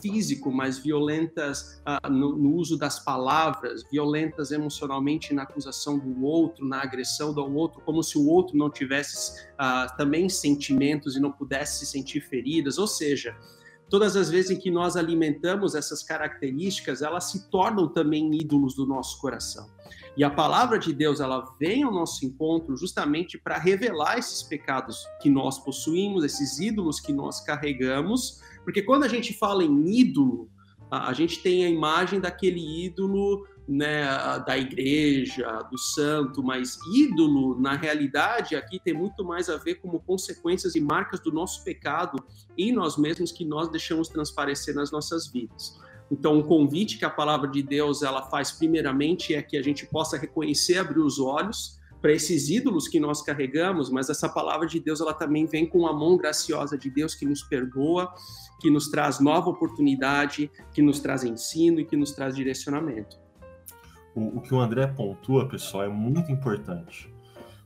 físico, 0.00 0.52
mas 0.52 0.78
violentas 0.78 1.80
uh, 1.86 2.10
no, 2.10 2.36
no, 2.36 2.54
uso 2.54 2.76
das 2.76 2.98
palavras, 2.98 3.82
violentas 3.90 4.50
emocionalmente 4.50 5.32
na 5.32 5.42
acusação 5.42 5.98
do 5.98 6.24
outro, 6.24 6.66
na 6.66 6.82
agressão 6.82 7.32
do 7.32 7.42
outro, 7.54 7.80
como 7.82 8.02
se 8.02 8.18
o 8.18 8.26
outro 8.26 8.56
não 8.56 8.70
tivesse 8.70 9.40
uh, 9.54 9.96
também 9.96 10.28
sentimentos 10.28 11.16
e 11.16 11.20
não 11.20 11.32
pudesse 11.32 11.80
se 11.80 11.86
sentir 11.86 12.20
feridas. 12.20 12.78
Ou 12.78 12.86
seja, 12.86 13.36
todas 13.88 14.16
as 14.16 14.30
vezes 14.30 14.50
em 14.50 14.58
que 14.58 14.70
nós 14.70 14.96
alimentamos 14.96 15.74
essas 15.74 16.02
características, 16.02 17.02
elas 17.02 17.30
se 17.30 17.48
tornam 17.50 17.88
também 17.88 18.34
ídolos 18.34 18.74
do 18.74 18.86
nosso 18.86 19.20
coração. 19.20 19.68
E 20.16 20.22
a 20.22 20.30
palavra 20.30 20.78
de 20.78 20.92
Deus, 20.92 21.18
ela 21.18 21.44
vem 21.58 21.82
ao 21.82 21.92
nosso 21.92 22.24
encontro 22.24 22.76
justamente 22.76 23.36
para 23.36 23.58
revelar 23.58 24.16
esses 24.16 24.44
pecados 24.44 25.04
que 25.20 25.28
nós 25.28 25.58
possuímos, 25.58 26.22
esses 26.22 26.58
ídolos 26.60 27.00
que 27.00 27.12
nós 27.12 27.40
carregamos, 27.40 28.40
porque 28.64 28.82
quando 28.82 29.04
a 29.04 29.08
gente 29.08 29.32
fala 29.34 29.62
em 29.62 30.00
ídolo, 30.00 30.50
a 30.90 31.12
gente 31.12 31.42
tem 31.42 31.64
a 31.64 31.68
imagem 31.68 32.20
daquele 32.20 32.84
ídolo 32.84 33.46
né, 33.66 34.04
da 34.46 34.58
igreja, 34.58 35.66
do 35.70 35.78
santo, 35.78 36.42
mas 36.42 36.78
ídolo, 36.94 37.58
na 37.60 37.74
realidade, 37.74 38.54
aqui 38.56 38.78
tem 38.78 38.92
muito 38.92 39.24
mais 39.24 39.48
a 39.48 39.56
ver 39.56 39.76
como 39.76 40.00
consequências 40.00 40.74
e 40.74 40.80
marcas 40.80 41.20
do 41.20 41.32
nosso 41.32 41.64
pecado 41.64 42.22
em 42.56 42.72
nós 42.72 42.96
mesmos 42.96 43.32
que 43.32 43.44
nós 43.44 43.68
deixamos 43.68 44.08
transparecer 44.08 44.74
nas 44.74 44.90
nossas 44.90 45.26
vidas. 45.28 45.78
Então, 46.10 46.38
o 46.38 46.44
convite 46.44 46.98
que 46.98 47.04
a 47.04 47.10
palavra 47.10 47.48
de 47.48 47.62
Deus 47.62 48.02
ela 48.02 48.22
faz 48.28 48.52
primeiramente 48.52 49.34
é 49.34 49.42
que 49.42 49.56
a 49.56 49.62
gente 49.62 49.86
possa 49.86 50.18
reconhecer, 50.18 50.76
abrir 50.76 51.00
os 51.00 51.18
olhos 51.18 51.80
para 52.02 52.12
esses 52.12 52.50
ídolos 52.50 52.86
que 52.86 53.00
nós 53.00 53.22
carregamos, 53.22 53.88
mas 53.88 54.10
essa 54.10 54.28
palavra 54.28 54.66
de 54.66 54.78
Deus 54.78 55.00
ela 55.00 55.14
também 55.14 55.46
vem 55.46 55.66
com 55.66 55.86
a 55.86 55.92
mão 55.92 56.18
graciosa 56.18 56.76
de 56.76 56.90
Deus 56.90 57.14
que 57.14 57.24
nos 57.24 57.42
perdoa, 57.42 58.12
que 58.60 58.70
nos 58.70 58.88
traz 58.88 59.20
nova 59.20 59.50
oportunidade, 59.50 60.50
que 60.72 60.82
nos 60.82 61.00
traz 61.00 61.24
ensino 61.24 61.80
e 61.80 61.84
que 61.84 61.96
nos 61.96 62.12
traz 62.12 62.34
direcionamento. 62.34 63.18
O, 64.14 64.38
o 64.38 64.40
que 64.40 64.54
o 64.54 64.60
André 64.60 64.86
pontua, 64.86 65.48
pessoal, 65.48 65.84
é 65.84 65.88
muito 65.88 66.30
importante, 66.30 67.12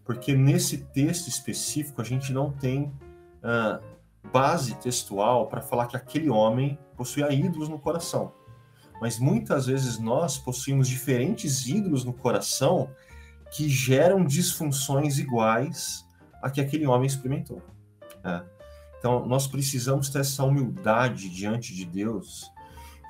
porque 0.04 0.34
nesse 0.34 0.78
texto 0.78 1.28
específico 1.28 2.00
a 2.00 2.04
gente 2.04 2.32
não 2.32 2.50
tem 2.50 2.92
base 4.32 4.74
textual 4.76 5.46
para 5.46 5.62
falar 5.62 5.86
que 5.86 5.96
aquele 5.96 6.28
homem 6.28 6.78
possuía 6.96 7.32
ídolos 7.32 7.68
no 7.68 7.78
coração. 7.78 8.32
Mas 9.00 9.18
muitas 9.18 9.66
vezes 9.66 9.98
nós 9.98 10.38
possuímos 10.38 10.88
diferentes 10.88 11.66
ídolos 11.66 12.04
no 12.04 12.12
coração 12.12 12.90
que 13.50 13.68
geram 13.68 14.24
disfunções 14.24 15.18
iguais 15.18 16.04
a 16.42 16.50
que 16.50 16.60
aquele 16.60 16.86
homem 16.86 17.06
experimentou. 17.06 17.62
É. 18.24 18.57
Então, 18.98 19.26
nós 19.26 19.46
precisamos 19.46 20.08
ter 20.08 20.20
essa 20.20 20.44
humildade 20.44 21.28
diante 21.28 21.74
de 21.74 21.84
Deus, 21.84 22.50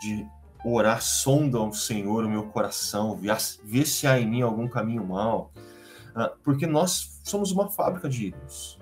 de 0.00 0.26
orar, 0.64 1.02
sonda 1.02 1.58
ao 1.58 1.72
Senhor 1.72 2.24
o 2.24 2.28
meu 2.28 2.44
coração, 2.44 3.16
ver 3.16 3.86
se 3.86 4.06
há 4.06 4.20
em 4.20 4.28
mim 4.28 4.42
algum 4.42 4.68
caminho 4.68 5.06
mal, 5.06 5.52
ah, 6.14 6.32
porque 6.42 6.66
nós 6.66 7.20
somos 7.24 7.52
uma 7.52 7.68
fábrica 7.68 8.08
de 8.08 8.26
ídolos. 8.26 8.78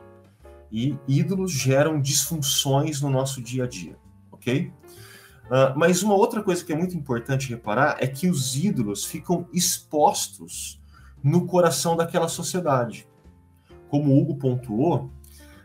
E 0.70 0.96
ídolos 1.06 1.52
geram 1.52 2.00
disfunções 2.00 3.00
no 3.00 3.10
nosso 3.10 3.40
dia 3.42 3.64
a 3.64 3.66
dia, 3.66 3.96
ok? 4.32 4.72
Uh, 5.46 5.78
mas 5.78 6.02
uma 6.02 6.14
outra 6.14 6.42
coisa 6.42 6.64
que 6.64 6.72
é 6.72 6.76
muito 6.76 6.96
importante 6.96 7.50
reparar 7.50 7.98
é 8.00 8.06
que 8.06 8.28
os 8.28 8.56
ídolos 8.56 9.04
ficam 9.04 9.46
expostos 9.52 10.80
no 11.22 11.46
coração 11.46 11.96
daquela 11.96 12.26
sociedade. 12.26 13.08
Como 13.88 14.12
o 14.12 14.20
Hugo 14.20 14.36
pontuou, 14.36 15.10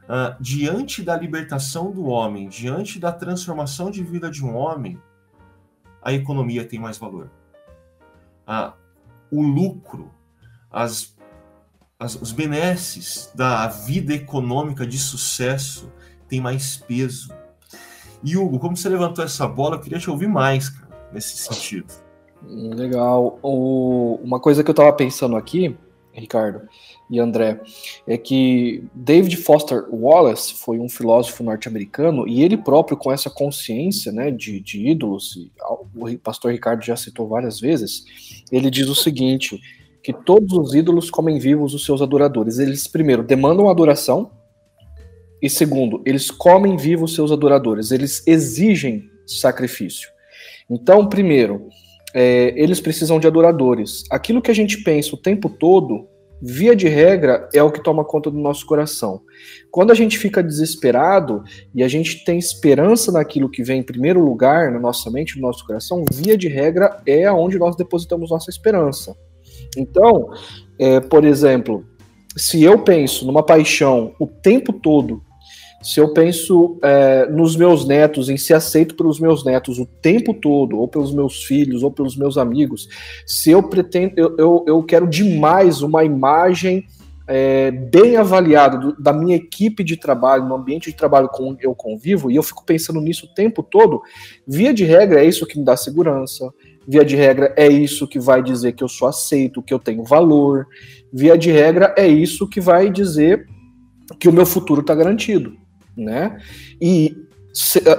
uh, 0.04 0.36
diante 0.40 1.02
da 1.02 1.16
libertação 1.16 1.92
do 1.92 2.06
homem, 2.06 2.48
diante 2.50 3.00
da 3.00 3.12
transformação 3.12 3.92
de 3.92 4.04
vida 4.04 4.30
de 4.30 4.44
um 4.44 4.56
homem, 4.56 5.00
a 6.02 6.14
economia 6.14 6.66
tem 6.66 6.80
mais 6.80 6.98
valor. 6.98 7.30
Uh, 8.48 8.74
o 9.32 9.42
lucro, 9.42 10.12
as, 10.70 11.16
as, 12.00 12.16
os 12.16 12.32
benesses 12.32 13.32
da 13.36 13.68
vida 13.68 14.14
econômica 14.14 14.86
de 14.86 14.98
sucesso 14.98 15.92
têm 16.28 16.42
mais 16.42 16.78
peso 16.78 17.34
e 18.24 18.38
Hugo, 18.38 18.60
como 18.60 18.78
você 18.78 18.88
levantou 18.88 19.24
essa 19.24 19.48
bola, 19.48 19.76
eu 19.76 19.80
queria 19.80 19.98
te 19.98 20.10
ouvir 20.10 20.28
mais, 20.28 20.70
cara, 20.70 20.88
nesse 21.12 21.38
sentido. 21.38 21.92
Legal. 22.48 23.40
O, 23.42 24.20
uma 24.24 24.40
coisa 24.40 24.64
que 24.64 24.70
eu 24.70 24.74
estava 24.74 24.94
pensando 24.94 25.36
aqui, 25.36 25.76
Ricardo 26.14 26.68
e 27.10 27.20
André, 27.20 27.60
é 28.08 28.18
que 28.18 28.84
David 28.94 29.38
Foster 29.38 29.86
Wallace 29.92 30.54
foi 30.54 30.80
um 30.80 30.90
filósofo 30.90 31.44
norte-americano 31.44 32.28
e 32.28 32.44
ele 32.44 32.58
próprio, 32.58 32.98
com 32.98 33.12
essa 33.12 33.30
consciência 33.30 34.12
né, 34.12 34.30
de, 34.32 34.60
de 34.60 34.88
ídolos, 34.88 35.50
o 35.96 36.18
pastor 36.18 36.52
Ricardo 36.52 36.84
já 36.84 36.96
citou 36.96 37.28
várias 37.28 37.60
vezes, 37.60 38.04
ele 38.52 38.70
diz 38.70 38.88
o 38.88 38.96
seguinte: 38.96 39.60
que 40.04 40.12
todos 40.12 40.54
os 40.54 40.74
ídolos 40.74 41.10
comem 41.10 41.40
vivos 41.40 41.74
os 41.74 41.86
seus 41.86 42.02
adoradores. 42.02 42.60
Eles, 42.60 42.88
primeiro, 42.88 43.24
demandam 43.24 43.70
adoração, 43.70 44.32
e 45.42 45.50
segundo, 45.50 46.02
eles 46.06 46.30
comem 46.30 46.78
vivos 46.78 47.16
seus 47.16 47.32
adoradores, 47.32 47.92
eles 47.92 48.26
exigem 48.28 49.10
sacrifício. 49.26 50.10
Então, 50.70 51.08
primeiro, 51.08 51.68
é, 52.14 52.54
eles 52.56 52.80
precisam 52.80 53.20
de 53.20 53.28
adoradores. 53.28 54.04
Aquilo 54.10 54.42
que 54.42 54.52
a 54.52 54.56
gente 54.56 54.84
pensa 54.84 55.16
o 55.16 55.18
tempo 55.18 55.50
todo, 55.50 56.08
via 56.42 56.76
de 56.76 56.88
regra, 56.88 57.48
é 57.54 57.62
o 57.62 57.72
que 57.72 57.84
toma 57.84 58.04
conta 58.04 58.32
do 58.32 58.38
nosso 58.38 58.66
coração. 58.66 59.22
Quando 59.70 59.92
a 59.92 59.94
gente 59.94 60.18
fica 60.18 60.42
desesperado 60.42 61.44
e 61.74 61.84
a 61.84 61.88
gente 61.88 62.26
tem 62.26 62.40
esperança 62.40 63.12
naquilo 63.12 63.50
que 63.50 63.64
vem 63.64 63.82
em 63.82 63.84
primeiro 63.84 64.24
lugar 64.24 64.72
na 64.72 64.80
nossa 64.80 65.10
mente, 65.12 65.36
no 65.36 65.48
nosso 65.48 65.66
coração, 65.66 66.04
via 66.12 66.38
de 66.38 66.48
regra 66.48 67.02
é 67.06 67.26
aonde 67.26 67.60
nós 67.60 67.76
depositamos 67.76 68.32
nossa 68.32 68.50
esperança. 68.50 69.16
Então, 69.78 70.30
é, 70.80 71.00
por 71.00 71.24
exemplo, 71.24 71.86
se 72.36 72.64
eu 72.64 72.80
penso 72.80 73.26
numa 73.26 73.44
paixão 73.44 74.16
o 74.20 74.26
tempo 74.26 74.74
todo 74.74 75.22
se 75.82 76.00
eu 76.00 76.14
penso 76.14 76.78
é, 76.84 77.26
nos 77.28 77.56
meus 77.56 77.88
netos, 77.88 78.30
em 78.30 78.38
ser 78.38 78.54
aceito 78.54 78.96
pelos 78.96 79.20
meus 79.20 79.44
netos 79.44 79.80
o 79.80 79.86
tempo 79.86 80.34
todo, 80.34 80.78
ou 80.78 80.88
pelos 80.88 81.12
meus 81.12 81.44
filhos, 81.44 81.82
ou 81.82 81.92
pelos 81.92 82.16
meus 82.16 82.38
amigos, 82.38 82.88
se 83.26 83.50
eu 83.50 83.64
pretendo, 83.64 84.14
eu, 84.16 84.36
eu, 84.38 84.66
eu 84.68 84.84
quero 84.84 85.08
demais 85.08 85.82
uma 85.82 86.04
imagem 86.04 86.86
é, 87.28 87.72
bem 87.72 88.16
avaliada 88.18 88.78
do, 88.78 89.02
da 89.02 89.12
minha 89.12 89.36
equipe 89.36 89.84
de 89.84 89.98
trabalho, 89.98 90.46
no 90.46 90.56
ambiente 90.56 90.92
de 90.92 90.98
trabalho 90.98 91.30
com 91.30 91.56
eu 91.60 91.74
convivo, 91.74 92.30
e 92.30 92.36
eu 92.36 92.44
fico 92.44 92.64
pensando 92.64 93.02
nisso 93.02 93.26
o 93.26 93.34
tempo 93.34 93.64
todo, 93.64 94.02
via 94.48 94.74
de 94.74 94.84
regra 94.84 95.24
é 95.24 95.26
isso 95.26 95.48
que 95.48 95.58
me 95.58 95.66
dá 95.66 95.76
segurança, 95.76 96.52
via 96.88 97.04
de 97.04 97.16
regra 97.16 97.54
é 97.58 97.68
isso 97.68 98.08
que 98.08 98.20
vai 98.20 98.44
dizer 98.44 98.74
que 98.74 98.84
eu 98.84 98.88
sou 98.88 99.08
aceito, 99.08 99.64
que 99.64 99.74
eu 99.74 99.80
tenho 99.80 100.04
valor, 100.04 100.68
via 101.12 101.38
de 101.38 101.52
regra 101.52 101.96
é 101.98 102.08
isso 102.08 102.48
que 102.48 102.62
vai 102.62 102.90
dizer 102.90 103.48
que 104.20 104.28
o 104.28 104.34
meu 104.34 104.46
futuro 104.46 104.82
está 104.82 104.94
garantido 104.94 105.61
né? 105.96 106.40
E 106.82 107.16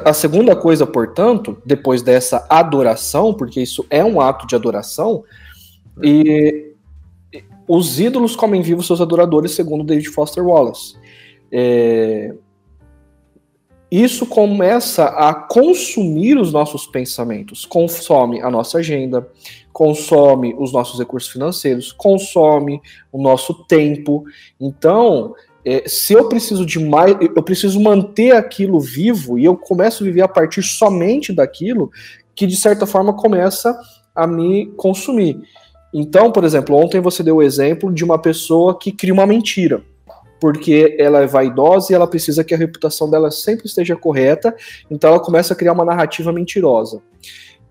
a 0.05 0.15
segunda 0.15 0.57
coisa, 0.57 0.87
portanto, 0.87 1.61
depois 1.65 2.03
dessa 2.03 2.47
adoração, 2.49 3.35
porque 3.35 3.61
isso 3.61 3.85
é 3.91 4.03
um 4.03 4.21
ato 4.21 4.47
de 4.47 4.55
adoração, 4.55 5.25
e 6.03 6.73
os 7.69 8.01
ídolos 8.01 8.35
comem 8.35 8.63
vivos 8.63 8.87
seus 8.87 9.01
adoradores, 9.01 9.53
segundo 9.53 9.85
David 9.85 10.09
Foster 10.09 10.45
Wallace. 10.47 10.97
É, 11.51 12.35
isso 13.91 14.25
começa 14.25 15.05
a 15.05 15.35
consumir 15.35 16.39
os 16.39 16.51
nossos 16.51 16.87
pensamentos, 16.87 17.67
consome 17.67 18.41
a 18.41 18.51
nossa 18.51 18.79
agenda, 18.79 19.29
consome 19.71 20.55
os 20.59 20.73
nossos 20.73 20.99
recursos 20.99 21.31
financeiros, 21.31 21.93
consome 21.93 22.81
o 23.13 23.23
nosso 23.23 23.53
tempo. 23.65 24.25
Então, 24.59 25.35
é, 25.65 25.85
se 25.87 26.13
eu 26.13 26.29
preciso 26.29 26.67
de 26.67 26.79
mais, 26.79 27.17
eu 27.21 27.43
preciso 27.43 27.81
manter 27.81 28.35
aquilo 28.35 28.81
vivo 28.81 29.39
e 29.39 29.45
eu 29.45 29.57
começo 29.57 30.03
a 30.03 30.07
viver 30.07 30.23
a 30.23 30.29
partir 30.29 30.63
somente 30.63 31.33
daquilo 31.33 31.91
que 32.35 32.47
de 32.47 32.57
certa 32.57 32.87
forma 32.87 33.13
começa 33.15 33.79
a 34.15 34.27
me 34.27 34.67
consumir. 34.77 35.41
Então, 35.95 36.33
por 36.33 36.45
exemplo, 36.45 36.77
ontem 36.77 37.01
você 37.01 37.23
deu 37.23 37.37
o 37.37 37.43
exemplo 37.43 37.93
de 37.93 38.03
uma 38.03 38.19
pessoa 38.19 38.79
que 38.79 38.91
cria 38.91 39.13
uma 39.13 39.27
mentira, 39.27 39.83
porque 40.41 40.97
ela 40.99 41.21
é 41.21 41.27
vaidosa 41.27 41.93
e 41.93 41.95
ela 41.95 42.07
precisa 42.07 42.43
que 42.43 42.55
a 42.55 42.59
reputação 42.59 43.09
dela 43.09 43.31
sempre 43.31 43.67
esteja 43.67 43.95
correta, 43.95 44.55
então 44.91 45.11
ela 45.11 45.21
começa 45.21 45.53
a 45.53 45.57
criar 45.57 45.73
uma 45.73 45.85
narrativa 45.85 46.33
mentirosa. 46.33 47.03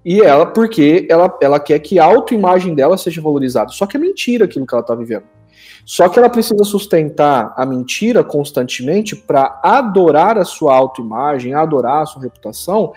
E 0.03 0.21
ela, 0.21 0.45
porque 0.45 1.05
ela, 1.09 1.37
ela 1.41 1.59
quer 1.59 1.77
que 1.79 1.99
a 1.99 2.05
autoimagem 2.05 2.73
dela 2.73 2.97
seja 2.97 3.21
valorizada. 3.21 3.69
Só 3.69 3.85
que 3.85 3.97
é 3.97 3.99
mentira 3.99 4.45
aquilo 4.45 4.65
que 4.65 4.73
ela 4.73 4.81
está 4.81 4.95
vivendo. 4.95 5.25
Só 5.85 6.07
que 6.07 6.19
ela 6.19 6.29
precisa 6.29 6.63
sustentar 6.63 7.53
a 7.57 7.65
mentira 7.65 8.23
constantemente 8.23 9.15
para 9.15 9.59
adorar 9.63 10.37
a 10.37 10.45
sua 10.45 10.75
autoimagem, 10.75 11.53
adorar 11.53 12.03
a 12.03 12.05
sua 12.05 12.21
reputação, 12.21 12.93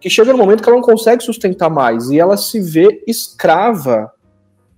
que 0.00 0.10
chega 0.10 0.32
no 0.32 0.38
momento 0.38 0.62
que 0.62 0.68
ela 0.68 0.78
não 0.78 0.84
consegue 0.84 1.22
sustentar 1.22 1.70
mais 1.70 2.10
e 2.10 2.18
ela 2.18 2.36
se 2.36 2.60
vê 2.60 3.02
escrava 3.06 4.12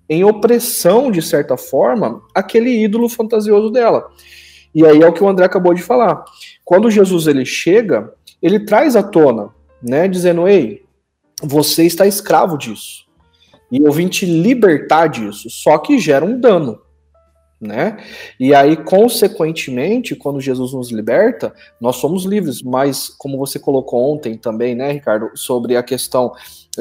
em 0.09 0.25
opressão, 0.25 1.11
de 1.11 1.21
certa 1.21 1.57
forma, 1.57 2.23
aquele 2.35 2.71
ídolo 2.85 3.09
fantasioso 3.09 3.71
dela. 3.71 4.09
E 4.75 4.85
aí 4.87 5.03
é 5.03 5.09
o 5.09 5.12
que 5.12 5.25
o 5.25 5.29
André 5.29 5.45
acabou 5.45 5.75
de 5.75 5.83
falar. 5.83 6.25
Quando 6.64 6.90
Jesus 6.90 7.27
ele 7.27 7.45
chega, 7.45 8.12
ele 8.40 8.64
traz 8.64 8.95
à 8.95 9.03
tona, 9.03 9.49
né, 9.83 10.07
dizendo: 10.07 10.47
"Ei, 10.47 10.85
você 11.42 11.85
está 11.85 12.07
escravo 12.07 12.57
disso. 12.57 13.07
E 13.71 13.83
eu 13.83 13.90
vim 13.90 14.07
te 14.07 14.25
libertar 14.25 15.09
disso, 15.09 15.51
só 15.51 15.77
que 15.79 15.99
gera 15.99 16.25
um 16.25 16.38
dano 16.38 16.79
né? 17.61 17.97
E 18.38 18.55
aí, 18.55 18.77
consequentemente, 18.77 20.14
quando 20.14 20.40
Jesus 20.40 20.73
nos 20.73 20.90
liberta, 20.90 21.55
nós 21.81 21.97
somos 21.97 22.25
livres, 22.25 22.62
mas 22.62 23.09
como 23.09 23.38
você 23.38 23.59
colocou 23.59 24.14
ontem 24.14 24.37
também, 24.37 24.75
né, 24.75 24.92
Ricardo, 24.92 25.31
sobre 25.35 25.77
a 25.77 25.83
questão 25.83 26.33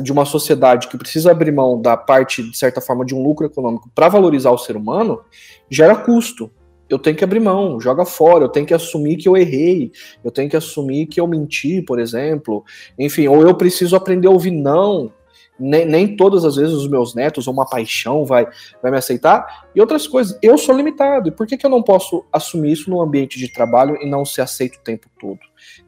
de 0.01 0.11
uma 0.11 0.25
sociedade 0.25 0.88
que 0.88 0.97
precisa 0.97 1.31
abrir 1.31 1.51
mão 1.51 1.81
da 1.81 1.95
parte, 1.95 2.43
de 2.43 2.57
certa 2.57 2.81
forma, 2.81 3.05
de 3.05 3.15
um 3.15 3.23
lucro 3.23 3.45
econômico 3.45 3.89
para 3.95 4.09
valorizar 4.09 4.51
o 4.51 4.57
ser 4.57 4.75
humano, 4.75 5.21
gera 5.69 5.95
custo. 5.95 6.51
Eu 6.88 6.99
tenho 6.99 7.15
que 7.15 7.23
abrir 7.23 7.39
mão, 7.39 7.79
joga 7.79 8.05
fora, 8.05 8.43
eu 8.43 8.49
tenho 8.49 8.65
que 8.65 8.73
assumir 8.73 9.15
que 9.15 9.27
eu 9.27 9.35
errei, 9.35 9.91
eu 10.23 10.29
tenho 10.29 10.49
que 10.49 10.55
assumir 10.55 11.07
que 11.07 11.19
eu 11.19 11.25
menti, 11.25 11.81
por 11.81 11.97
exemplo. 11.97 12.63
Enfim, 12.99 13.27
ou 13.27 13.41
eu 13.41 13.55
preciso 13.55 13.95
aprender 13.95 14.27
a 14.27 14.31
ouvir 14.31 14.51
não, 14.51 15.11
nem, 15.59 15.85
nem 15.85 16.15
todas 16.15 16.43
as 16.43 16.55
vezes 16.55 16.73
os 16.73 16.87
meus 16.87 17.15
netos 17.15 17.47
ou 17.47 17.53
uma 17.53 17.65
paixão 17.65 18.25
vai, 18.25 18.47
vai 18.81 18.91
me 18.91 18.97
aceitar. 18.97 19.67
E 19.73 19.81
outras 19.81 20.07
coisas, 20.07 20.37
eu 20.41 20.57
sou 20.57 20.75
limitado. 20.75 21.29
E 21.29 21.31
por 21.31 21.47
que, 21.47 21.57
que 21.57 21.65
eu 21.65 21.69
não 21.69 21.81
posso 21.81 22.25
assumir 22.31 22.73
isso 22.73 22.89
no 22.89 23.01
ambiente 23.01 23.39
de 23.39 23.51
trabalho 23.51 23.97
e 24.01 24.09
não 24.09 24.25
ser 24.25 24.41
aceito 24.41 24.75
o 24.75 24.83
tempo 24.83 25.07
todo? 25.19 25.39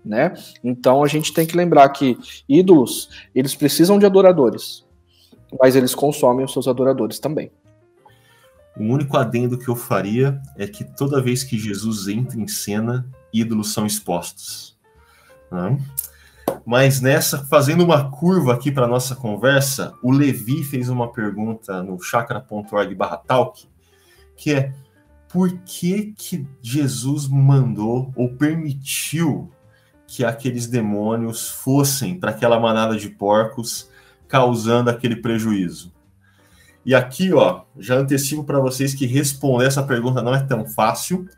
Né? 0.04 0.34
Então 0.64 1.04
a 1.04 1.08
gente 1.08 1.34
tem 1.34 1.46
que 1.46 1.58
lembrar 1.58 1.90
que 1.90 2.18
ídolos, 2.48 3.10
eles 3.36 3.56
precisam 3.56 4.00
de 4.00 4.06
adoradores, 4.06 4.86
mas 5.60 5.76
eles 5.76 5.94
consomem 5.94 6.46
os 6.46 6.54
seus 6.54 6.68
adoradores 6.68 7.20
também. 7.20 7.52
O 8.80 8.84
único 8.84 9.18
adendo 9.18 9.58
que 9.58 9.68
eu 9.68 9.76
faria 9.76 10.40
é 10.56 10.68
que 10.68 10.84
toda 10.84 11.22
vez 11.22 11.44
que 11.44 11.58
Jesus 11.58 12.08
entra 12.08 12.40
em 12.40 12.48
cena, 12.48 13.10
ídolos 13.34 13.74
são 13.74 13.86
expostos. 13.86 14.78
Né? 15.52 15.78
Mas 16.68 17.00
nessa, 17.00 17.46
fazendo 17.46 17.82
uma 17.86 18.12
curva 18.12 18.54
aqui 18.54 18.74
para 18.74 18.86
nossa 18.86 19.16
conversa, 19.16 19.94
o 20.04 20.12
Levi 20.12 20.66
fez 20.66 20.90
uma 20.90 21.10
pergunta 21.10 21.82
no 21.82 21.98
chakra.org/talk, 21.98 23.70
que 24.36 24.54
é 24.54 24.74
por 25.30 25.50
que 25.60 26.14
que 26.18 26.46
Jesus 26.62 27.26
mandou 27.26 28.12
ou 28.18 28.36
permitiu 28.36 29.50
que 30.06 30.26
aqueles 30.26 30.68
demônios 30.68 31.50
fossem 31.50 32.20
para 32.20 32.32
aquela 32.32 32.60
manada 32.60 32.98
de 32.98 33.08
porcos, 33.12 33.90
causando 34.28 34.90
aquele 34.90 35.16
prejuízo? 35.16 35.94
E 36.86 36.94
aqui, 36.94 37.32
ó, 37.34 37.62
já 37.80 37.96
antecipo 37.96 38.44
para 38.44 38.60
vocês 38.60 38.94
que 38.94 39.06
responder 39.06 39.68
essa 39.68 39.84
pergunta 39.84 40.22
não 40.22 40.36
é 40.36 40.44
tão 40.44 40.66
fácil, 40.66 41.30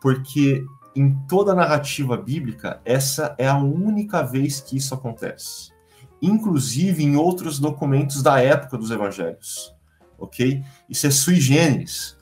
porque 0.00 0.64
em 0.94 1.14
toda 1.26 1.52
a 1.52 1.54
narrativa 1.54 2.16
bíblica, 2.16 2.80
essa 2.84 3.34
é 3.38 3.48
a 3.48 3.56
única 3.56 4.22
vez 4.22 4.60
que 4.60 4.76
isso 4.76 4.94
acontece. 4.94 5.72
Inclusive 6.20 7.02
em 7.02 7.16
outros 7.16 7.58
documentos 7.58 8.22
da 8.22 8.40
época 8.40 8.78
dos 8.78 8.90
evangelhos. 8.90 9.74
Ok? 10.18 10.62
Isso 10.88 11.06
é 11.06 11.10
sui 11.10 11.40
generis. 11.40 12.16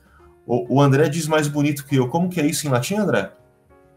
O, 0.46 0.76
o 0.76 0.80
André 0.80 1.08
diz 1.08 1.26
mais 1.26 1.48
bonito 1.48 1.84
que 1.84 1.96
eu. 1.96 2.08
Como 2.08 2.30
que 2.30 2.40
é 2.40 2.46
isso 2.46 2.66
em 2.66 2.70
latim, 2.70 2.94
André? 2.94 3.32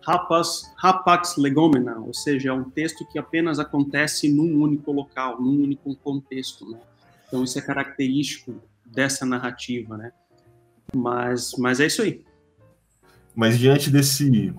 rapax, 0.05 0.73
rapax 0.77 1.37
legomena, 1.37 1.97
ou 1.97 2.13
seja, 2.13 2.49
é 2.49 2.53
um 2.53 2.69
texto 2.69 3.05
que 3.07 3.17
apenas 3.17 3.59
acontece 3.59 4.31
num 4.31 4.61
único 4.61 4.91
local, 4.91 5.41
num 5.41 5.63
único 5.63 5.95
contexto, 5.95 6.69
né? 6.69 6.79
Então 7.27 7.43
isso 7.43 7.57
é 7.57 7.61
característico 7.61 8.55
dessa 8.85 9.25
narrativa, 9.25 9.97
né? 9.97 10.11
Mas, 10.95 11.53
mas 11.57 11.79
é 11.79 11.87
isso 11.87 12.01
aí. 12.01 12.23
Mas 13.35 13.57
diante 13.57 13.89
desse 13.89 14.53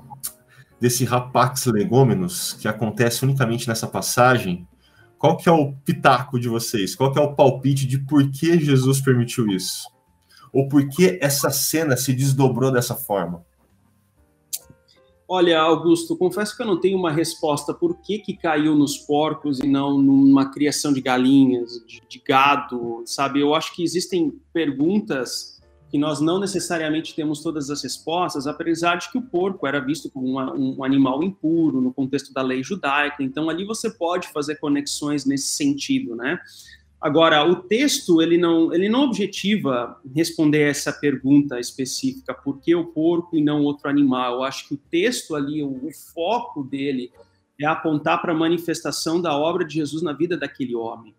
desse 0.81 1.05
rapax 1.05 1.65
legômenos 1.67 2.53
que 2.55 2.69
acontece 2.69 3.25
unicamente 3.25 3.67
nessa 3.67 3.87
passagem, 3.87 4.69
qual 5.19 5.37
que 5.37 5.49
é 5.49 5.53
o 5.53 5.73
pitaco 5.73 6.39
de 6.39 6.49
vocês? 6.49 6.95
Qual 6.95 7.11
que 7.11 7.19
é 7.19 7.23
o 7.23 7.35
palpite 7.35 7.87
de 7.87 7.99
por 7.99 8.31
que 8.31 8.59
Jesus 8.61 9.01
permitiu 9.01 9.47
isso? 9.49 9.89
Ou 10.53 10.69
por 10.69 10.87
que 10.87 11.19
essa 11.23 11.49
cena 11.49 11.97
se 11.97 12.13
desdobrou 12.13 12.71
dessa 12.71 12.95
forma? 12.95 13.43
Olha, 15.27 15.59
Augusto, 15.59 16.17
confesso 16.19 16.55
que 16.55 16.63
eu 16.63 16.67
não 16.67 16.79
tenho 16.79 16.99
uma 16.99 17.11
resposta 17.11 17.73
por 17.73 17.97
que, 18.03 18.19
que 18.19 18.37
caiu 18.37 18.75
nos 18.75 18.99
porcos 18.99 19.59
e 19.61 19.67
não 19.67 19.99
numa 19.99 20.51
criação 20.51 20.93
de 20.93 21.01
galinhas, 21.01 21.83
de, 21.87 22.03
de 22.07 22.23
gado, 22.25 23.03
sabe? 23.07 23.41
Eu 23.41 23.55
acho 23.55 23.75
que 23.75 23.83
existem 23.83 24.39
perguntas 24.53 25.54
que 25.95 25.99
nós 25.99 26.21
não 26.21 26.41
necessariamente 26.41 27.15
temos 27.15 27.41
todas 27.41 27.71
as 27.71 27.81
respostas, 27.85 28.49
apesar 28.49 28.97
de 28.97 29.13
que 29.13 29.17
o 29.17 29.23
porco 29.23 29.65
era 29.65 29.79
visto 29.79 30.11
como 30.11 30.27
uma, 30.27 30.53
um 30.53 30.83
animal 30.83 31.23
impuro 31.23 31.81
no 31.81 31.95
contexto 31.95 32.35
da 32.35 32.43
lei 32.43 32.65
judaica. 32.65 33.23
Então 33.23 33.49
ali 33.49 33.65
você 33.65 33.89
pode 33.89 34.27
fazer 34.33 34.57
conexões 34.57 35.25
nesse 35.25 35.51
sentido, 35.51 36.17
né? 36.17 36.41
Agora, 37.01 37.49
o 37.49 37.55
texto 37.55 38.21
ele 38.21 38.37
não 38.37 38.75
ele 38.75 38.89
não 38.89 39.05
objetiva 39.05 39.97
responder 40.13 40.69
essa 40.69 40.93
pergunta 40.93 41.61
específica, 41.61 42.35
por 42.35 42.61
que 42.61 42.75
o 42.75 42.87
porco 42.87 43.37
e 43.37 43.41
não 43.41 43.63
outro 43.63 43.89
animal? 43.89 44.35
Eu 44.35 44.43
acho 44.43 44.67
que 44.67 44.75
o 44.75 44.81
texto 44.91 45.37
ali, 45.37 45.63
o, 45.63 45.87
o 45.87 45.93
foco 46.13 46.65
dele 46.65 47.13
é 47.57 47.67
apontar 47.67 48.21
para 48.21 48.33
a 48.33 48.37
manifestação 48.37 49.23
da 49.23 49.39
obra 49.39 49.65
de 49.65 49.75
Jesus 49.75 50.03
na 50.03 50.13
vida 50.13 50.37
daquele 50.37 50.75
homem. 50.75 51.15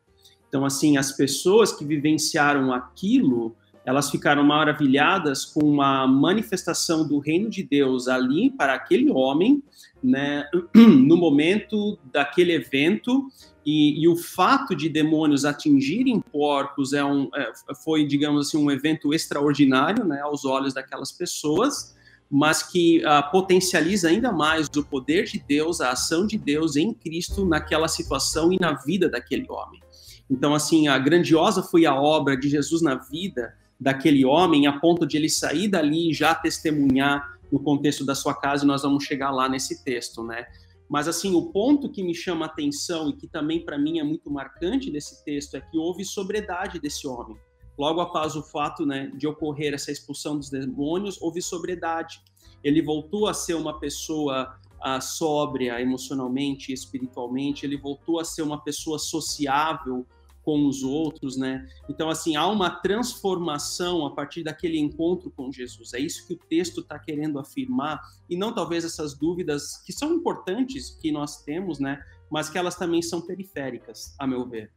Então, 0.49 0.65
assim, 0.65 0.97
as 0.97 1.13
pessoas 1.13 1.71
que 1.71 1.85
vivenciaram 1.85 2.73
aquilo, 2.73 3.55
elas 3.85 4.09
ficaram 4.09 4.43
maravilhadas 4.43 5.45
com 5.45 5.61
uma 5.61 6.07
manifestação 6.07 7.07
do 7.07 7.19
reino 7.19 7.49
de 7.49 7.61
Deus 7.61 8.07
ali 8.07 8.49
para 8.49 8.73
aquele 8.73 9.11
homem, 9.11 9.63
né, 10.03 10.49
no 10.73 11.15
momento 11.15 11.97
daquele 12.11 12.53
evento, 12.53 13.27
e, 13.63 14.03
e, 14.03 14.07
o 14.07 14.15
fato 14.15 14.75
de 14.75 14.87
demônios 14.87 15.43
atingirem 15.43 16.19
porcos 16.19 16.93
é 16.93 17.03
um, 17.03 17.29
é, 17.33 17.51
foi, 17.83 18.05
digamos 18.05 18.47
assim, 18.47 18.57
um 18.57 18.69
evento 18.69 19.11
extraordinário 19.11 20.05
né, 20.05 20.21
aos 20.21 20.45
olhos 20.45 20.73
daquelas 20.73 21.11
pessoas, 21.11 21.95
mas 22.29 22.61
que 22.61 23.03
uh, 23.05 23.31
potencializa 23.31 24.09
ainda 24.09 24.31
mais 24.31 24.67
o 24.75 24.83
poder 24.83 25.25
de 25.25 25.39
Deus, 25.39 25.81
a 25.81 25.91
ação 25.91 26.27
de 26.27 26.37
Deus 26.37 26.75
em 26.75 26.93
Cristo 26.93 27.45
naquela 27.45 27.87
situação 27.87 28.53
e 28.53 28.57
na 28.59 28.73
vida 28.73 29.09
daquele 29.09 29.45
homem. 29.49 29.81
Então, 30.29 30.53
assim, 30.53 30.87
a 30.87 30.97
grandiosa 30.97 31.63
foi 31.63 31.85
a 31.85 31.95
obra 31.95 32.35
de 32.35 32.49
Jesus 32.49 32.81
na 32.81 32.95
vida 32.95 33.53
daquele 33.79 34.25
homem, 34.25 34.67
a 34.67 34.79
ponto 34.79 35.05
de 35.05 35.17
ele 35.17 35.29
sair 35.29 35.67
dali 35.67 36.11
e 36.11 36.13
já 36.13 36.33
testemunhar 36.33 37.37
no 37.51 37.59
contexto 37.59 38.05
da 38.05 38.15
sua 38.15 38.33
casa, 38.33 38.63
e 38.63 38.67
nós 38.67 38.81
vamos 38.81 39.03
chegar 39.03 39.31
lá 39.31 39.47
nesse 39.47 39.83
texto, 39.83 40.23
né? 40.23 40.45
Mas, 40.87 41.07
assim, 41.07 41.33
o 41.33 41.51
ponto 41.51 41.89
que 41.89 42.03
me 42.03 42.13
chama 42.13 42.45
a 42.45 42.49
atenção 42.49 43.09
e 43.09 43.13
que 43.13 43.27
também 43.27 43.63
para 43.63 43.77
mim 43.77 43.99
é 43.99 44.03
muito 44.03 44.29
marcante 44.29 44.91
desse 44.91 45.23
texto 45.23 45.55
é 45.55 45.61
que 45.61 45.77
houve 45.77 46.05
sobriedade 46.05 46.79
desse 46.79 47.07
homem. 47.07 47.37
Logo 47.77 47.99
após 47.99 48.35
o 48.35 48.43
fato 48.43 48.85
né, 48.85 49.11
de 49.15 49.27
ocorrer 49.27 49.73
essa 49.73 49.91
expulsão 49.91 50.37
dos 50.37 50.49
demônios, 50.49 51.21
houve 51.21 51.41
sobriedade. 51.41 52.21
Ele 52.63 52.81
voltou 52.81 53.27
a 53.27 53.33
ser 53.33 53.55
uma 53.55 53.79
pessoa 53.79 54.57
ah, 54.81 55.01
sóbria 55.01 55.81
emocionalmente 55.81 56.71
e 56.71 56.73
espiritualmente, 56.73 57.65
ele 57.65 57.77
voltou 57.77 58.19
a 58.19 58.23
ser 58.23 58.43
uma 58.43 58.63
pessoa 58.63 58.99
sociável, 58.99 60.05
com 60.45 60.67
os 60.67 60.83
outros, 60.83 61.35
né? 61.35 61.67
Então, 61.89 62.07
assim, 62.07 62.35
há 62.35 62.47
uma 62.47 62.69
transformação 62.69 64.05
a 64.05 64.11
partir 64.11 64.43
daquele 64.43 64.77
encontro 64.77 65.31
com 65.31 65.51
Jesus. 65.51 65.93
É 65.95 65.99
isso 65.99 66.25
que 66.27 66.35
o 66.35 66.37
texto 66.37 66.81
está 66.81 66.99
querendo 66.99 67.39
afirmar, 67.39 67.99
e 68.29 68.37
não 68.37 68.53
talvez 68.53 68.85
essas 68.85 69.17
dúvidas 69.17 69.81
que 69.83 69.91
são 69.91 70.13
importantes 70.13 70.91
que 71.01 71.11
nós 71.11 71.43
temos, 71.43 71.79
né? 71.79 71.99
Mas 72.29 72.47
que 72.47 72.57
elas 72.57 72.75
também 72.75 73.01
são 73.01 73.21
periféricas, 73.21 74.15
a 74.19 74.27
meu 74.27 74.47
ver. 74.47 74.71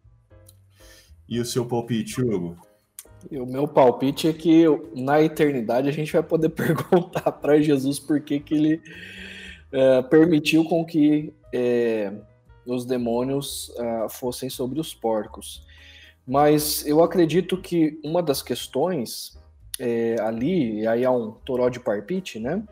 E 1.28 1.38
o 1.38 1.44
seu 1.44 1.66
palpite, 1.66 2.22
Hugo? 2.22 2.56
E 3.30 3.38
o 3.38 3.44
meu 3.44 3.68
palpite 3.68 4.28
é 4.28 4.32
que 4.32 4.64
na 4.94 5.20
eternidade 5.20 5.88
a 5.88 5.92
gente 5.92 6.12
vai 6.12 6.22
poder 6.22 6.48
perguntar 6.50 7.30
para 7.32 7.60
Jesus 7.60 7.98
por 7.98 8.20
que, 8.20 8.40
que 8.40 8.54
ele 8.54 8.82
é, 9.70 10.00
permitiu 10.02 10.64
com 10.64 10.84
que 10.84 11.34
é, 11.52 12.14
os 12.70 12.84
demônios 12.84 13.68
uh, 13.70 14.08
fossem 14.08 14.50
sobre 14.50 14.80
os 14.80 14.94
porcos. 14.94 15.66
Mas 16.26 16.86
eu 16.86 17.02
acredito 17.02 17.56
que 17.56 17.98
uma 18.04 18.22
das 18.22 18.42
questões 18.42 19.38
é, 19.78 20.16
ali, 20.20 20.80
e 20.80 20.86
aí 20.86 21.04
há 21.04 21.10
um 21.10 21.30
toró 21.30 21.68
de 21.68 21.80
parpite, 21.80 22.38
né? 22.38 22.62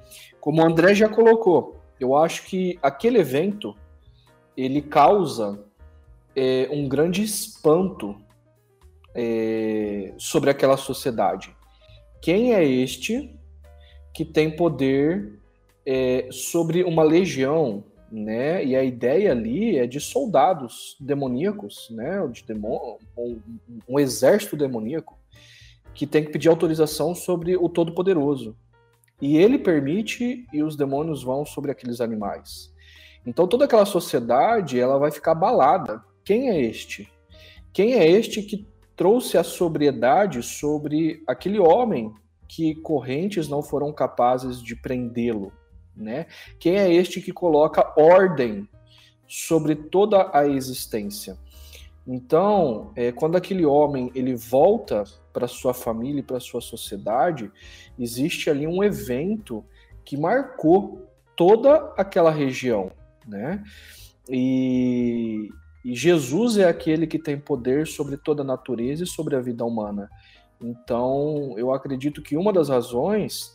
Como 0.40 0.60
o 0.60 0.64
André 0.64 0.94
já 0.94 1.08
colocou, 1.08 1.80
eu 1.98 2.14
acho 2.14 2.44
que 2.44 2.78
aquele 2.82 3.18
evento 3.18 3.74
ele 4.56 4.82
causa 4.82 5.64
é, 6.34 6.68
um 6.70 6.88
grande 6.88 7.22
espanto 7.22 8.16
é, 9.14 10.12
sobre 10.18 10.50
aquela 10.50 10.76
sociedade. 10.76 11.54
Quem 12.20 12.52
é 12.54 12.64
este 12.64 13.34
que 14.12 14.24
tem 14.24 14.54
poder 14.54 15.38
é, 15.84 16.28
sobre 16.30 16.82
uma 16.84 17.02
legião 17.02 17.84
né? 18.16 18.64
E 18.64 18.74
a 18.74 18.82
ideia 18.82 19.30
ali 19.32 19.78
é 19.78 19.86
de 19.86 20.00
soldados 20.00 20.96
demoníacos, 20.98 21.88
né? 21.90 22.26
De 22.32 22.42
demon... 22.42 22.96
um, 23.16 23.38
um 23.86 23.98
exército 23.98 24.56
demoníaco 24.56 25.18
que 25.92 26.06
tem 26.06 26.24
que 26.24 26.30
pedir 26.30 26.48
autorização 26.48 27.14
sobre 27.14 27.56
o 27.56 27.68
Todo-Poderoso. 27.68 28.56
E 29.20 29.36
ele 29.36 29.58
permite 29.58 30.46
e 30.52 30.62
os 30.62 30.76
demônios 30.76 31.22
vão 31.22 31.44
sobre 31.44 31.70
aqueles 31.70 32.00
animais. 32.00 32.72
Então 33.26 33.46
toda 33.46 33.66
aquela 33.66 33.84
sociedade 33.84 34.80
ela 34.80 34.98
vai 34.98 35.10
ficar 35.10 35.32
abalada. 35.32 36.02
Quem 36.24 36.48
é 36.50 36.60
este? 36.60 37.10
Quem 37.72 37.94
é 37.94 38.08
este 38.10 38.42
que 38.42 38.66
trouxe 38.94 39.36
a 39.36 39.44
sobriedade 39.44 40.42
sobre 40.42 41.22
aquele 41.26 41.58
homem 41.58 42.12
que 42.48 42.74
correntes 42.76 43.48
não 43.48 43.62
foram 43.62 43.92
capazes 43.92 44.62
de 44.62 44.74
prendê-lo? 44.74 45.52
Né? 45.96 46.26
Quem 46.58 46.76
é 46.76 46.92
este 46.92 47.20
que 47.20 47.32
coloca 47.32 47.94
ordem 47.96 48.68
sobre 49.26 49.74
toda 49.74 50.30
a 50.32 50.46
existência? 50.46 51.36
Então, 52.06 52.92
é, 52.94 53.10
quando 53.10 53.36
aquele 53.36 53.66
homem 53.66 54.12
ele 54.14 54.34
volta 54.36 55.02
para 55.32 55.48
sua 55.48 55.74
família 55.74 56.20
e 56.20 56.22
para 56.22 56.38
sua 56.38 56.60
sociedade, 56.60 57.50
existe 57.98 58.48
ali 58.48 58.66
um 58.66 58.84
evento 58.84 59.64
que 60.04 60.16
marcou 60.16 61.10
toda 61.34 61.92
aquela 61.96 62.30
região, 62.30 62.92
né? 63.26 63.62
E, 64.28 65.48
e 65.84 65.94
Jesus 65.94 66.58
é 66.58 66.68
aquele 66.68 67.06
que 67.06 67.18
tem 67.18 67.38
poder 67.38 67.86
sobre 67.86 68.16
toda 68.16 68.42
a 68.42 68.46
natureza 68.46 69.02
e 69.02 69.06
sobre 69.06 69.34
a 69.34 69.40
vida 69.40 69.64
humana. 69.64 70.08
Então, 70.60 71.54
eu 71.58 71.72
acredito 71.72 72.22
que 72.22 72.36
uma 72.36 72.52
das 72.52 72.68
razões, 72.68 73.52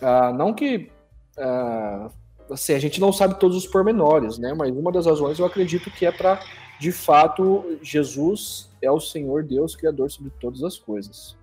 ah, 0.00 0.32
não 0.32 0.54
que 0.54 0.90
Uh, 1.38 2.52
assim, 2.52 2.74
a 2.74 2.78
gente 2.78 3.00
não 3.00 3.12
sabe 3.12 3.38
todos 3.38 3.56
os 3.56 3.66
pormenores, 3.66 4.38
né? 4.38 4.52
Mas 4.54 4.70
uma 4.70 4.92
das 4.92 5.06
razões 5.06 5.38
eu 5.38 5.46
acredito 5.46 5.90
que 5.90 6.04
é 6.04 6.12
para, 6.12 6.40
de 6.80 6.92
fato, 6.92 7.78
Jesus 7.82 8.70
é 8.82 8.90
o 8.90 9.00
Senhor 9.00 9.44
Deus, 9.44 9.76
Criador 9.76 10.10
sobre 10.10 10.32
todas 10.40 10.62
as 10.62 10.76
coisas. 10.76 11.36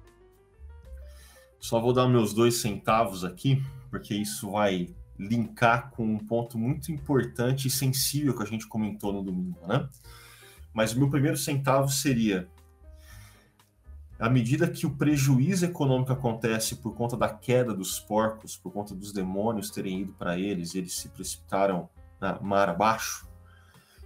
Só 1.60 1.80
vou 1.80 1.94
dar 1.94 2.08
meus 2.08 2.34
dois 2.34 2.62
centavos 2.62 3.24
aqui, 3.24 3.64
porque 3.90 4.14
isso 4.14 4.52
vai 4.52 4.94
linkar 5.18 5.92
com 5.92 6.04
um 6.06 6.20
ponto 6.20 6.58
muito 6.58 6.92
importante 6.92 7.68
e 7.68 7.72
sensível 7.72 8.36
que 8.36 8.44
a 8.44 8.46
gente 8.46 8.68
comentou 8.68 9.14
no 9.14 9.24
domingo, 9.24 9.66
né? 9.66 9.88
Mas 10.74 10.94
o 10.94 11.00
meu 11.00 11.10
primeiro 11.10 11.38
centavo 11.38 11.90
seria 11.90 12.50
à 14.18 14.30
medida 14.30 14.68
que 14.68 14.86
o 14.86 14.92
prejuízo 14.92 15.66
econômico 15.66 16.14
acontece 16.14 16.76
por 16.78 16.96
conta 16.96 17.18
da 17.18 17.30
queda 17.30 17.74
dos 17.74 18.00
porcos, 18.00 18.56
por 18.56 18.72
conta 18.72 18.96
dos 18.96 19.12
demônios 19.12 19.70
terem 19.70 20.02
ido 20.02 20.14
para 20.14 20.40
eles, 20.40 20.74
eles 20.74 20.98
se 20.98 21.10
precipitaram 21.10 21.90
na 22.20 22.40
mar 22.40 22.70
abaixo, 22.70 23.28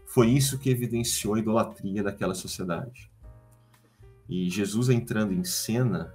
foi 0.08 0.30
isso 0.30 0.58
que 0.58 0.72
evidenciou 0.72 1.36
a 1.36 1.40
idolatria 1.40 2.02
daquela 2.02 2.34
sociedade. 2.34 3.12
E 4.28 4.50
Jesus 4.50 4.90
entrando 4.90 5.34
em 5.34 5.44
cena, 5.44 6.14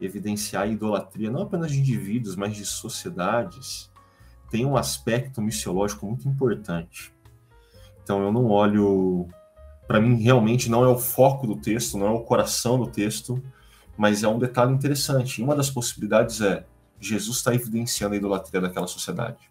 evidenciar 0.00 0.62
a 0.62 0.66
idolatria 0.66 1.30
não 1.30 1.42
apenas 1.42 1.70
de 1.70 1.78
indivíduos, 1.78 2.36
mas 2.36 2.56
de 2.56 2.64
sociedades, 2.64 3.90
tem 4.50 4.64
um 4.64 4.76
aspecto 4.76 5.42
missiológico 5.42 6.06
muito 6.06 6.26
importante. 6.26 7.12
Então 8.02 8.22
eu 8.22 8.32
não 8.32 8.46
olho 8.46 9.28
para 9.86 10.00
mim 10.00 10.16
realmente 10.16 10.70
não 10.70 10.84
é 10.84 10.88
o 10.88 10.98
foco 10.98 11.46
do 11.46 11.56
texto, 11.56 11.98
não 11.98 12.06
é 12.06 12.10
o 12.10 12.20
coração 12.20 12.78
do 12.78 12.86
texto, 12.86 13.42
mas 13.96 14.22
é 14.22 14.28
um 14.28 14.38
detalhe 14.38 14.72
interessante. 14.72 15.42
Uma 15.42 15.54
das 15.54 15.70
possibilidades 15.70 16.40
é 16.40 16.64
Jesus 16.98 17.38
está 17.38 17.54
evidenciando 17.54 18.14
a 18.14 18.16
idolatria 18.16 18.60
daquela 18.60 18.86
sociedade. 18.86 19.50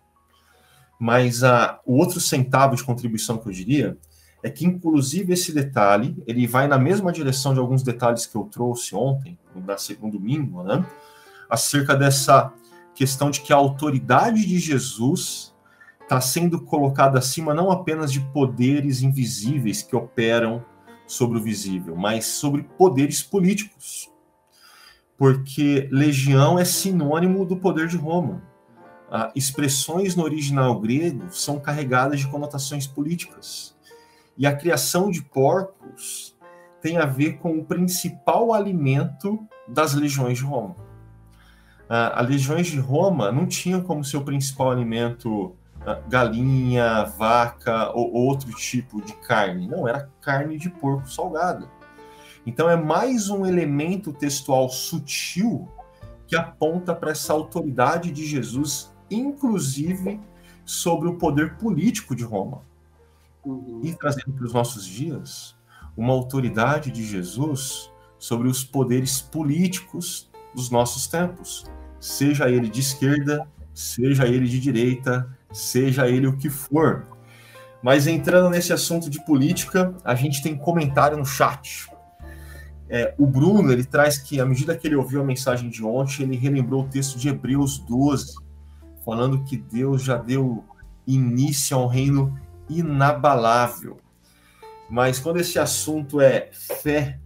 Mas 0.99 1.43
a, 1.43 1.79
o 1.85 1.97
outro 1.97 2.19
centavo 2.19 2.75
de 2.75 2.83
contribuição 2.83 3.37
que 3.37 3.47
eu 3.47 3.51
diria 3.51 3.97
é 4.41 4.49
que, 4.49 4.65
inclusive, 4.65 5.33
esse 5.33 5.53
detalhe, 5.53 6.21
ele 6.27 6.45
vai 6.45 6.67
na 6.67 6.77
mesma 6.77 7.11
direção 7.11 7.53
de 7.53 7.59
alguns 7.59 7.81
detalhes 7.81 8.25
que 8.25 8.35
eu 8.35 8.43
trouxe 8.43 8.93
ontem, 8.93 9.37
no 9.55 9.77
segundo 9.77 10.17
domingo, 10.17 10.63
né? 10.63 10.85
Acerca 11.49 11.95
dessa 11.95 12.51
questão 12.93 13.31
de 13.31 13.41
que 13.41 13.53
a 13.53 13.55
autoridade 13.55 14.45
de 14.45 14.59
Jesus 14.59 15.52
está 16.03 16.21
sendo 16.21 16.61
colocada 16.61 17.17
acima 17.17 17.53
não 17.53 17.71
apenas 17.71 18.11
de 18.11 18.19
poderes 18.19 19.01
invisíveis 19.01 19.81
que 19.81 19.95
operam 19.95 20.63
sobre 21.07 21.37
o 21.37 21.41
visível, 21.41 21.95
mas 21.95 22.25
sobre 22.25 22.63
poderes 22.63 23.21
políticos. 23.21 24.11
Porque 25.17 25.87
legião 25.91 26.59
é 26.59 26.65
sinônimo 26.65 27.45
do 27.45 27.57
poder 27.57 27.87
de 27.87 27.97
Roma. 27.97 28.41
Ah, 29.09 29.31
expressões 29.35 30.15
no 30.15 30.23
original 30.23 30.79
grego 30.79 31.25
são 31.29 31.59
carregadas 31.59 32.19
de 32.19 32.27
conotações 32.27 32.87
políticas. 32.87 33.75
E 34.37 34.47
a 34.47 34.55
criação 34.55 35.11
de 35.11 35.21
porcos 35.21 36.35
tem 36.81 36.97
a 36.97 37.05
ver 37.05 37.37
com 37.37 37.57
o 37.57 37.63
principal 37.63 38.53
alimento 38.53 39.47
das 39.67 39.93
legiões 39.93 40.39
de 40.39 40.43
Roma. 40.43 40.75
Ah, 41.87 42.21
as 42.21 42.27
legiões 42.27 42.67
de 42.67 42.79
Roma 42.79 43.31
não 43.31 43.45
tinham 43.45 43.81
como 43.81 44.03
seu 44.03 44.23
principal 44.23 44.71
alimento 44.71 45.55
galinha, 46.07 47.03
vaca 47.03 47.91
ou 47.91 48.13
outro 48.13 48.51
tipo 48.53 49.01
de 49.01 49.13
carne. 49.13 49.67
Não, 49.67 49.87
era 49.87 50.09
carne 50.21 50.57
de 50.57 50.69
porco 50.69 51.09
salgada. 51.09 51.67
Então 52.45 52.69
é 52.69 52.75
mais 52.75 53.29
um 53.29 53.45
elemento 53.45 54.11
textual 54.11 54.69
sutil 54.69 55.67
que 56.27 56.35
aponta 56.35 56.93
para 56.93 57.11
essa 57.11 57.33
autoridade 57.33 58.11
de 58.11 58.25
Jesus, 58.25 58.93
inclusive 59.09 60.19
sobre 60.65 61.07
o 61.07 61.17
poder 61.17 61.55
político 61.57 62.15
de 62.15 62.23
Roma. 62.23 62.61
Uhum. 63.45 63.81
E 63.83 63.93
trazendo 63.93 64.33
para 64.33 64.45
os 64.45 64.53
nossos 64.53 64.85
dias 64.85 65.55
uma 65.95 66.13
autoridade 66.13 66.91
de 66.91 67.05
Jesus 67.05 67.91
sobre 68.17 68.47
os 68.47 68.63
poderes 68.63 69.21
políticos 69.21 70.29
dos 70.55 70.69
nossos 70.69 71.07
tempos, 71.07 71.65
seja 71.99 72.49
ele 72.49 72.69
de 72.69 72.79
esquerda, 72.79 73.47
seja 73.73 74.27
ele 74.27 74.47
de 74.47 74.59
direita, 74.59 75.29
seja 75.53 76.09
ele 76.09 76.27
o 76.27 76.37
que 76.37 76.49
for. 76.49 77.07
Mas 77.81 78.07
entrando 78.07 78.49
nesse 78.49 78.73
assunto 78.73 79.09
de 79.09 79.23
política, 79.25 79.95
a 80.03 80.15
gente 80.15 80.41
tem 80.41 80.57
comentário 80.57 81.17
no 81.17 81.25
chat. 81.25 81.87
É, 82.89 83.13
o 83.17 83.25
Bruno 83.25 83.71
ele 83.71 83.83
traz 83.83 84.17
que, 84.17 84.39
à 84.39 84.45
medida 84.45 84.75
que 84.75 84.87
ele 84.87 84.95
ouviu 84.95 85.21
a 85.21 85.23
mensagem 85.23 85.69
de 85.69 85.83
ontem, 85.83 86.23
ele 86.23 86.37
relembrou 86.37 86.83
o 86.83 86.87
texto 86.87 87.17
de 87.17 87.29
Hebreus 87.29 87.79
12, 87.79 88.35
falando 89.03 89.43
que 89.43 89.57
Deus 89.57 90.01
já 90.01 90.17
deu 90.17 90.63
início 91.05 91.75
a 91.77 91.83
um 91.83 91.87
reino 91.87 92.39
inabalável. 92.69 93.97
Mas 94.89 95.19
quando 95.19 95.39
esse 95.39 95.59
assunto 95.59 96.21
é 96.21 96.49
fé, 96.51 97.19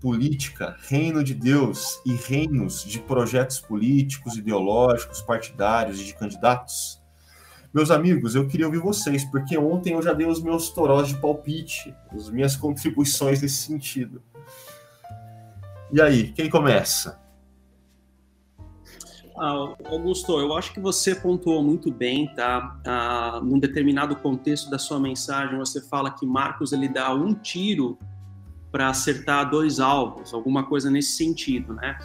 política, 0.00 0.76
reino 0.80 1.24
de 1.24 1.34
Deus 1.34 2.00
e 2.06 2.14
reinos 2.14 2.84
de 2.84 3.00
projetos 3.00 3.58
políticos, 3.60 4.36
ideológicos, 4.36 5.20
partidários 5.20 6.00
e 6.00 6.04
de 6.04 6.14
candidatos, 6.14 6.97
meus 7.78 7.92
amigos, 7.92 8.34
eu 8.34 8.48
queria 8.48 8.66
ouvir 8.66 8.80
vocês, 8.80 9.24
porque 9.24 9.56
ontem 9.56 9.92
eu 9.92 10.02
já 10.02 10.12
dei 10.12 10.26
os 10.26 10.42
meus 10.42 10.68
torós 10.70 11.06
de 11.06 11.14
palpite, 11.14 11.94
as 12.10 12.28
minhas 12.28 12.56
contribuições 12.56 13.40
nesse 13.40 13.62
sentido. 13.62 14.20
E 15.92 16.02
aí, 16.02 16.32
quem 16.32 16.50
começa? 16.50 17.20
Ah, 19.38 19.76
Augusto, 19.84 20.40
eu 20.40 20.52
acho 20.54 20.72
que 20.72 20.80
você 20.80 21.14
pontuou 21.14 21.62
muito 21.62 21.92
bem, 21.92 22.26
tá? 22.34 22.80
Ah, 22.84 23.40
num 23.44 23.60
determinado 23.60 24.16
contexto 24.16 24.68
da 24.68 24.78
sua 24.78 24.98
mensagem, 24.98 25.56
você 25.56 25.80
fala 25.80 26.10
que 26.10 26.26
Marcos 26.26 26.72
ele 26.72 26.88
dá 26.88 27.14
um 27.14 27.32
tiro 27.32 27.96
para 28.72 28.88
acertar 28.88 29.48
dois 29.48 29.78
alvos, 29.78 30.34
alguma 30.34 30.66
coisa 30.66 30.90
nesse 30.90 31.12
sentido, 31.12 31.74
né? 31.74 31.96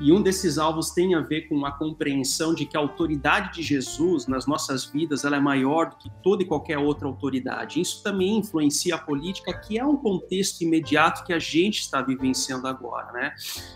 E 0.00 0.10
um 0.12 0.22
desses 0.22 0.56
alvos 0.56 0.90
tem 0.90 1.14
a 1.14 1.20
ver 1.20 1.42
com 1.42 1.66
a 1.66 1.72
compreensão 1.72 2.54
de 2.54 2.64
que 2.64 2.74
a 2.74 2.80
autoridade 2.80 3.52
de 3.52 3.62
Jesus 3.62 4.26
nas 4.26 4.46
nossas 4.46 4.86
vidas 4.86 5.24
ela 5.26 5.36
é 5.36 5.40
maior 5.40 5.90
do 5.90 5.96
que 5.96 6.10
toda 6.22 6.42
e 6.42 6.46
qualquer 6.46 6.78
outra 6.78 7.06
autoridade. 7.06 7.80
Isso 7.80 8.02
também 8.02 8.38
influencia 8.38 8.94
a 8.94 8.98
política, 8.98 9.52
que 9.52 9.78
é 9.78 9.84
um 9.84 9.96
contexto 9.96 10.62
imediato 10.62 11.22
que 11.24 11.34
a 11.34 11.38
gente 11.38 11.80
está 11.80 12.00
vivenciando 12.00 12.66
agora, 12.66 13.12
né? 13.12 13.34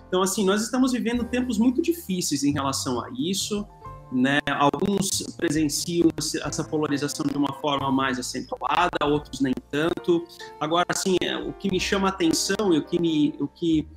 Então, 0.09 0.23
assim, 0.23 0.47
nós 0.47 0.63
estamos 0.63 0.93
vivendo 0.93 1.25
tempos 1.25 1.59
muito 1.59 1.83
difíceis 1.83 2.43
em 2.43 2.53
relação 2.53 3.05
a 3.05 3.11
isso. 3.15 3.67
Né? 4.13 4.39
Alguns 4.47 5.23
presenciam 5.37 6.09
essa 6.17 6.63
polarização 6.63 7.27
de 7.27 7.37
uma 7.37 7.53
forma 7.55 7.91
mais 7.91 8.19
acentuada, 8.19 9.05
outros 9.05 9.41
nem 9.41 9.53
tanto. 9.71 10.25
Agora, 10.61 10.87
assim, 10.89 11.17
é, 11.21 11.37
o 11.37 11.53
que 11.53 11.69
me 11.69 11.81
chama 11.81 12.09
a 12.09 12.11
atenção 12.11 12.73
e 12.73 12.79
o 12.79 12.85
que 12.85 13.01
me, 13.01 13.35
o 13.41 13.49
que 13.49 13.89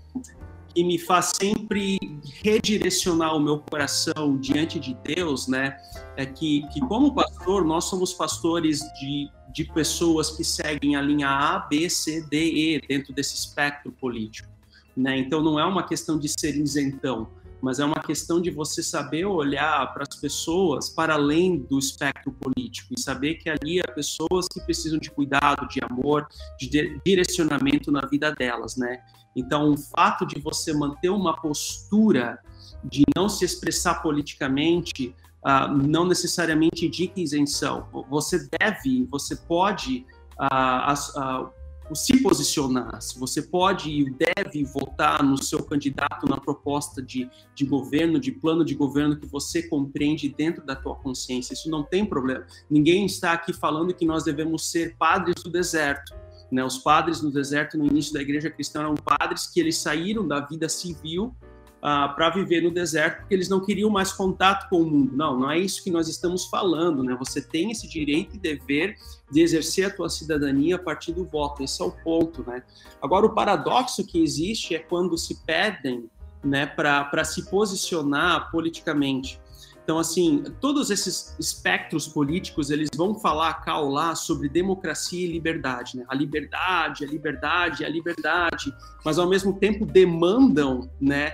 e 0.78 0.84
me 0.84 1.00
faz 1.00 1.32
sempre 1.42 1.98
redirecionar 2.44 3.36
o 3.36 3.40
meu 3.40 3.58
coração 3.58 4.38
diante 4.38 4.80
de 4.80 4.96
Deus, 5.04 5.48
né? 5.48 5.76
É 6.16 6.24
que, 6.24 6.68
que 6.72 6.80
como 6.82 7.16
pastor, 7.16 7.66
nós 7.66 7.86
somos 7.86 8.14
pastores 8.14 8.82
de, 9.00 9.28
de 9.52 9.64
pessoas 9.74 10.30
que 10.30 10.44
seguem 10.44 10.96
a 10.96 11.02
linha 11.02 11.30
A, 11.30 11.58
B, 11.68 11.90
C, 11.90 12.22
D, 12.30 12.76
E 12.76 12.82
dentro 12.88 13.12
desse 13.12 13.34
espectro 13.34 13.92
político, 13.92 14.48
né? 14.96 15.18
Então 15.18 15.42
não 15.42 15.60
é 15.60 15.66
uma 15.66 15.82
questão 15.82 16.20
de 16.20 16.30
ser 16.30 16.56
isentão, 16.56 17.28
mas 17.60 17.80
é 17.80 17.86
uma 17.86 18.00
questão 18.00 18.40
de 18.40 18.52
você 18.52 18.84
saber 18.84 19.26
olhar 19.26 19.92
para 19.96 20.04
as 20.08 20.16
pessoas 20.16 20.92
para 20.92 21.16
além 21.16 21.58
do 21.58 21.80
espectro 21.80 22.32
político 22.34 22.94
e 22.96 23.02
saber 23.02 23.36
que 23.36 23.50
ali 23.50 23.80
há 23.80 23.92
pessoas 23.92 24.46
que 24.48 24.62
precisam 24.62 25.00
de 25.00 25.10
cuidado, 25.10 25.68
de 25.70 25.80
amor, 25.84 26.28
de 26.60 27.00
direcionamento 27.04 27.92
na 27.92 28.02
vida 28.02 28.32
delas, 28.32 28.78
né? 28.78 29.02
Então, 29.38 29.72
o 29.72 29.78
fato 29.78 30.26
de 30.26 30.42
você 30.42 30.74
manter 30.74 31.10
uma 31.10 31.40
postura 31.40 32.40
de 32.84 33.04
não 33.16 33.30
se 33.30 33.46
expressar 33.46 34.02
politicamente 34.02 35.16
uh, 35.46 35.72
não 35.72 36.06
necessariamente 36.06 36.88
indica 36.88 37.20
isenção. 37.20 37.88
Você 38.10 38.50
deve, 38.60 39.06
você 39.06 39.36
pode 39.36 40.08
uh, 40.40 41.52
uh, 41.92 41.96
se 41.96 42.22
posicionar, 42.22 43.00
você 43.18 43.44
pode 43.44 43.90
e 43.92 44.10
deve 44.10 44.64
votar 44.64 45.24
no 45.24 45.42
seu 45.42 45.64
candidato 45.64 46.28
na 46.28 46.38
proposta 46.38 47.02
de, 47.02 47.30
de 47.56 47.64
governo, 47.64 48.20
de 48.20 48.32
plano 48.32 48.66
de 48.66 48.74
governo 48.74 49.18
que 49.18 49.28
você 49.28 49.64
compreende 49.64 50.28
dentro 50.28 50.66
da 50.66 50.76
tua 50.76 50.96
consciência. 50.96 51.54
Isso 51.54 51.70
não 51.70 51.84
tem 51.84 52.06
problema. 52.06 52.46
Ninguém 52.70 53.06
está 53.06 53.34
aqui 53.34 53.54
falando 53.54 53.94
que 53.94 54.06
nós 54.06 54.24
devemos 54.24 54.70
ser 54.70 54.98
padres 54.98 55.36
do 55.44 55.50
deserto 55.50 56.14
né? 56.52 56.64
Os 56.64 56.78
padres 56.78 57.22
no 57.22 57.32
deserto, 57.32 57.78
no 57.78 57.86
início 57.86 58.14
da 58.14 58.22
igreja 58.22 58.50
cristã, 58.50 58.82
eram 58.82 58.96
padres 58.96 59.48
que 59.48 59.60
eles 59.60 59.78
saíram 59.78 60.28
da 60.28 60.40
vida 60.40 60.68
civil 60.70 61.36
Uh, 61.78 62.10
para 62.16 62.32
viver 62.32 62.64
no 62.64 62.72
deserto, 62.72 63.20
porque 63.20 63.36
eles 63.36 63.48
não 63.48 63.64
queriam 63.64 63.88
mais 63.88 64.12
contato 64.12 64.68
com 64.68 64.82
o 64.82 64.86
mundo. 64.86 65.16
Não, 65.16 65.40
não 65.40 65.52
é 65.52 65.60
isso 65.60 65.84
que 65.84 65.92
nós 65.92 66.10
estamos 66.10 66.48
falando, 66.48 67.04
né? 67.04 67.16
Você 67.20 67.40
tem 67.40 67.70
esse 67.70 67.88
direito 67.88 68.36
e 68.36 68.40
dever 68.40 68.96
de 69.32 69.42
exercer 69.42 69.86
a 69.86 69.90
tua 69.92 70.10
cidadania 70.10 70.78
a 70.78 70.80
partir 70.80 71.12
do 71.12 71.24
voto. 71.24 71.64
Esse 71.64 71.80
é 71.80 71.86
o 71.86 71.92
ponto, 71.92 72.44
né? 72.50 72.64
Agora, 73.00 73.28
o 73.28 73.36
paradoxo 73.36 74.04
que 74.04 74.22
existe 74.22 74.74
é 74.74 74.80
quando 74.80 75.16
se 75.20 75.36
pedem, 75.46 76.10
né, 76.44 76.66
para 76.66 77.24
se 77.24 77.48
posicionar 77.48 78.50
politicamente. 78.50 79.40
Então, 79.88 80.00
assim, 80.00 80.44
todos 80.60 80.92
esses 80.92 81.34
espectros 81.40 82.10
políticos, 82.10 82.70
eles 82.72 82.90
vão 82.94 83.16
falar 83.16 83.54
cá 83.62 83.80
ou 83.80 83.90
lá 83.90 84.16
sobre 84.16 84.50
democracia 84.50 85.26
e 85.26 85.32
liberdade, 85.32 85.96
né? 85.96 86.04
A 86.10 86.14
liberdade, 86.14 87.06
a 87.06 87.08
liberdade, 87.08 87.86
a 87.86 87.90
liberdade, 87.90 88.76
mas 89.06 89.18
ao 89.18 89.30
mesmo 89.30 89.54
tempo 89.54 89.86
demandam, 89.86 90.90
né, 91.00 91.32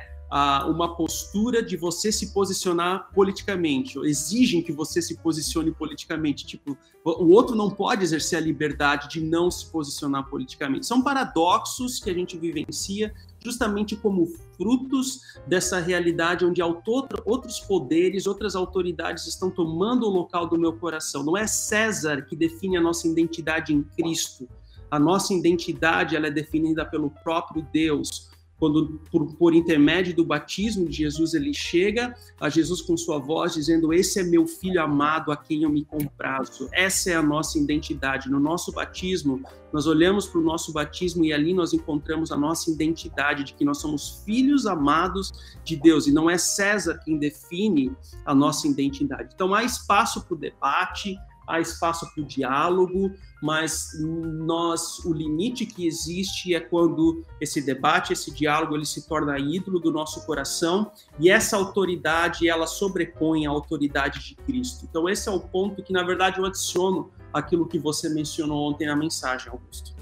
uma 0.68 0.96
postura 0.96 1.64
de 1.64 1.78
você 1.78 2.12
se 2.12 2.34
posicionar 2.34 3.10
politicamente, 3.14 4.00
exigem 4.00 4.64
que 4.64 4.72
você 4.72 5.02
se 5.02 5.18
posicione 5.18 5.72
politicamente. 5.72 6.46
Tipo, 6.46 6.78
o 7.04 7.32
outro 7.32 7.56
não 7.56 7.70
pode 7.70 8.04
exercer 8.04 8.38
a 8.38 8.42
liberdade 8.42 9.10
de 9.10 9.22
não 9.22 9.52
se 9.52 9.66
posicionar 9.72 10.28
politicamente. 10.30 10.86
São 10.86 11.04
paradoxos 11.04 12.00
que 12.00 12.10
a 12.10 12.14
gente 12.14 12.38
vivencia 12.38 13.14
justamente 13.44 13.96
como 13.96 14.28
frutos 14.64 15.20
dessa 15.46 15.78
realidade 15.80 16.46
onde 16.46 16.62
outros 16.62 17.60
poderes, 17.60 18.26
outras 18.26 18.56
autoridades 18.56 19.28
estão 19.28 19.52
tomando 19.52 20.06
o 20.06 20.10
local 20.10 20.48
do 20.48 20.58
meu 20.58 20.72
coração. 20.72 21.22
Não 21.22 21.36
é 21.36 21.46
César 21.46 22.22
que 22.22 22.34
define 22.34 22.78
a 22.78 22.82
nossa 22.82 23.06
identidade 23.06 23.74
em 23.74 23.84
Cristo. 23.84 24.48
A 24.90 24.98
nossa 24.98 25.34
identidade 25.34 26.16
ela 26.16 26.28
é 26.28 26.32
definida 26.32 26.86
pelo 26.86 27.10
próprio 27.10 27.68
Deus 27.74 28.30
quando 28.64 28.98
por, 29.12 29.26
por, 29.36 29.54
intermédio 29.54 30.16
do 30.16 30.24
batismo 30.24 30.88
de 30.88 30.96
Jesus 30.96 31.34
ele 31.34 31.54
chega 31.54 32.16
a 32.40 32.48
Jesus 32.48 32.82
com 32.82 32.96
sua 32.96 33.20
voz 33.20 33.56
dizendo 33.56 33.92
esse 33.92 34.22
é 34.22 34.24
meu 34.24 34.48
filho 34.48 34.82
amado 34.82 35.34
a 35.34 35.36
quem 35.36 35.64
eu 35.64 35.70
me 35.70 35.84
comprazo. 35.84 36.70
Essa 36.72 37.12
é 37.12 37.16
a 37.16 37.22
nossa 37.22 37.60
identidade. 37.60 38.32
No 38.32 38.40
nosso 38.40 38.72
batismo 38.72 39.42
nós 39.74 39.86
olhamos 39.86 40.28
para 40.28 40.40
o 40.40 40.44
nosso 40.44 40.72
batismo 40.72 41.26
e 41.26 41.34
ali 41.34 41.54
nós 41.54 41.74
encontramos 41.74 42.32
a 42.32 42.38
nossa 42.38 42.72
identidade 42.72 43.44
de 43.44 43.54
que 43.54 43.66
nós 43.66 43.80
somos 43.80 44.24
filhos 44.24 44.66
amados 44.66 45.34
de 45.66 45.76
Deus. 45.76 46.08
E 46.08 46.14
não 46.14 46.30
é 46.30 46.38
César 46.38 47.02
quem 47.04 47.18
define 47.18 47.92
a 48.26 48.34
nossa 48.34 48.66
identidade. 48.66 49.34
Então 49.36 49.54
há 49.54 49.66
espaço 49.66 50.24
para 50.24 50.36
o 50.36 50.38
debate 50.38 51.18
há 51.54 51.60
espaço 51.60 52.12
para 52.14 52.24
o 52.24 52.26
diálogo, 52.26 53.12
mas 53.42 53.90
nós 54.02 55.00
o 55.06 55.14
limite 55.14 55.66
que 55.66 55.86
existe 55.86 56.56
é 56.56 56.60
quando 56.60 57.24
esse 57.40 57.62
debate, 57.62 58.14
esse 58.14 58.32
diálogo, 58.32 58.76
ele 58.76 58.86
se 58.86 59.08
torna 59.08 59.38
ídolo 59.38 59.80
do 59.80 59.92
nosso 59.92 60.26
coração 60.26 60.92
e 61.20 61.30
essa 61.30 61.58
autoridade 61.58 62.48
ela 62.48 62.66
sobrepõe 62.66 63.46
a 63.46 63.50
autoridade 63.50 64.20
de 64.24 64.36
Cristo. 64.36 64.86
Então 64.90 65.08
esse 65.08 65.30
é 65.30 65.32
o 65.32 65.40
ponto 65.40 65.84
que 65.84 65.94
na 65.94 66.04
verdade 66.04 66.40
eu 66.40 66.46
adiciono 66.46 67.12
aquilo 67.34 67.68
que 67.68 67.80
você 67.80 68.10
mencionou 68.10 68.70
ontem 68.72 68.88
na 68.88 68.96
mensagem, 68.96 69.50
Augusto. 69.52 69.94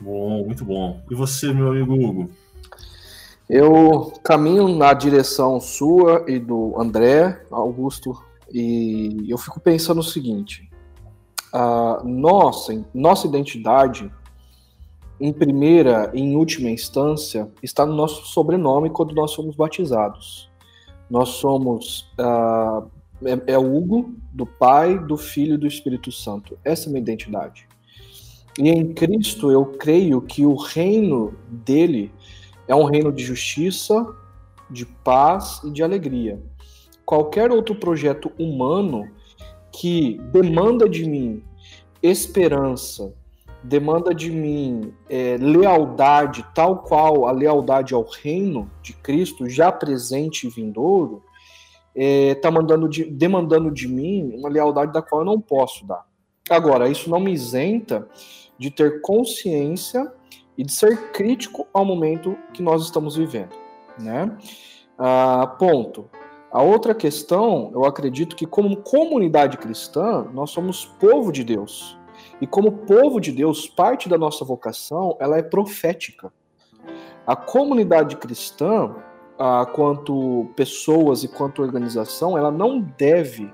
Bom, 0.00 0.44
muito 0.44 0.64
bom. 0.64 1.02
E 1.10 1.14
você, 1.14 1.52
meu 1.52 1.68
amigo 1.68 1.94
Hugo? 1.94 2.30
Eu 3.48 4.12
caminho 4.24 4.68
na 4.76 4.92
direção 4.92 5.60
sua 5.60 6.24
e 6.26 6.38
do 6.38 6.74
André, 6.78 7.40
Augusto, 7.50 8.20
e 8.52 9.26
eu 9.28 9.38
fico 9.38 9.60
pensando 9.60 10.00
o 10.00 10.04
seguinte: 10.04 10.68
a 11.52 12.02
nossa, 12.04 12.84
nossa 12.94 13.26
identidade, 13.26 14.12
em 15.20 15.32
primeira 15.32 16.10
e 16.14 16.20
em 16.20 16.36
última 16.36 16.70
instância, 16.70 17.50
está 17.62 17.86
no 17.86 17.94
nosso 17.94 18.26
sobrenome 18.26 18.90
quando 18.90 19.14
nós 19.14 19.30
somos 19.30 19.56
batizados. 19.56 20.50
Nós 21.08 21.28
somos 21.30 22.12
uh, 22.18 22.90
é, 23.24 23.52
é 23.52 23.58
Hugo, 23.58 24.14
do 24.32 24.44
Pai, 24.44 24.98
do 24.98 25.16
Filho 25.16 25.54
e 25.54 25.58
do 25.58 25.66
Espírito 25.66 26.12
Santo. 26.12 26.58
Essa 26.64 26.86
é 26.86 26.88
a 26.88 26.90
minha 26.90 27.02
identidade. 27.02 27.66
E 28.58 28.68
em 28.68 28.92
Cristo 28.92 29.50
eu 29.50 29.64
creio 29.64 30.20
que 30.20 30.44
o 30.44 30.54
reino 30.54 31.34
dele 31.48 32.12
é 32.66 32.74
um 32.74 32.84
reino 32.84 33.12
de 33.12 33.22
justiça, 33.22 34.06
de 34.70 34.84
paz 34.84 35.60
e 35.64 35.70
de 35.70 35.82
alegria. 35.82 36.42
Qualquer 37.06 37.52
outro 37.52 37.76
projeto 37.76 38.32
humano 38.36 39.08
que 39.70 40.20
demanda 40.32 40.88
de 40.88 41.08
mim 41.08 41.42
esperança, 42.02 43.14
demanda 43.62 44.14
de 44.14 44.30
mim 44.30 44.92
é, 45.08 45.36
lealdade, 45.38 46.44
tal 46.54 46.78
qual 46.78 47.26
a 47.26 47.32
lealdade 47.32 47.94
ao 47.94 48.02
reino 48.02 48.70
de 48.82 48.92
Cristo, 48.92 49.48
já 49.48 49.72
presente 49.72 50.46
e 50.46 50.50
vindouro, 50.50 51.22
está 51.94 52.48
é, 52.48 52.52
tá 52.52 52.76
de, 52.88 53.04
demandando 53.04 53.70
de 53.70 53.88
mim 53.88 54.34
uma 54.36 54.48
lealdade 54.48 54.92
da 54.92 55.00
qual 55.00 55.22
eu 55.22 55.24
não 55.24 55.40
posso 55.40 55.86
dar. 55.86 56.04
Agora, 56.50 56.88
isso 56.88 57.08
não 57.08 57.18
me 57.18 57.32
isenta 57.32 58.08
de 58.58 58.70
ter 58.70 59.00
consciência 59.00 60.12
e 60.56 60.64
de 60.64 60.72
ser 60.72 61.10
crítico 61.12 61.66
ao 61.72 61.84
momento 61.84 62.36
que 62.52 62.62
nós 62.62 62.82
estamos 62.82 63.16
vivendo, 63.16 63.54
né? 63.98 64.36
Ah, 64.98 65.54
ponto. 65.58 66.08
A 66.56 66.62
outra 66.62 66.94
questão, 66.94 67.70
eu 67.74 67.84
acredito 67.84 68.34
que 68.34 68.46
como 68.46 68.78
comunidade 68.78 69.58
cristã, 69.58 70.26
nós 70.32 70.48
somos 70.48 70.86
povo 70.86 71.30
de 71.30 71.44
Deus. 71.44 71.98
E 72.40 72.46
como 72.46 72.72
povo 72.72 73.20
de 73.20 73.30
Deus, 73.30 73.68
parte 73.68 74.08
da 74.08 74.16
nossa 74.16 74.42
vocação, 74.42 75.18
ela 75.20 75.36
é 75.36 75.42
profética. 75.42 76.32
A 77.26 77.36
comunidade 77.36 78.16
cristã, 78.16 78.90
quanto 79.74 80.48
pessoas 80.56 81.22
e 81.22 81.28
quanto 81.28 81.60
organização, 81.60 82.38
ela 82.38 82.50
não 82.50 82.80
deve 82.80 83.52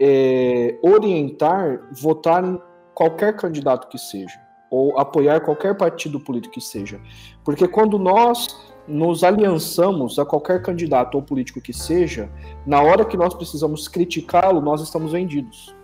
é, 0.00 0.76
orientar, 0.82 1.80
votar 1.92 2.44
em 2.44 2.60
qualquer 2.92 3.36
candidato 3.36 3.86
que 3.86 3.98
seja, 3.98 4.40
ou 4.68 4.98
apoiar 4.98 5.42
qualquer 5.42 5.76
partido 5.76 6.18
político 6.18 6.54
que 6.54 6.60
seja. 6.60 7.00
Porque 7.44 7.68
quando 7.68 8.00
nós 8.00 8.71
nos 8.86 9.22
aliançamos 9.22 10.18
a 10.18 10.24
qualquer 10.24 10.62
candidato 10.62 11.14
ou 11.14 11.22
político 11.22 11.60
que 11.60 11.72
seja, 11.72 12.30
na 12.66 12.82
hora 12.82 13.04
que 13.04 13.16
nós 13.16 13.34
precisamos 13.34 13.88
criticá-lo, 13.88 14.60
nós 14.60 14.80
estamos 14.80 15.12
vendidos. 15.12 15.74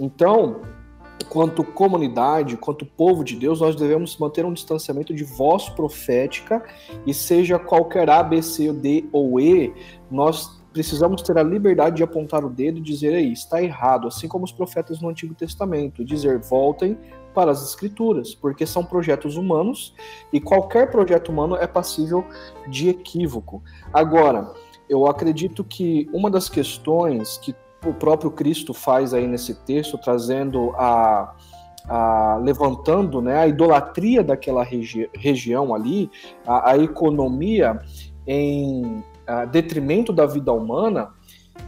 Então, 0.00 0.60
quanto 1.28 1.62
comunidade, 1.62 2.56
quanto 2.56 2.86
povo 2.86 3.22
de 3.22 3.36
Deus, 3.36 3.60
nós 3.60 3.76
devemos 3.76 4.16
manter 4.16 4.44
um 4.44 4.52
distanciamento 4.52 5.14
de 5.14 5.24
voz 5.24 5.68
profética 5.68 6.64
e 7.06 7.12
seja 7.12 7.58
qualquer 7.58 8.08
A, 8.08 8.22
B, 8.22 8.40
C, 8.40 8.72
D 8.72 9.06
ou 9.12 9.38
E, 9.40 9.74
nós 10.10 10.58
precisamos 10.72 11.22
ter 11.22 11.36
a 11.36 11.42
liberdade 11.42 11.96
de 11.96 12.02
apontar 12.02 12.44
o 12.44 12.50
dedo 12.50 12.78
e 12.78 12.82
dizer 12.82 13.14
aí, 13.14 13.32
está 13.32 13.62
errado, 13.62 14.06
assim 14.06 14.28
como 14.28 14.44
os 14.44 14.52
profetas 14.52 15.00
no 15.00 15.08
Antigo 15.08 15.34
Testamento, 15.34 16.04
dizer 16.04 16.38
voltem 16.38 16.96
para 17.38 17.52
as 17.52 17.62
escrituras, 17.62 18.34
porque 18.34 18.66
são 18.66 18.84
projetos 18.84 19.36
humanos 19.36 19.94
e 20.32 20.40
qualquer 20.40 20.90
projeto 20.90 21.28
humano 21.28 21.54
é 21.54 21.68
passível 21.68 22.24
de 22.66 22.88
equívoco. 22.88 23.62
Agora, 23.92 24.52
eu 24.88 25.06
acredito 25.06 25.62
que 25.62 26.10
uma 26.12 26.28
das 26.28 26.48
questões 26.48 27.38
que 27.38 27.54
o 27.86 27.94
próprio 27.94 28.32
Cristo 28.32 28.74
faz 28.74 29.14
aí 29.14 29.24
nesse 29.28 29.54
texto, 29.54 29.96
trazendo 29.96 30.72
a, 30.74 31.32
a 31.88 32.40
levantando 32.42 33.22
né, 33.22 33.38
a 33.38 33.46
idolatria 33.46 34.24
daquela 34.24 34.64
regi 34.64 35.08
região 35.14 35.72
ali, 35.72 36.10
a, 36.44 36.72
a 36.72 36.78
economia 36.78 37.80
em 38.26 39.00
detrimento 39.52 40.12
da 40.12 40.26
vida 40.26 40.52
humana, 40.52 41.10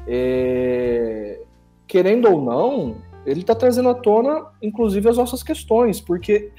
é, 0.05 1.43
querendo 1.87 2.29
ou 2.29 2.43
não, 2.43 2.97
ele 3.27 3.41
está 3.41 3.55
trazendo 3.55 3.89
à 3.89 3.95
tona, 3.95 4.47
inclusive, 4.63 5.09
as 5.09 5.17
nossas 5.17 5.43
questões, 5.43 6.01
porque 6.01 6.51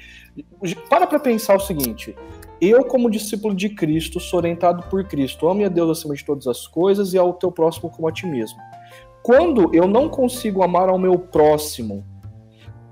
para 0.89 1.07
para 1.07 1.19
pensar 1.19 1.55
o 1.55 1.59
seguinte: 1.59 2.15
eu, 2.59 2.83
como 2.85 3.09
discípulo 3.09 3.55
de 3.55 3.69
Cristo, 3.69 4.19
sou 4.19 4.39
orientado 4.39 4.83
por 4.89 5.03
Cristo, 5.05 5.49
ame 5.49 5.65
a 5.65 5.69
Deus 5.69 5.99
acima 5.99 6.15
de 6.15 6.23
todas 6.23 6.45
as 6.47 6.67
coisas 6.67 7.13
e 7.13 7.17
ao 7.17 7.33
teu 7.33 7.51
próximo 7.51 7.89
como 7.89 8.07
a 8.07 8.11
ti 8.11 8.27
mesmo. 8.27 8.59
Quando 9.23 9.73
eu 9.73 9.87
não 9.87 10.09
consigo 10.09 10.63
amar 10.63 10.89
ao 10.89 10.97
meu 10.97 11.17
próximo 11.17 12.05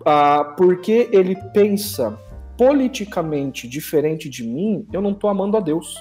ah, 0.06 0.56
porque 0.58 1.10
ele 1.12 1.36
pensa 1.54 2.18
politicamente 2.58 3.68
diferente 3.68 4.30
de 4.30 4.44
mim, 4.44 4.86
eu 4.92 5.02
não 5.02 5.12
estou 5.12 5.30
amando 5.30 5.56
a 5.56 5.60
Deus. 5.60 5.96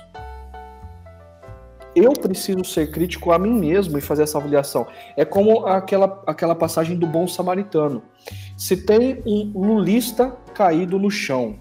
Eu 1.99 2.13
preciso 2.13 2.63
ser 2.63 2.93
crítico 2.93 3.33
a 3.33 3.39
mim 3.41 3.53
mesmo 3.53 3.99
e 3.99 4.01
fazer 4.01 4.23
essa 4.23 4.39
avaliação. 4.39 4.87
É 5.17 5.25
como 5.25 5.67
aquela, 5.67 6.23
aquela 6.29 6.55
passagem 6.55 6.97
do 6.97 7.09
bom 7.09 7.27
samaritano. 7.27 8.05
Se 8.57 8.77
tem 8.77 9.21
um 9.27 9.51
lulista 9.55 10.37
caído 10.55 10.97
no 10.97 11.11
chão 11.11 11.57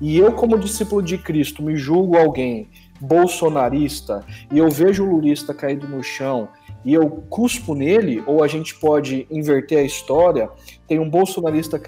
e 0.00 0.16
eu, 0.16 0.32
como 0.32 0.58
discípulo 0.58 1.02
de 1.02 1.18
Cristo, 1.18 1.62
me 1.62 1.76
julgo 1.76 2.16
alguém 2.16 2.70
bolsonarista 2.98 4.24
e 4.50 4.58
eu 4.58 4.70
vejo 4.70 5.04
o 5.04 5.10
lulista 5.10 5.52
caído 5.52 5.86
no 5.86 6.02
chão 6.02 6.48
e 6.82 6.94
eu 6.94 7.08
cuspo 7.28 7.74
nele, 7.74 8.22
ou 8.26 8.42
a 8.42 8.48
gente 8.48 8.74
pode 8.74 9.26
inverter 9.30 9.80
a 9.80 9.82
história, 9.82 10.48
tem 10.88 10.98
um 10.98 11.10
bolsonarista 11.10 11.80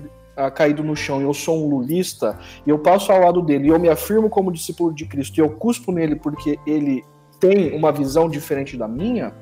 caído 0.54 0.82
no 0.82 0.94
chão 0.94 1.20
e 1.20 1.24
eu 1.24 1.32
sou 1.32 1.64
um 1.64 1.68
lulista, 1.68 2.38
e 2.66 2.70
eu 2.70 2.78
passo 2.78 3.10
ao 3.10 3.20
lado 3.20 3.40
dele 3.40 3.66
e 3.66 3.68
eu 3.68 3.78
me 3.78 3.88
afirmo 3.88 4.28
como 4.28 4.52
discípulo 4.52 4.94
de 4.94 5.06
Cristo 5.06 5.38
e 5.38 5.40
eu 5.40 5.50
cuspo 5.50 5.92
nele 5.92 6.16
porque 6.16 6.58
ele 6.66 7.02
tem 7.38 7.74
uma 7.76 7.92
visão 7.92 8.28
diferente 8.28 8.76
da 8.76 8.88
minha, 8.88 9.34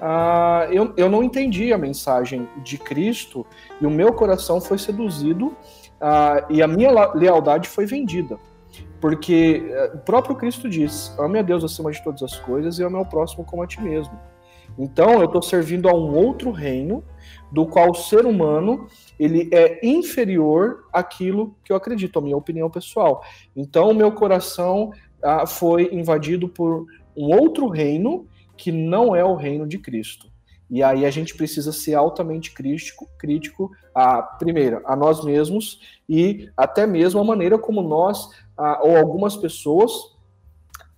uh, 0.00 0.72
eu, 0.72 0.92
eu 0.96 1.08
não 1.08 1.22
entendi 1.22 1.72
a 1.72 1.78
mensagem 1.78 2.48
de 2.62 2.78
Cristo 2.78 3.46
e 3.80 3.86
o 3.86 3.90
meu 3.90 4.12
coração 4.12 4.60
foi 4.60 4.78
seduzido 4.78 5.48
uh, 5.48 6.44
e 6.50 6.62
a 6.62 6.68
minha 6.68 6.90
lealdade 7.14 7.68
foi 7.68 7.86
vendida. 7.86 8.38
Porque 9.00 9.62
uh, 9.92 9.96
o 9.96 9.98
próprio 10.00 10.36
Cristo 10.36 10.68
diz: 10.68 11.14
ame 11.18 11.38
a 11.38 11.42
Deus 11.42 11.64
acima 11.64 11.90
de 11.90 12.02
todas 12.02 12.22
as 12.22 12.38
coisas 12.38 12.78
e 12.78 12.82
ame 12.82 12.96
ao 12.96 13.06
próximo 13.06 13.44
como 13.44 13.62
a 13.62 13.66
ti 13.66 13.80
mesmo. 13.80 14.18
Então 14.78 15.20
eu 15.20 15.26
estou 15.26 15.42
servindo 15.42 15.88
a 15.88 15.94
um 15.94 16.14
outro 16.16 16.50
reino 16.50 17.04
do 17.52 17.66
qual 17.66 17.90
o 17.90 17.94
ser 17.94 18.26
humano 18.26 18.88
ele 19.18 19.48
é 19.52 19.78
inferior 19.86 20.84
àquilo 20.92 21.54
que 21.62 21.72
eu 21.72 21.76
acredito, 21.76 22.18
a 22.18 22.22
minha 22.22 22.36
opinião 22.36 22.68
pessoal. 22.68 23.22
Então 23.54 23.90
o 23.90 23.94
meu 23.94 24.10
coração 24.10 24.90
ah, 25.22 25.46
foi 25.46 25.88
invadido 25.92 26.48
por 26.48 26.86
um 27.16 27.34
outro 27.34 27.68
reino 27.68 28.26
que 28.56 28.70
não 28.70 29.14
é 29.14 29.24
o 29.24 29.34
reino 29.34 29.66
de 29.66 29.78
Cristo. 29.78 30.32
E 30.70 30.82
aí 30.82 31.04
a 31.04 31.10
gente 31.10 31.36
precisa 31.36 31.72
ser 31.72 31.94
altamente 31.94 32.52
crítico, 32.52 33.08
crítico 33.18 33.70
a 33.94 34.22
primeiro 34.22 34.80
a 34.84 34.96
nós 34.96 35.24
mesmos 35.24 35.80
e 36.08 36.50
até 36.56 36.86
mesmo 36.86 37.20
a 37.20 37.24
maneira 37.24 37.58
como 37.58 37.82
nós 37.82 38.28
ah, 38.56 38.80
ou 38.82 38.96
algumas 38.96 39.36
pessoas 39.36 39.92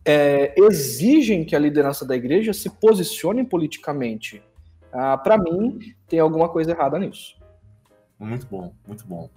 é, 0.05 0.55
exigem 0.57 1.45
que 1.45 1.57
a 1.57 1.59
liderança 1.59 2.07
da 2.07 2.15
igreja 2.15 2.53
se 2.53 2.71
posicione 2.71 3.45
politicamente. 3.45 4.41
Ah, 4.93 5.19
Para 5.19 5.37
mim, 5.37 5.81
tem 6.07 6.21
alguma 6.21 6.49
coisa 6.49 6.71
errada 6.71 6.99
nisso. 6.99 7.37
Muito 8.19 8.47
bom, 8.47 8.73
muito 8.87 9.05
bom. 9.05 9.29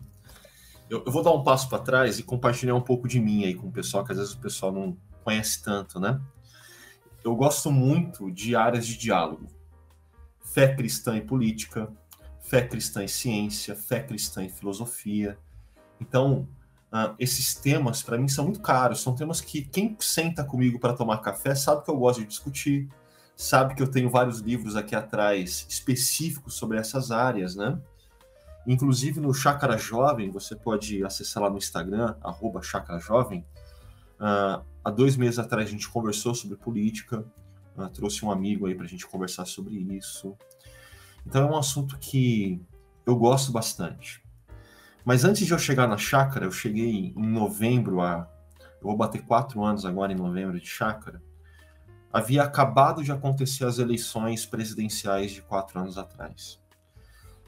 Eu, 0.90 1.04
eu 1.06 1.12
vou 1.12 1.24
dar 1.24 1.32
um 1.32 1.44
passo 1.44 1.68
para 1.68 1.80
trás 1.80 2.20
e 2.20 2.24
compartilhar 2.24 2.76
um 2.76 2.82
pouco 2.82 3.08
de 3.08 3.20
mim 3.20 3.46
aí 3.46 3.56
com 3.56 3.68
o 3.68 3.72
pessoal, 3.72 4.06
que 4.06 4.12
às 4.12 4.18
vezes 4.18 4.34
o 4.34 4.40
pessoal 4.40 4.72
não 4.72 4.96
conhece 5.24 5.62
tanto, 5.64 6.00
né? 6.00 6.20
Eu 7.24 7.36
gosto 7.36 7.72
muito 7.72 8.32
de 8.32 8.56
áreas 8.56 8.88
de 8.88 8.98
diálogo. 8.98 9.48
Fé 10.42 10.76
cristã 10.76 11.18
e 11.18 11.22
política, 11.22 11.92
fé 12.42 12.68
cristã 12.68 13.04
e 13.04 13.10
ciência, 13.10 13.76
fé 13.76 14.02
cristã 14.02 14.44
e 14.44 14.50
filosofia. 14.50 15.38
Então, 16.00 16.48
Uh, 16.92 17.14
esses 17.20 17.54
temas, 17.54 18.02
para 18.02 18.18
mim, 18.18 18.28
são 18.28 18.46
muito 18.46 18.62
caros. 18.62 19.02
São 19.02 19.14
temas 19.14 19.40
que 19.40 19.62
quem 19.62 19.96
senta 20.00 20.44
comigo 20.44 20.80
para 20.80 20.94
tomar 20.94 21.20
café 21.20 21.54
sabe 21.54 21.84
que 21.84 21.92
eu 21.92 21.98
gosto 21.98 22.22
de 22.22 22.26
discutir, 22.26 22.90
sabe 23.36 23.76
que 23.76 23.84
eu 23.84 23.90
tenho 23.90 24.10
vários 24.10 24.40
livros 24.40 24.76
aqui 24.76 24.96
atrás 24.96 25.68
específicos 25.70 26.56
sobre 26.56 26.80
essas 26.80 27.12
áreas, 27.12 27.56
né? 27.56 27.80
Inclusive 28.66 29.20
no 29.20 29.34
Chácara 29.34 29.78
Jovem, 29.78 30.32
você 30.32 30.56
pode 30.56 31.04
acessar 31.04 31.44
lá 31.44 31.50
no 31.50 31.58
Instagram, 31.58 32.16
arroba 32.22 32.62
Chácara 32.62 33.00
Jovem. 33.00 33.46
Uh, 34.20 34.66
há 34.84 34.90
dois 34.90 35.16
meses 35.16 35.40
atrás 35.40 35.68
a 35.68 35.72
gente 35.72 35.90
conversou 35.90 36.34
sobre 36.34 36.58
política, 36.58 37.26
uh, 37.78 37.90
trouxe 37.90 38.26
um 38.26 38.32
amigo 38.32 38.66
aí 38.66 38.76
para 38.76 38.86
a 38.86 38.90
gente 38.90 39.08
conversar 39.08 39.46
sobre 39.46 39.76
isso. 39.76 40.36
Então 41.26 41.48
é 41.48 41.52
um 41.52 41.58
assunto 41.58 41.98
que 41.98 42.62
eu 43.06 43.16
gosto 43.16 43.52
bastante. 43.52 44.24
Mas 45.04 45.24
antes 45.24 45.46
de 45.46 45.52
eu 45.52 45.60
chegar 45.60 45.88
na 45.88 45.98
chácara, 45.98 46.46
eu 46.46 46.52
cheguei 46.52 47.14
em 47.16 47.28
novembro 47.28 48.02
a. 48.02 48.30
Eu 48.82 48.88
vou 48.88 48.96
bater 48.96 49.22
quatro 49.24 49.64
anos 49.64 49.86
agora 49.86 50.14
em 50.14 50.16
novembro 50.16 50.60
de 50.60 50.68
chácara. 50.68 51.22
Havia 52.12 52.44
acabado 52.44 53.04
de 53.04 53.12
acontecer 53.12 53.66
as 53.66 53.78
eleições 53.78 54.46
presidenciais 54.46 55.32
de 55.32 55.42
quatro 55.42 55.80
anos 55.80 55.98
atrás. 55.98 56.60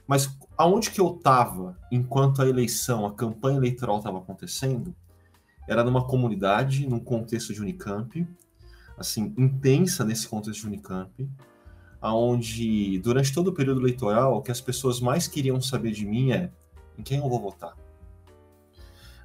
Mas 0.06 0.38
aonde 0.58 0.92
que 0.92 1.00
eu 1.00 1.16
estava 1.16 1.78
enquanto 1.92 2.42
a 2.42 2.48
eleição, 2.48 3.06
a 3.06 3.14
campanha 3.14 3.58
eleitoral 3.58 3.98
estava 3.98 4.18
acontecendo, 4.18 4.96
era 5.68 5.84
numa 5.84 6.06
comunidade, 6.06 6.88
num 6.88 7.00
contexto 7.00 7.54
de 7.54 7.62
Unicamp, 7.62 8.28
assim, 8.98 9.34
intensa 9.38 10.04
nesse 10.04 10.28
contexto 10.28 10.62
de 10.62 10.68
Unicamp, 10.68 11.30
aonde 12.00 13.00
durante 13.00 13.34
todo 13.34 13.50
o 13.50 13.54
período 13.54 13.82
eleitoral, 13.82 14.36
o 14.36 14.42
que 14.42 14.52
as 14.52 14.62
pessoas 14.62 15.00
mais 15.00 15.28
queriam 15.28 15.62
saber 15.62 15.92
de 15.92 16.06
mim 16.06 16.32
é 16.32 16.52
em 16.98 17.04
quem 17.04 17.20
eu 17.20 17.30
vou 17.30 17.40
votar. 17.40 17.76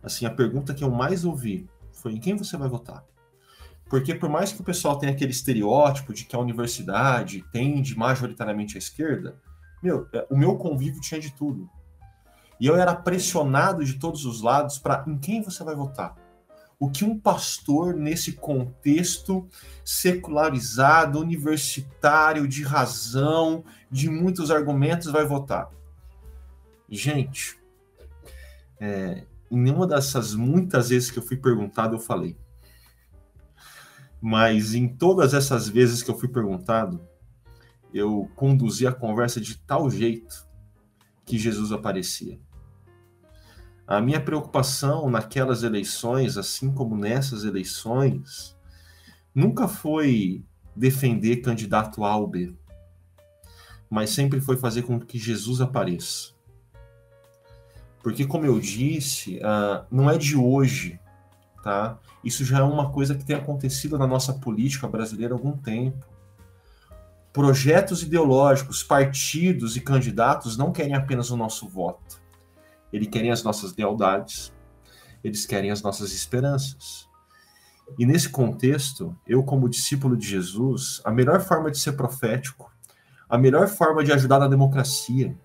Assim, 0.03 0.27
a 0.27 0.31
pergunta 0.31 0.75
que 0.75 0.85
eu 0.85 0.91
mais 0.91 1.25
ouvi 1.25 1.69
foi 1.93 2.13
em 2.13 2.21
quem 2.21 2.37
você 2.37 2.57
vai 2.57 2.69
votar? 2.69 3.05
Porque 3.89 4.15
por 4.15 4.29
mais 4.29 4.53
que 4.53 4.61
o 4.61 4.65
pessoal 4.65 4.99
tenha 4.99 5.13
aquele 5.13 5.31
estereótipo 5.31 6.13
de 6.13 6.25
que 6.25 6.37
a 6.37 6.39
universidade 6.39 7.45
tende 7.53 7.97
majoritariamente 7.97 8.77
à 8.77 8.79
esquerda, 8.79 9.41
meu, 9.83 10.09
é, 10.13 10.27
o 10.29 10.37
meu 10.37 10.57
convívio 10.57 11.01
tinha 11.01 11.21
de 11.21 11.33
tudo. 11.33 11.69
E 12.61 12.67
eu 12.67 12.77
era 12.77 12.95
pressionado 12.95 13.85
de 13.85 13.99
todos 13.99 14.25
os 14.25 14.43
lados 14.43 14.79
para 14.79 15.05
em 15.07 15.17
quem 15.19 15.43
você 15.43 15.63
vai 15.63 15.75
votar 15.75 16.26
o 16.79 16.91
que 16.91 17.05
um 17.05 17.19
pastor, 17.19 17.95
nesse 17.95 18.33
contexto 18.33 19.49
secularizado, 19.85 21.19
universitário, 21.19 22.47
de 22.47 22.63
razão, 22.63 23.65
de 23.91 24.11
muitos 24.11 24.51
argumentos, 24.51 25.11
vai 25.11 25.25
votar. 25.25 25.71
Gente, 26.89 27.59
é, 28.79 29.25
em 29.51 29.59
nenhuma 29.59 29.87
dessas 29.87 30.35
muitas 30.35 30.91
vezes 30.91 31.11
que 31.11 31.19
eu 31.19 31.23
fui 31.23 31.37
perguntado, 31.37 31.95
eu 31.95 32.01
falei. 32.01 32.37
Mas 34.21 34.75
em 34.75 34.89
todas 34.89 35.35
essas 35.35 35.69
vezes 35.69 36.03
que 36.03 36.11
eu 36.11 36.19
fui 36.19 36.29
perguntado, 36.29 37.01
eu 37.93 38.31
conduzi 38.35 38.87
a 38.87 38.93
conversa 38.93 39.41
de 39.41 39.57
tal 39.59 39.89
jeito 39.89 40.47
que 41.25 41.39
Jesus 41.39 41.73
aparecia. 41.73 42.39
A 43.87 44.01
minha 44.01 44.21
preocupação 44.21 45.09
naquelas 45.09 45.63
eleições, 45.63 46.37
assim 46.37 46.73
como 46.73 46.97
nessas 46.97 47.45
eleições, 47.45 48.57
nunca 49.33 49.69
foi 49.69 50.45
defender 50.75 51.37
candidato 51.37 52.05
A 52.05 52.17
ou 52.17 52.27
B, 52.27 52.53
mas 53.89 54.11
sempre 54.11 54.41
foi 54.41 54.57
fazer 54.57 54.83
com 54.83 54.99
que 54.99 55.19
Jesus 55.19 55.61
apareça. 55.61 56.35
Porque, 58.03 58.27
como 58.27 58.45
eu 58.45 58.59
disse, 58.59 59.37
uh, 59.39 59.87
não 59.89 60.11
é 60.11 60.19
de 60.19 60.37
hoje, 60.37 60.99
tá? 61.63 61.97
Isso 62.25 62.45
já 62.45 62.59
é 62.59 62.63
uma 62.63 62.91
coisa 62.91 63.15
que 63.15 63.25
tem 63.25 63.37
acontecido 63.37 63.97
na 63.97 64.07
nossa 64.07 64.33
política 64.33 64.89
brasileira 64.89 65.33
há 65.33 65.37
algum 65.37 65.57
tempo. 65.57 66.05
Projetos 67.33 68.03
ideológicos, 68.03 68.83
partidos 68.83 69.77
e 69.77 69.81
candidatos 69.81 70.57
não 70.57 70.73
querem 70.73 70.95
apenas 70.95 71.31
o 71.31 71.37
nosso 71.37 71.69
voto 71.69 72.26
eles 72.97 73.09
querem 73.09 73.31
as 73.31 73.43
nossas 73.43 73.77
lealdades, 73.77 74.53
eles 75.23 75.45
querem 75.45 75.71
as 75.71 75.83
nossas 75.83 76.13
esperanças. 76.13 77.07
E 77.99 78.07
nesse 78.07 78.29
contexto, 78.29 79.17
eu, 79.27 79.43
como 79.43 79.69
discípulo 79.69 80.17
de 80.17 80.27
Jesus, 80.27 81.01
a 81.05 81.11
melhor 81.11 81.41
forma 81.41 81.71
de 81.71 81.79
ser 81.79 81.93
profético, 81.93 82.73
a 83.29 83.37
melhor 83.37 83.69
forma 83.69 84.03
de 84.03 84.13
ajudar 84.13 84.39
na 84.39 84.49
democracia, 84.49 85.37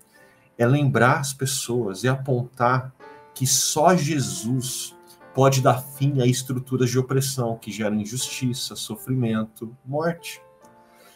é 0.56 0.66
lembrar 0.66 1.20
as 1.20 1.32
pessoas 1.34 2.04
e 2.04 2.08
apontar 2.08 2.92
que 3.34 3.46
só 3.46 3.94
Jesus 3.94 4.96
pode 5.34 5.60
dar 5.60 5.80
fim 5.80 6.20
a 6.20 6.26
estruturas 6.26 6.90
de 6.90 6.98
opressão 6.98 7.58
que 7.58 7.70
geram 7.70 8.00
injustiça, 8.00 8.76
sofrimento, 8.76 9.76
morte. 9.84 10.42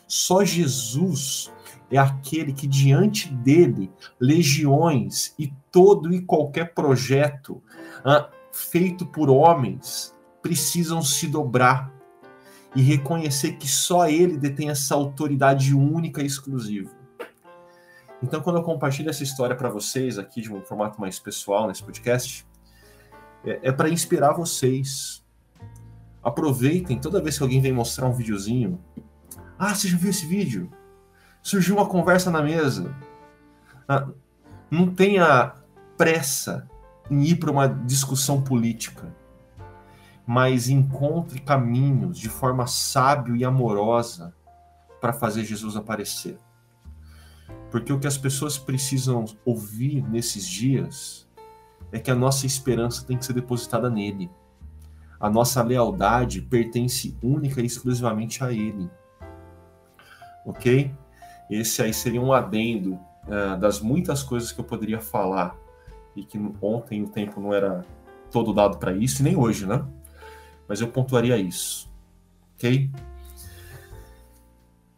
Só 0.07 0.45
Jesus 0.45 1.53
é 1.91 1.99
aquele 1.99 2.53
que 2.53 2.67
diante 2.67 3.33
dele 3.33 3.91
legiões 4.21 5.35
e 5.39 5.53
todo 5.77 6.15
e 6.15 6.23
qualquer 6.23 6.73
projeto 6.73 7.63
ah, 8.03 8.31
feito 8.51 9.05
por 9.05 9.29
homens 9.29 10.17
precisam 10.41 11.03
se 11.03 11.27
dobrar 11.27 11.93
e 12.75 12.81
reconhecer 12.81 13.59
que 13.59 13.69
só 13.69 14.09
ele 14.09 14.39
detém 14.39 14.71
essa 14.71 14.95
autoridade 14.95 15.75
única 15.75 16.23
e 16.23 16.27
exclusiva. 16.27 16.91
Então, 18.23 18.41
quando 18.41 18.57
eu 18.57 18.63
compartilho 18.63 19.11
essa 19.11 19.23
história 19.23 19.55
para 19.55 19.69
vocês 19.69 20.19
aqui 20.19 20.41
de 20.41 20.51
um 20.51 20.63
formato 20.63 20.99
mais 20.99 21.19
pessoal 21.19 21.69
nesse 21.69 21.83
podcast, 21.83 22.47
é, 23.45 23.69
é 23.69 23.73
para 23.73 23.91
inspirar 23.91 24.33
vocês. 24.33 25.23
Aproveitem 26.23 26.99
toda 26.99 27.21
vez 27.21 27.37
que 27.37 27.43
alguém 27.43 27.61
vem 27.61 27.73
mostrar 27.73 28.07
um 28.07 28.15
videozinho. 28.15 28.81
Ah, 29.59 29.75
você 29.75 29.89
já 29.89 29.99
viu 29.99 30.09
esse 30.09 30.25
vídeo? 30.25 30.71
surgiu 31.47 31.77
uma 31.77 31.87
conversa 31.87 32.29
na 32.29 32.43
mesa. 32.43 32.93
Ah, 33.89 34.09
não 34.69 34.93
tenha 34.93 35.55
pressa 35.97 36.69
em 37.11 37.23
ir 37.23 37.37
para 37.37 37.51
uma 37.51 37.67
discussão 37.67 38.43
política, 38.43 39.15
mas 40.27 40.69
encontre 40.69 41.41
caminhos 41.41 42.19
de 42.19 42.29
forma 42.29 42.67
sábio 42.67 43.37
e 43.37 43.45
amorosa 43.45 44.35
para 45.01 45.13
fazer 45.13 45.45
Jesus 45.45 45.77
aparecer. 45.77 46.39
Porque 47.71 47.93
o 47.93 47.99
que 47.99 48.07
as 48.07 48.19
pessoas 48.19 48.59
precisam 48.59 49.25
ouvir 49.45 50.03
nesses 50.09 50.47
dias 50.47 51.29
é 51.93 51.99
que 51.99 52.11
a 52.11 52.15
nossa 52.15 52.47
esperança 52.47 53.05
tem 53.05 53.17
que 53.17 53.25
ser 53.25 53.33
depositada 53.33 53.89
nele. 53.89 54.31
A 55.21 55.31
nossa 55.31 55.63
lealdade 55.63 56.43
pertence 56.43 57.17
única 57.23 57.61
e 57.61 57.67
exclusivamente 57.67 58.43
a 58.43 58.53
ele. 58.53 58.91
Ok? 60.45 60.93
Esse 61.49 61.83
aí 61.83 61.95
seria 61.95 62.21
um 62.21 62.33
adendo 62.33 62.95
uh, 62.95 63.57
das 63.59 63.81
muitas 63.81 64.23
coisas 64.23 64.51
que 64.51 64.61
eu 64.61 64.65
poderia 64.65 65.01
falar 65.01 65.57
e 66.17 66.25
que 66.25 66.41
ontem 66.61 67.03
o 67.03 67.09
tempo 67.09 67.41
não 67.41 67.53
era 67.53 67.85
todo 68.33 68.53
dado 68.53 68.79
para 68.79 68.93
isso, 68.93 69.21
e 69.21 69.25
nem 69.25 69.37
hoje, 69.37 69.67
né? 69.67 69.85
Mas 70.67 70.81
eu 70.81 70.89
pontuaria 70.89 71.37
isso, 71.37 71.89
ok? 72.57 72.91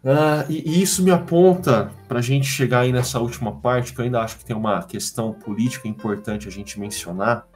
Uh, 0.03 0.47
e, 0.49 0.63
e, 0.65 0.83
isso 0.83 1.03
me 1.03 1.11
aponta 1.11 1.91
para 2.07 2.21
a 2.21 2.23
gente 2.23 2.47
chegar 2.47 2.81
aí 2.81 2.93
nessa 2.93 3.19
última 3.19 3.53
parte, 3.53 3.93
que 3.93 4.01
eu 4.01 4.05
ainda 4.05 4.21
acho 4.21 4.39
que 4.39 4.45
tem 4.45 4.57
uma 4.57 4.83
questão 4.85 5.33
política 5.33 5.89
importante 5.89 6.47
a 6.47 6.51
gente 6.51 6.79
mencionar, 6.79 7.47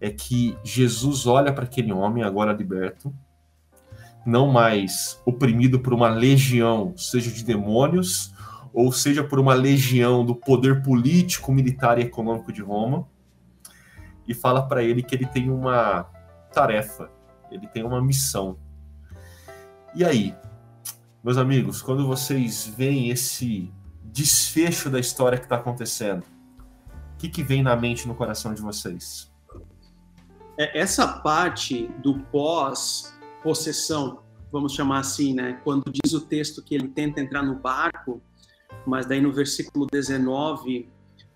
é 0.00 0.10
que 0.10 0.58
Jesus 0.62 1.26
olha 1.26 1.52
para 1.52 1.64
aquele 1.64 1.92
homem 1.92 2.22
agora 2.22 2.52
liberto, 2.52 3.14
não 4.26 4.48
mais 4.48 5.22
oprimido 5.24 5.78
por 5.78 5.94
uma 5.94 6.10
legião, 6.10 6.92
seja 6.96 7.30
de 7.30 7.44
demônios, 7.44 8.34
ou 8.76 8.92
seja 8.92 9.24
por 9.24 9.40
uma 9.40 9.54
legião 9.54 10.22
do 10.22 10.34
poder 10.34 10.82
político, 10.82 11.50
militar 11.50 11.98
e 11.98 12.02
econômico 12.02 12.52
de 12.52 12.60
Roma, 12.60 13.08
e 14.28 14.34
fala 14.34 14.68
para 14.68 14.84
ele 14.84 15.02
que 15.02 15.14
ele 15.14 15.24
tem 15.24 15.48
uma 15.48 16.02
tarefa, 16.52 17.10
ele 17.50 17.66
tem 17.68 17.82
uma 17.82 18.02
missão. 18.02 18.58
E 19.94 20.04
aí, 20.04 20.36
meus 21.24 21.38
amigos, 21.38 21.80
quando 21.80 22.06
vocês 22.06 22.66
veem 22.66 23.08
esse 23.08 23.72
desfecho 24.04 24.90
da 24.90 25.00
história 25.00 25.38
que 25.38 25.44
está 25.44 25.56
acontecendo, 25.56 26.22
o 27.14 27.16
que, 27.16 27.30
que 27.30 27.42
vem 27.42 27.62
na 27.62 27.74
mente 27.74 28.06
no 28.06 28.14
coração 28.14 28.52
de 28.52 28.60
vocês? 28.60 29.32
É, 30.58 30.78
essa 30.78 31.08
parte 31.08 31.88
do 32.02 32.18
pós 32.24 33.18
possessão, 33.42 34.22
vamos 34.52 34.74
chamar 34.74 34.98
assim, 34.98 35.32
né? 35.32 35.58
Quando 35.64 35.90
diz 35.90 36.12
o 36.12 36.20
texto 36.20 36.62
que 36.62 36.74
ele 36.74 36.88
tenta 36.88 37.22
entrar 37.22 37.42
no 37.42 37.54
barco, 37.54 38.20
mas 38.86 39.06
daí 39.06 39.20
no 39.20 39.32
versículo 39.32 39.86
19 39.86 40.80
uh, 40.80 40.86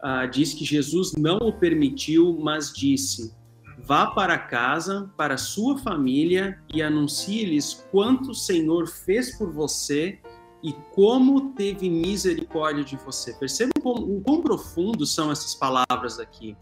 ah, 0.00 0.26
diz 0.26 0.54
que 0.54 0.64
Jesus 0.64 1.12
não 1.12 1.38
o 1.38 1.52
permitiu, 1.52 2.38
mas 2.40 2.72
disse: 2.72 3.34
Vá 3.78 4.06
para 4.06 4.38
casa, 4.38 5.10
para 5.16 5.36
sua 5.36 5.78
família 5.78 6.60
e 6.72 6.82
anuncie-lhes 6.82 7.84
quanto 7.90 8.30
o 8.30 8.34
Senhor 8.34 8.86
fez 8.86 9.36
por 9.36 9.52
você 9.52 10.20
e 10.62 10.72
como 10.94 11.52
teve 11.54 11.88
misericórdia 11.88 12.84
de 12.84 12.96
você. 12.96 13.32
Percebam 13.32 13.72
o 13.84 14.20
quão 14.20 14.42
profundo 14.42 15.06
são 15.06 15.30
essas 15.30 15.54
palavras 15.54 16.18
aqui. 16.18 16.56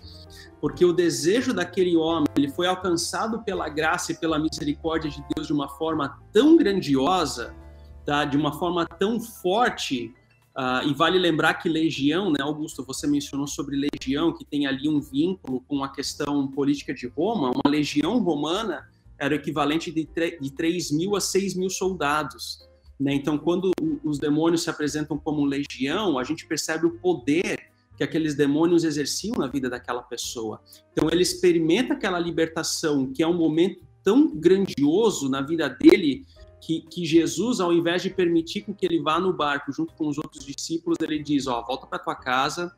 Porque 0.60 0.84
o 0.84 0.92
desejo 0.92 1.52
daquele 1.52 1.96
homem, 1.96 2.26
ele 2.36 2.48
foi 2.48 2.66
alcançado 2.66 3.42
pela 3.42 3.68
graça 3.68 4.12
e 4.12 4.16
pela 4.16 4.38
misericórdia 4.38 5.10
de 5.10 5.24
Deus 5.34 5.48
de 5.48 5.52
uma 5.52 5.68
forma 5.68 6.18
tão 6.32 6.56
grandiosa, 6.56 7.54
tá? 8.04 8.24
De 8.24 8.36
uma 8.36 8.52
forma 8.58 8.86
tão 8.86 9.20
forte 9.20 10.14
Uh, 10.58 10.88
e 10.88 10.92
vale 10.92 11.20
lembrar 11.20 11.54
que 11.54 11.68
legião, 11.68 12.32
né, 12.32 12.38
Augusto, 12.40 12.84
você 12.84 13.06
mencionou 13.06 13.46
sobre 13.46 13.76
legião, 13.76 14.32
que 14.32 14.44
tem 14.44 14.66
ali 14.66 14.88
um 14.88 15.00
vínculo 15.00 15.60
com 15.60 15.84
a 15.84 15.88
questão 15.88 16.48
política 16.48 16.92
de 16.92 17.06
Roma. 17.06 17.52
Uma 17.52 17.70
legião 17.70 18.18
romana 18.18 18.88
era 19.16 19.32
o 19.34 19.36
equivalente 19.36 19.92
de, 19.92 20.08
de 20.40 20.52
3 20.52 20.90
mil 20.90 21.14
a 21.14 21.20
6 21.20 21.54
mil 21.54 21.70
soldados. 21.70 22.58
Né? 22.98 23.14
Então, 23.14 23.38
quando 23.38 23.70
os 24.02 24.18
demônios 24.18 24.64
se 24.64 24.70
apresentam 24.70 25.16
como 25.16 25.44
legião, 25.44 26.18
a 26.18 26.24
gente 26.24 26.44
percebe 26.44 26.86
o 26.86 26.98
poder 26.98 27.70
que 27.96 28.02
aqueles 28.02 28.34
demônios 28.34 28.82
exerciam 28.82 29.36
na 29.36 29.46
vida 29.46 29.70
daquela 29.70 30.02
pessoa. 30.02 30.60
Então, 30.92 31.08
ele 31.08 31.22
experimenta 31.22 31.94
aquela 31.94 32.18
libertação, 32.18 33.12
que 33.12 33.22
é 33.22 33.26
um 33.28 33.36
momento 33.36 33.84
tão 34.02 34.34
grandioso 34.34 35.28
na 35.28 35.40
vida 35.40 35.68
dele, 35.68 36.26
que, 36.60 36.80
que, 36.82 37.04
Jesus, 37.04 37.60
ao 37.60 37.72
invés 37.72 38.02
de 38.02 38.10
permitir 38.10 38.62
que 38.62 38.86
ele 38.86 39.00
vá 39.00 39.18
no 39.18 39.32
barco 39.32 39.72
junto 39.72 39.94
com 39.94 40.08
os 40.08 40.18
outros 40.18 40.44
discípulos, 40.44 40.98
ele 41.00 41.22
diz: 41.22 41.46
ó, 41.46 41.62
volta 41.62 41.86
para 41.86 41.98
tua 41.98 42.14
casa, 42.14 42.74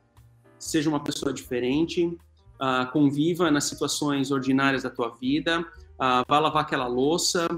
seja 0.59 0.89
uma 0.89 1.03
pessoa 1.03 1.33
diferente, 1.33 2.05
uh, 2.05 2.91
conviva 2.93 3.51
nas 3.51 3.64
situações 3.64 4.31
ordinárias 4.31 4.83
da 4.83 4.91
tua 4.91 5.16
vida, 5.16 5.61
uh, 5.61 6.24
vá 6.28 6.39
lavar 6.39 6.62
aquela 6.62 6.87
louça, 6.87 7.49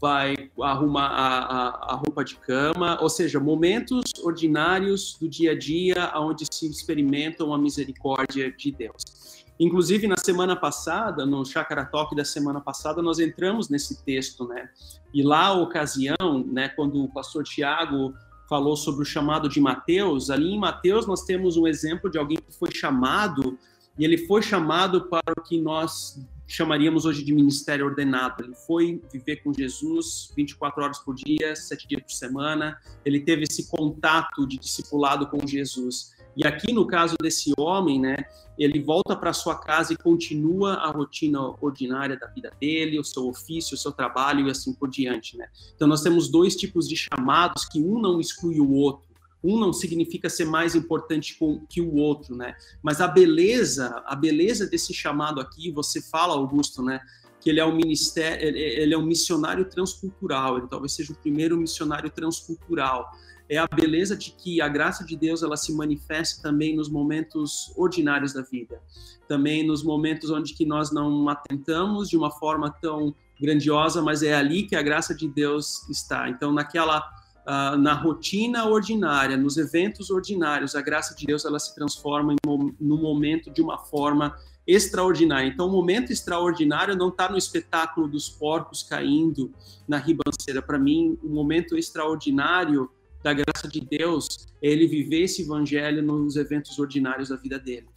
vai 0.00 0.34
arrumar 0.60 1.06
a, 1.06 1.38
a, 1.38 1.92
a, 1.92 1.94
roupa 1.94 2.24
de 2.24 2.34
cama, 2.36 2.98
ou 3.00 3.08
seja, 3.08 3.38
momentos 3.38 4.02
ordinários 4.22 5.16
do 5.20 5.28
dia 5.28 5.52
a 5.52 5.58
dia, 5.58 6.12
onde 6.16 6.44
se 6.50 6.66
experimentam 6.68 7.54
a 7.54 7.58
misericórdia 7.58 8.50
de 8.50 8.72
Deus. 8.72 9.44
Inclusive, 9.60 10.08
na 10.08 10.16
semana 10.16 10.56
passada, 10.56 11.24
no 11.24 11.44
Chakra 11.44 11.84
Talk 11.84 12.16
da 12.16 12.24
semana 12.24 12.60
passada, 12.60 13.00
nós 13.00 13.20
entramos 13.20 13.68
nesse 13.68 14.02
texto, 14.02 14.44
né? 14.48 14.68
E 15.12 15.22
lá 15.22 15.46
a 15.46 15.52
ocasião, 15.54 16.44
né, 16.50 16.68
quando 16.68 17.02
o 17.02 17.08
pastor 17.08 17.44
Tiago 17.44 18.14
falou 18.48 18.76
sobre 18.76 19.02
o 19.02 19.06
chamado 19.06 19.48
de 19.48 19.60
Mateus, 19.60 20.30
ali 20.30 20.52
em 20.52 20.58
Mateus 20.58 21.06
nós 21.06 21.22
temos 21.22 21.56
um 21.56 21.66
exemplo 21.66 22.10
de 22.10 22.18
alguém 22.18 22.38
que 22.38 22.52
foi 22.52 22.70
chamado, 22.72 23.58
e 23.98 24.04
ele 24.04 24.18
foi 24.26 24.42
chamado 24.42 25.08
para 25.08 25.32
o 25.38 25.42
que 25.42 25.60
nós 25.60 26.18
chamaríamos 26.46 27.06
hoje 27.06 27.24
de 27.24 27.32
ministério 27.32 27.86
ordenado. 27.86 28.44
Ele 28.44 28.54
foi 28.54 29.02
viver 29.10 29.36
com 29.36 29.52
Jesus 29.52 30.32
24 30.36 30.82
horas 30.82 30.98
por 30.98 31.14
dia, 31.14 31.56
sete 31.56 31.88
dias 31.88 32.02
por 32.02 32.12
semana. 32.12 32.78
Ele 33.04 33.20
teve 33.20 33.44
esse 33.44 33.68
contato 33.70 34.46
de 34.46 34.58
discipulado 34.58 35.26
com 35.28 35.46
Jesus. 35.46 36.12
E 36.36 36.46
aqui 36.46 36.72
no 36.72 36.86
caso 36.86 37.16
desse 37.20 37.52
homem, 37.58 38.00
né, 38.00 38.16
ele 38.58 38.80
volta 38.80 39.16
para 39.16 39.32
sua 39.32 39.56
casa 39.58 39.92
e 39.92 39.96
continua 39.96 40.74
a 40.74 40.90
rotina 40.90 41.40
ordinária 41.60 42.16
da 42.16 42.26
vida 42.26 42.50
dele, 42.60 42.98
o 42.98 43.04
seu 43.04 43.28
ofício, 43.28 43.74
o 43.74 43.78
seu 43.78 43.92
trabalho 43.92 44.46
e 44.46 44.50
assim 44.50 44.72
por 44.72 44.88
diante, 44.88 45.36
né? 45.36 45.48
Então 45.74 45.88
nós 45.88 46.02
temos 46.02 46.28
dois 46.28 46.56
tipos 46.56 46.88
de 46.88 46.96
chamados 46.96 47.64
que 47.64 47.80
um 47.80 48.00
não 48.00 48.20
exclui 48.20 48.60
o 48.60 48.70
outro. 48.72 49.12
Um 49.44 49.58
não 49.58 49.72
significa 49.72 50.30
ser 50.30 50.44
mais 50.44 50.74
importante 50.74 51.36
que 51.68 51.80
o 51.80 51.94
outro, 51.96 52.36
né? 52.36 52.54
Mas 52.82 53.00
a 53.00 53.08
beleza, 53.08 54.02
a 54.06 54.14
beleza 54.14 54.66
desse 54.66 54.94
chamado 54.94 55.40
aqui, 55.40 55.70
você 55.72 56.00
fala, 56.00 56.34
Augusto, 56.34 56.82
né? 56.82 57.00
Que 57.40 57.50
ele 57.50 57.58
é 57.58 57.64
um 57.64 57.74
ministério, 57.74 58.56
ele 58.56 58.94
é 58.94 58.96
um 58.96 59.04
missionário 59.04 59.64
transcultural. 59.64 60.58
Ele 60.58 60.68
talvez 60.68 60.92
seja 60.92 61.12
o 61.12 61.16
primeiro 61.16 61.56
missionário 61.56 62.08
transcultural 62.08 63.10
é 63.52 63.58
a 63.58 63.66
beleza 63.66 64.16
de 64.16 64.30
que 64.30 64.62
a 64.62 64.68
graça 64.68 65.04
de 65.04 65.14
Deus 65.14 65.42
ela 65.42 65.58
se 65.58 65.74
manifesta 65.74 66.42
também 66.42 66.74
nos 66.74 66.88
momentos 66.88 67.70
ordinários 67.76 68.32
da 68.32 68.40
vida, 68.40 68.80
também 69.28 69.62
nos 69.66 69.82
momentos 69.82 70.30
onde 70.30 70.54
que 70.54 70.64
nós 70.64 70.90
não 70.90 71.28
atentamos 71.28 72.08
de 72.08 72.16
uma 72.16 72.30
forma 72.30 72.70
tão 72.70 73.14
grandiosa, 73.38 74.00
mas 74.00 74.22
é 74.22 74.32
ali 74.32 74.62
que 74.62 74.74
a 74.74 74.80
graça 74.80 75.14
de 75.14 75.28
Deus 75.28 75.86
está. 75.90 76.30
Então, 76.30 76.50
naquela 76.50 77.06
uh, 77.46 77.76
na 77.76 77.92
rotina 77.92 78.64
ordinária, 78.64 79.36
nos 79.36 79.58
eventos 79.58 80.08
ordinários, 80.08 80.74
a 80.74 80.80
graça 80.80 81.14
de 81.14 81.26
Deus 81.26 81.44
ela 81.44 81.58
se 81.58 81.74
transforma 81.74 82.32
em, 82.32 82.74
no 82.80 82.96
momento 82.96 83.50
de 83.50 83.60
uma 83.60 83.76
forma 83.76 84.34
extraordinária. 84.66 85.46
Então, 85.46 85.68
o 85.68 85.70
momento 85.70 86.10
extraordinário 86.10 86.96
não 86.96 87.10
está 87.10 87.28
no 87.28 87.36
espetáculo 87.36 88.08
dos 88.08 88.30
porcos 88.30 88.82
caindo 88.82 89.52
na 89.86 89.98
ribanceira. 89.98 90.62
Para 90.62 90.78
mim, 90.78 91.18
o 91.22 91.28
momento 91.28 91.76
extraordinário 91.76 92.88
da 93.22 93.32
graça 93.32 93.68
de 93.68 93.80
Deus 93.80 94.48
ele 94.60 94.86
viver 94.86 95.22
esse 95.22 95.42
evangelho 95.42 96.02
nos 96.02 96.36
eventos 96.36 96.78
ordinários 96.78 97.28
da 97.28 97.36
vida 97.36 97.58
dele. 97.58 97.88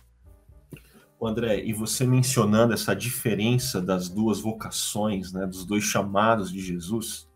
André, 1.28 1.64
e 1.64 1.74
você 1.74 2.06
mencionando 2.06 2.74
essa 2.74 2.96
diferença 2.96 3.82
das 3.82 4.10
duas 4.10 4.40
vocações, 4.40 5.32
né, 5.32 5.46
dos 5.46 5.66
dois 5.66 5.84
chamados 5.84 6.52
de 6.52 6.60
Jesus, 6.60 7.28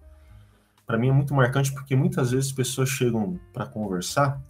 para 0.85 0.97
mim 0.97 1.09
é 1.09 1.11
muito 1.11 1.33
marcante 1.33 1.71
porque 1.73 1.95
muitas 1.95 2.31
vezes 2.31 2.51
pessoas 2.51 2.89
chegam 2.89 3.39
para 3.53 3.65
conversar 3.65 4.41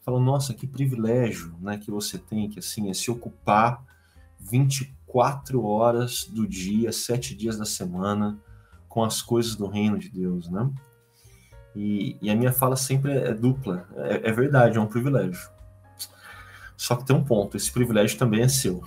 e 0.00 0.04
falam: 0.04 0.20
"Nossa, 0.20 0.54
que 0.54 0.66
privilégio, 0.66 1.54
né, 1.60 1.78
que 1.78 1.90
você 1.90 2.18
tem 2.18 2.48
que 2.48 2.58
assim 2.58 2.90
é 2.90 2.94
se 2.94 3.10
ocupar 3.10 3.84
24 4.38 5.62
horas 5.62 6.24
do 6.24 6.46
dia, 6.46 6.92
sete 6.92 7.34
dias 7.34 7.58
da 7.58 7.64
semana 7.64 8.38
com 8.88 9.04
as 9.04 9.20
coisas 9.22 9.54
do 9.54 9.66
reino 9.66 9.98
de 9.98 10.08
Deus, 10.08 10.48
né?" 10.48 10.70
E, 11.74 12.16
e 12.20 12.30
a 12.30 12.34
minha 12.34 12.52
fala 12.52 12.76
sempre 12.76 13.12
é, 13.12 13.32
dupla. 13.32 13.86
É, 13.96 14.28
é, 14.28 14.32
verdade, 14.32 14.76
é 14.76 14.80
um 14.80 14.86
privilégio. 14.86 15.48
Só 16.76 16.96
que 16.96 17.04
tem 17.04 17.14
um 17.14 17.24
ponto: 17.24 17.56
esse 17.56 17.70
privilégio 17.70 18.18
também 18.18 18.42
é 18.42 18.48
seu. 18.48 18.82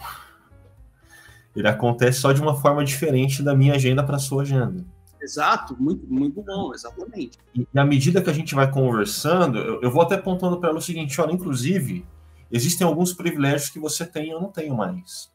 Ele 1.55 1.67
acontece 1.67 2.19
só 2.19 2.33
de 2.33 2.41
uma 2.41 2.55
forma 2.55 2.83
diferente 2.83 3.43
da 3.43 3.55
minha 3.55 3.75
agenda 3.75 4.03
para 4.03 4.15
a 4.15 4.19
sua 4.19 4.41
agenda. 4.41 4.83
Exato, 5.21 5.77
muito, 5.79 6.05
muito 6.07 6.41
bom, 6.41 6.73
exatamente. 6.73 7.37
E, 7.55 7.65
e 7.73 7.79
à 7.79 7.85
medida 7.85 8.21
que 8.21 8.29
a 8.29 8.33
gente 8.33 8.53
vai 8.53 8.69
conversando, 8.69 9.57
eu, 9.57 9.81
eu 9.81 9.91
vou 9.91 10.01
até 10.01 10.15
apontando 10.15 10.59
para 10.59 10.69
ela 10.69 10.79
o 10.79 10.81
seguinte: 10.81 11.19
olha, 11.21 11.31
inclusive, 11.31 12.05
existem 12.51 12.85
alguns 12.85 13.13
privilégios 13.13 13.69
que 13.69 13.79
você 13.79 14.05
tem 14.05 14.27
e 14.27 14.31
eu 14.31 14.41
não 14.41 14.49
tenho 14.49 14.75
mais. 14.75 15.31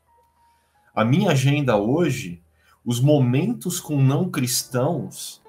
A 0.95 1.05
minha 1.05 1.31
agenda 1.31 1.77
hoje, 1.77 2.43
os 2.85 3.01
momentos 3.01 3.81
com 3.81 4.03
não 4.03 4.29
cristãos 4.29 5.41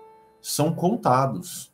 são 0.41 0.73
contados 0.73 1.68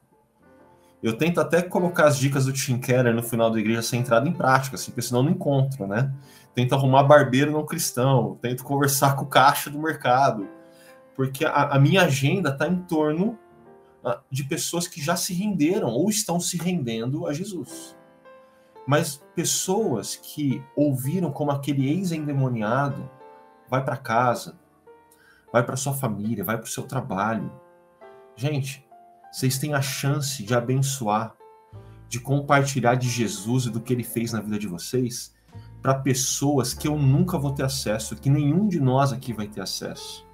eu 1.06 1.16
tento 1.16 1.40
até 1.40 1.62
colocar 1.62 2.08
as 2.08 2.18
dicas 2.18 2.46
do 2.46 2.52
Tim 2.52 2.80
Keller 2.80 3.14
no 3.14 3.22
final 3.22 3.52
da 3.52 3.60
igreja 3.60 3.84
centrado 3.84 4.28
em 4.28 4.34
prática, 4.34 4.76
assim, 4.76 4.90
porque 4.90 5.04
senão 5.04 5.22
não 5.22 5.30
encontro, 5.30 5.86
né? 5.86 6.12
Tento 6.56 6.74
arrumar 6.74 7.04
barbeiro 7.04 7.52
não 7.52 7.64
cristão, 7.64 8.40
tento 8.42 8.64
conversar 8.64 9.16
com 9.16 9.24
o 9.24 9.28
caixa 9.28 9.70
do 9.70 9.78
mercado, 9.78 10.50
porque 11.16 11.46
a, 11.46 11.76
a 11.76 11.80
minha 11.80 12.02
agenda 12.02 12.50
está 12.50 12.68
em 12.68 12.78
torno 12.78 13.38
uh, 14.04 14.18
de 14.32 14.46
pessoas 14.46 14.88
que 14.88 15.00
já 15.00 15.16
se 15.16 15.32
renderam 15.32 15.90
ou 15.90 16.10
estão 16.10 16.40
se 16.40 16.58
rendendo 16.58 17.28
a 17.28 17.34
Jesus. 17.34 17.96
Mas 18.88 19.24
pessoas 19.36 20.16
que 20.16 20.64
ouviram 20.76 21.32
como 21.32 21.52
aquele 21.52 21.88
ex-endemoniado 21.88 23.08
vai 23.70 23.86
para 23.86 23.96
casa, 23.96 24.58
vai 25.54 25.64
para 25.64 25.78
sua 25.78 25.94
família, 25.94 26.44
vai 26.44 26.58
para 26.58 26.66
o 26.66 26.70
seu 26.70 26.84
trabalho. 26.84 27.52
Gente, 28.36 28.85
vocês 29.36 29.58
têm 29.58 29.74
a 29.74 29.82
chance 29.82 30.42
de 30.42 30.56
abençoar, 30.56 31.36
de 32.08 32.22
compartilhar 32.22 32.96
de 32.96 33.10
Jesus 33.10 33.66
e 33.66 33.70
do 33.70 33.82
que 33.82 33.92
ele 33.92 34.02
fez 34.02 34.32
na 34.32 34.40
vida 34.40 34.58
de 34.58 34.66
vocês 34.66 35.36
para 35.82 35.94
pessoas 35.94 36.74
que 36.74 36.88
eu 36.88 36.98
nunca 36.98 37.38
vou 37.38 37.52
ter 37.52 37.64
acesso, 37.64 38.16
que 38.16 38.30
nenhum 38.30 38.66
de 38.66 38.80
nós 38.80 39.12
aqui 39.12 39.34
vai 39.34 39.46
ter 39.46 39.60
acesso. 39.60 40.26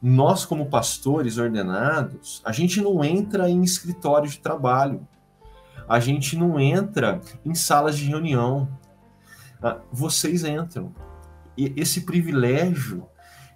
Nós, 0.00 0.46
como 0.46 0.70
pastores 0.70 1.38
ordenados, 1.38 2.40
a 2.44 2.52
gente 2.52 2.80
não 2.80 3.02
entra 3.02 3.50
em 3.50 3.64
escritório 3.64 4.30
de 4.30 4.38
trabalho, 4.38 5.04
a 5.88 5.98
gente 5.98 6.36
não 6.36 6.60
entra 6.60 7.20
em 7.44 7.52
salas 7.52 7.98
de 7.98 8.06
reunião. 8.06 8.68
Ah, 9.60 9.80
vocês 9.90 10.44
entram. 10.44 10.94
E 11.58 11.74
esse 11.76 12.02
privilégio 12.02 13.08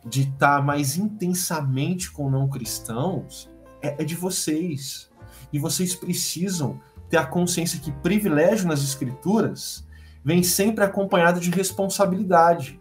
de 0.05 0.23
estar 0.23 0.61
mais 0.61 0.97
intensamente 0.97 2.11
com 2.11 2.29
não 2.29 2.49
cristãos 2.49 3.49
é, 3.83 4.03
é 4.03 4.05
de 4.05 4.14
vocês. 4.14 5.11
E 5.53 5.59
vocês 5.59 5.95
precisam 5.95 6.81
ter 7.09 7.16
a 7.16 7.26
consciência 7.26 7.81
que 7.81 7.93
privilégio 7.93 8.68
nas 8.68 8.83
escrituras 8.83 9.87
vem 10.24 10.43
sempre 10.43 10.85
acompanhado 10.85 11.41
de 11.41 11.51
responsabilidade. 11.51 12.81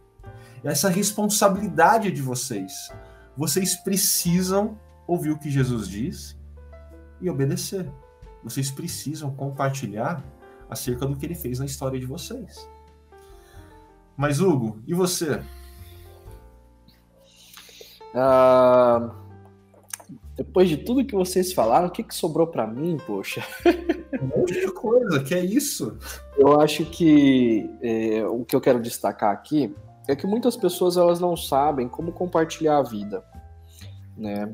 Essa 0.64 0.90
responsabilidade 0.90 2.10
é 2.10 2.12
de 2.12 2.22
vocês. 2.22 2.92
Vocês 3.38 3.76
precisam 3.76 4.78
ouvir 5.08 5.32
o 5.32 5.38
que 5.38 5.50
Jesus 5.50 5.88
diz 5.88 6.38
e 7.22 7.30
obedecer. 7.30 7.90
Vocês 8.44 8.70
precisam 8.70 9.34
compartilhar 9.34 10.24
acerca 10.70 11.06
do 11.06 11.16
que 11.16 11.26
ele 11.26 11.36
fez 11.36 11.60
na 11.60 11.66
história 11.66 12.00
de 12.00 12.06
vocês. 12.06 12.68
Mas, 14.18 14.42
Hugo, 14.42 14.82
e 14.86 14.94
você? 14.94 15.42
Uh, 18.14 19.27
depois 20.38 20.70
de 20.70 20.78
tudo 20.78 21.04
que 21.04 21.16
vocês 21.16 21.52
falaram, 21.52 21.88
o 21.88 21.92
que, 21.92 22.04
que 22.04 22.14
sobrou 22.14 22.46
para 22.46 22.68
mim, 22.68 22.98
poxa? 23.08 23.44
Um 24.22 24.28
monte 24.28 24.54
de 24.54 24.72
coisa, 24.72 25.24
que 25.24 25.34
é 25.34 25.44
isso? 25.44 25.98
Eu 26.38 26.62
acho 26.62 26.86
que 26.86 27.68
é, 27.82 28.24
o 28.24 28.46
que 28.46 28.56
eu 28.56 28.62
quero 28.62 28.80
destacar 28.80 29.32
aqui 29.32 29.76
é 30.08 30.16
que 30.16 30.28
muitas 30.28 30.56
pessoas 30.56 30.96
elas 30.96 31.20
não 31.20 31.36
sabem 31.36 31.90
como 31.90 32.12
compartilhar 32.12 32.78
a 32.78 32.84
vida, 32.84 33.24
né? 34.16 34.54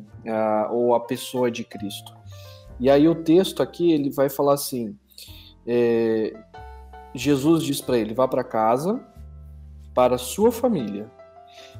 ou 0.72 0.96
a 0.96 1.02
pessoa 1.02 1.52
de 1.52 1.66
Cristo. 1.66 2.14
E 2.80 2.90
aí 2.90 3.08
o 3.08 3.16
texto 3.16 3.62
aqui 3.62 3.92
ele 3.92 4.10
vai 4.10 4.30
falar 4.30 4.54
assim: 4.54 4.98
é, 5.68 6.34
Jesus 7.14 7.62
diz 7.62 7.82
para 7.82 7.98
ele: 7.98 8.14
vá 8.14 8.26
para 8.26 8.44
casa, 8.44 9.00
para 9.94 10.18
sua 10.18 10.50
família, 10.50 11.12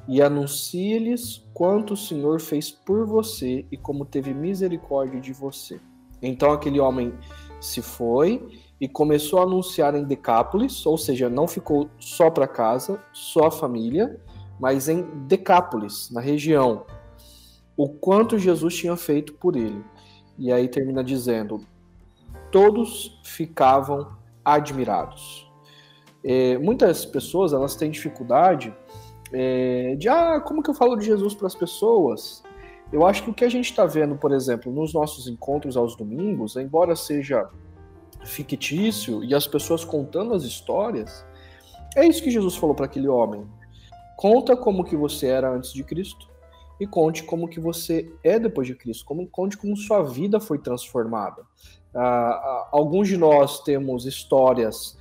e 0.06 0.20
anuncie-lhes 0.20 1.44
quanto 1.52 1.94
o 1.94 1.96
Senhor 1.96 2.40
fez 2.40 2.70
por 2.70 3.06
você 3.06 3.64
e 3.70 3.76
como 3.76 4.04
teve 4.04 4.34
misericórdia 4.34 5.20
de 5.20 5.32
você. 5.32 5.80
Então 6.20 6.52
aquele 6.52 6.80
homem 6.80 7.12
se 7.60 7.80
foi 7.80 8.46
e 8.80 8.88
começou 8.88 9.40
a 9.40 9.44
anunciar 9.44 9.94
em 9.94 10.04
Decápolis, 10.04 10.84
ou 10.84 10.98
seja, 10.98 11.28
não 11.28 11.48
ficou 11.48 11.88
só 11.98 12.30
para 12.30 12.46
casa, 12.46 13.02
só 13.12 13.46
a 13.46 13.50
família, 13.50 14.20
mas 14.60 14.88
em 14.88 15.02
Decápolis, 15.26 16.10
na 16.10 16.20
região, 16.20 16.84
o 17.76 17.88
quanto 17.88 18.38
Jesus 18.38 18.76
tinha 18.76 18.96
feito 18.96 19.34
por 19.34 19.56
ele. 19.56 19.82
E 20.38 20.52
aí 20.52 20.68
termina 20.68 21.02
dizendo: 21.02 21.60
todos 22.50 23.20
ficavam 23.24 24.16
admirados. 24.44 25.50
É, 26.22 26.56
muitas 26.58 27.04
pessoas 27.04 27.52
elas 27.52 27.76
têm 27.76 27.90
dificuldade 27.90 28.74
é, 29.34 29.96
de 29.96 30.08
ah, 30.08 30.40
como 30.40 30.62
que 30.62 30.70
eu 30.70 30.74
falo 30.74 30.96
de 30.96 31.04
Jesus 31.04 31.34
para 31.34 31.48
as 31.48 31.54
pessoas? 31.54 32.42
Eu 32.92 33.04
acho 33.04 33.24
que 33.24 33.30
o 33.30 33.34
que 33.34 33.44
a 33.44 33.48
gente 33.48 33.68
está 33.68 33.84
vendo, 33.84 34.14
por 34.14 34.32
exemplo, 34.32 34.72
nos 34.72 34.94
nossos 34.94 35.26
encontros 35.26 35.76
aos 35.76 35.96
domingos, 35.96 36.54
embora 36.54 36.94
seja 36.94 37.48
fictício 38.24 39.24
e 39.24 39.34
as 39.34 39.46
pessoas 39.46 39.84
contando 39.84 40.32
as 40.32 40.44
histórias, 40.44 41.26
é 41.96 42.06
isso 42.06 42.22
que 42.22 42.30
Jesus 42.30 42.54
falou 42.56 42.74
para 42.74 42.86
aquele 42.86 43.08
homem. 43.08 43.44
Conta 44.16 44.56
como 44.56 44.84
que 44.84 44.96
você 44.96 45.26
era 45.26 45.50
antes 45.50 45.72
de 45.72 45.82
Cristo 45.82 46.28
e 46.78 46.86
conte 46.86 47.24
como 47.24 47.48
que 47.48 47.58
você 47.58 48.12
é 48.22 48.38
depois 48.38 48.66
de 48.66 48.74
Cristo, 48.74 49.04
como, 49.04 49.26
conte 49.26 49.56
como 49.56 49.76
sua 49.76 50.02
vida 50.02 50.38
foi 50.38 50.58
transformada. 50.58 51.42
Ah, 51.94 52.00
ah, 52.00 52.68
alguns 52.72 53.08
de 53.08 53.16
nós 53.16 53.60
temos 53.62 54.06
histórias 54.06 54.96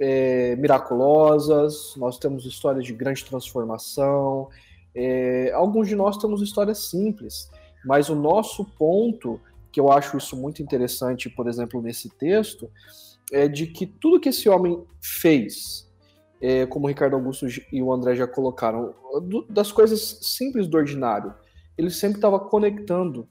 é, 0.00 0.56
miraculosas, 0.56 1.94
nós 1.96 2.18
temos 2.18 2.46
histórias 2.46 2.84
de 2.84 2.94
grande 2.94 3.24
transformação, 3.24 4.48
é, 4.94 5.52
alguns 5.52 5.88
de 5.88 5.94
nós 5.94 6.16
temos 6.16 6.40
histórias 6.40 6.88
simples, 6.88 7.50
mas 7.84 8.08
o 8.08 8.14
nosso 8.14 8.64
ponto, 8.64 9.38
que 9.70 9.78
eu 9.78 9.92
acho 9.92 10.16
isso 10.16 10.36
muito 10.36 10.62
interessante, 10.62 11.28
por 11.28 11.46
exemplo, 11.46 11.82
nesse 11.82 12.08
texto, 12.08 12.70
é 13.30 13.46
de 13.46 13.66
que 13.66 13.86
tudo 13.86 14.18
que 14.18 14.30
esse 14.30 14.48
homem 14.48 14.82
fez, 15.00 15.88
é, 16.40 16.66
como 16.66 16.86
o 16.86 16.88
Ricardo 16.88 17.14
Augusto 17.14 17.46
e 17.70 17.82
o 17.82 17.92
André 17.92 18.16
já 18.16 18.26
colocaram, 18.26 18.94
do, 19.22 19.46
das 19.48 19.70
coisas 19.70 20.18
simples 20.22 20.66
do 20.66 20.78
ordinário. 20.78 21.34
Ele 21.76 21.90
sempre 21.90 22.16
estava 22.16 22.40
conectando 22.40 23.28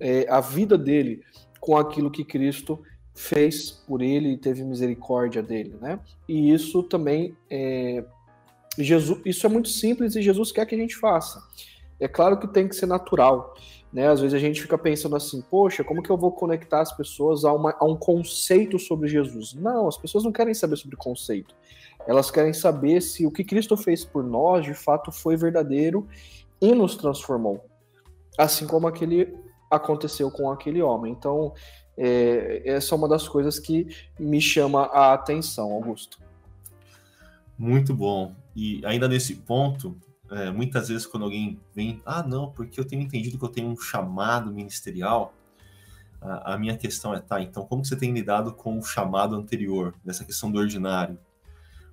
é, 0.00 0.26
a 0.30 0.40
vida 0.40 0.78
dele 0.78 1.20
com 1.60 1.76
aquilo 1.76 2.10
que 2.10 2.24
Cristo 2.24 2.80
fez 3.16 3.70
por 3.70 4.02
ele 4.02 4.32
e 4.32 4.36
teve 4.36 4.62
misericórdia 4.62 5.42
dele, 5.42 5.74
né? 5.80 5.98
E 6.28 6.52
isso 6.52 6.82
também 6.82 7.34
é, 7.50 8.04
Jesus, 8.78 9.20
isso 9.24 9.46
é 9.46 9.48
muito 9.48 9.70
simples 9.70 10.14
e 10.14 10.22
Jesus 10.22 10.52
quer 10.52 10.66
que 10.66 10.74
a 10.74 10.78
gente 10.78 10.94
faça. 10.94 11.42
É 11.98 12.06
claro 12.06 12.38
que 12.38 12.46
tem 12.46 12.68
que 12.68 12.76
ser 12.76 12.84
natural, 12.84 13.54
né? 13.90 14.08
Às 14.08 14.20
vezes 14.20 14.34
a 14.34 14.38
gente 14.38 14.60
fica 14.60 14.76
pensando 14.76 15.16
assim, 15.16 15.40
poxa, 15.40 15.82
como 15.82 16.02
que 16.02 16.10
eu 16.10 16.16
vou 16.16 16.30
conectar 16.30 16.82
as 16.82 16.94
pessoas 16.94 17.44
a, 17.46 17.52
uma, 17.54 17.74
a 17.78 17.86
um 17.86 17.96
conceito 17.96 18.78
sobre 18.78 19.08
Jesus? 19.08 19.54
Não, 19.54 19.88
as 19.88 19.96
pessoas 19.96 20.22
não 20.22 20.30
querem 20.30 20.52
saber 20.52 20.76
sobre 20.76 20.94
conceito. 20.96 21.54
Elas 22.06 22.30
querem 22.30 22.52
saber 22.52 23.00
se 23.00 23.26
o 23.26 23.30
que 23.30 23.42
Cristo 23.42 23.76
fez 23.78 24.04
por 24.04 24.22
nós 24.22 24.64
de 24.64 24.74
fato 24.74 25.10
foi 25.10 25.36
verdadeiro 25.36 26.06
e 26.60 26.74
nos 26.74 26.96
transformou. 26.96 27.64
Assim 28.36 28.66
como 28.66 28.86
aquele 28.86 29.34
aconteceu 29.70 30.30
com 30.30 30.50
aquele 30.50 30.82
homem. 30.82 31.12
Então, 31.12 31.54
é, 31.96 32.62
essa 32.64 32.94
é 32.94 32.98
uma 32.98 33.08
das 33.08 33.28
coisas 33.28 33.58
que 33.58 33.86
me 34.18 34.40
chama 34.40 34.84
a 34.86 35.12
atenção, 35.14 35.72
Augusto. 35.72 36.18
Muito 37.58 37.94
bom. 37.94 38.34
E 38.54 38.84
ainda 38.84 39.08
nesse 39.08 39.34
ponto, 39.34 39.96
é, 40.30 40.50
muitas 40.50 40.88
vezes 40.88 41.06
quando 41.06 41.24
alguém 41.24 41.58
vem, 41.74 42.00
ah, 42.04 42.22
não, 42.22 42.50
porque 42.50 42.78
eu 42.78 42.84
tenho 42.84 43.02
entendido 43.02 43.38
que 43.38 43.44
eu 43.44 43.48
tenho 43.48 43.68
um 43.68 43.76
chamado 43.76 44.52
ministerial, 44.52 45.34
a, 46.20 46.54
a 46.54 46.58
minha 46.58 46.76
questão 46.76 47.14
é, 47.14 47.20
tá, 47.20 47.40
então 47.40 47.64
como 47.66 47.84
você 47.84 47.96
tem 47.96 48.12
lidado 48.12 48.52
com 48.52 48.78
o 48.78 48.82
chamado 48.82 49.34
anterior, 49.34 49.94
dessa 50.04 50.24
questão 50.24 50.50
do 50.50 50.58
ordinário? 50.58 51.18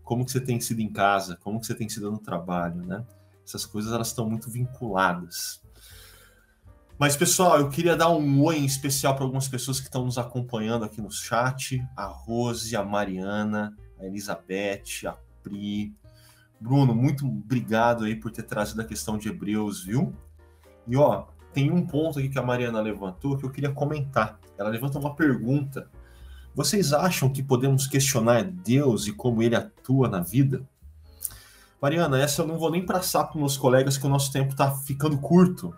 como 0.03 0.25
que 0.25 0.31
você 0.31 0.41
tem 0.41 0.59
sido 0.59 0.81
em 0.81 0.91
casa, 0.91 1.37
como 1.37 1.59
que 1.59 1.65
você 1.65 1.73
tem 1.73 1.87
sido 1.87 2.11
no 2.11 2.19
trabalho, 2.19 2.85
né? 2.85 3.05
Essas 3.45 3.65
coisas 3.65 3.91
elas 3.91 4.07
estão 4.07 4.29
muito 4.29 4.49
vinculadas. 4.49 5.61
Mas 7.03 7.17
pessoal, 7.17 7.59
eu 7.59 7.67
queria 7.67 7.97
dar 7.97 8.07
um 8.11 8.41
oi 8.41 8.59
em 8.59 8.65
especial 8.65 9.13
para 9.13 9.25
algumas 9.25 9.45
pessoas 9.45 9.77
que 9.77 9.87
estão 9.87 10.05
nos 10.05 10.17
acompanhando 10.17 10.85
aqui 10.85 11.01
no 11.01 11.11
chat: 11.11 11.85
a 11.97 12.05
Rose, 12.05 12.73
a 12.77 12.81
Mariana, 12.81 13.75
a 13.99 14.05
Elizabeth, 14.05 15.05
a 15.05 15.17
Pri. 15.43 15.93
Bruno, 16.61 16.95
muito 16.95 17.27
obrigado 17.27 18.05
aí 18.05 18.15
por 18.15 18.31
ter 18.31 18.43
trazido 18.43 18.79
a 18.79 18.85
questão 18.85 19.17
de 19.17 19.27
Hebreus, 19.27 19.83
viu? 19.83 20.15
E 20.87 20.95
ó, 20.95 21.25
tem 21.53 21.69
um 21.69 21.85
ponto 21.85 22.19
aqui 22.19 22.29
que 22.29 22.39
a 22.39 22.41
Mariana 22.41 22.79
levantou 22.79 23.37
que 23.37 23.43
eu 23.43 23.51
queria 23.51 23.73
comentar. 23.73 24.39
Ela 24.57 24.69
levanta 24.69 24.97
uma 24.97 25.13
pergunta 25.13 25.89
vocês 26.55 26.93
acham 26.93 27.29
que 27.29 27.43
podemos 27.43 27.85
questionar 27.85 28.45
Deus 28.45 29.07
e 29.07 29.11
como 29.11 29.43
ele 29.43 29.57
atua 29.57 30.07
na 30.07 30.21
vida? 30.21 30.65
Mariana, 31.81 32.17
essa 32.17 32.43
eu 32.43 32.47
não 32.47 32.57
vou 32.57 32.71
nem 32.71 32.85
passar 32.85 33.25
para 33.25 33.37
meus 33.37 33.57
colegas 33.57 33.97
que 33.97 34.05
o 34.05 34.09
nosso 34.09 34.31
tempo 34.31 34.51
está 34.51 34.71
ficando 34.71 35.17
curto, 35.17 35.75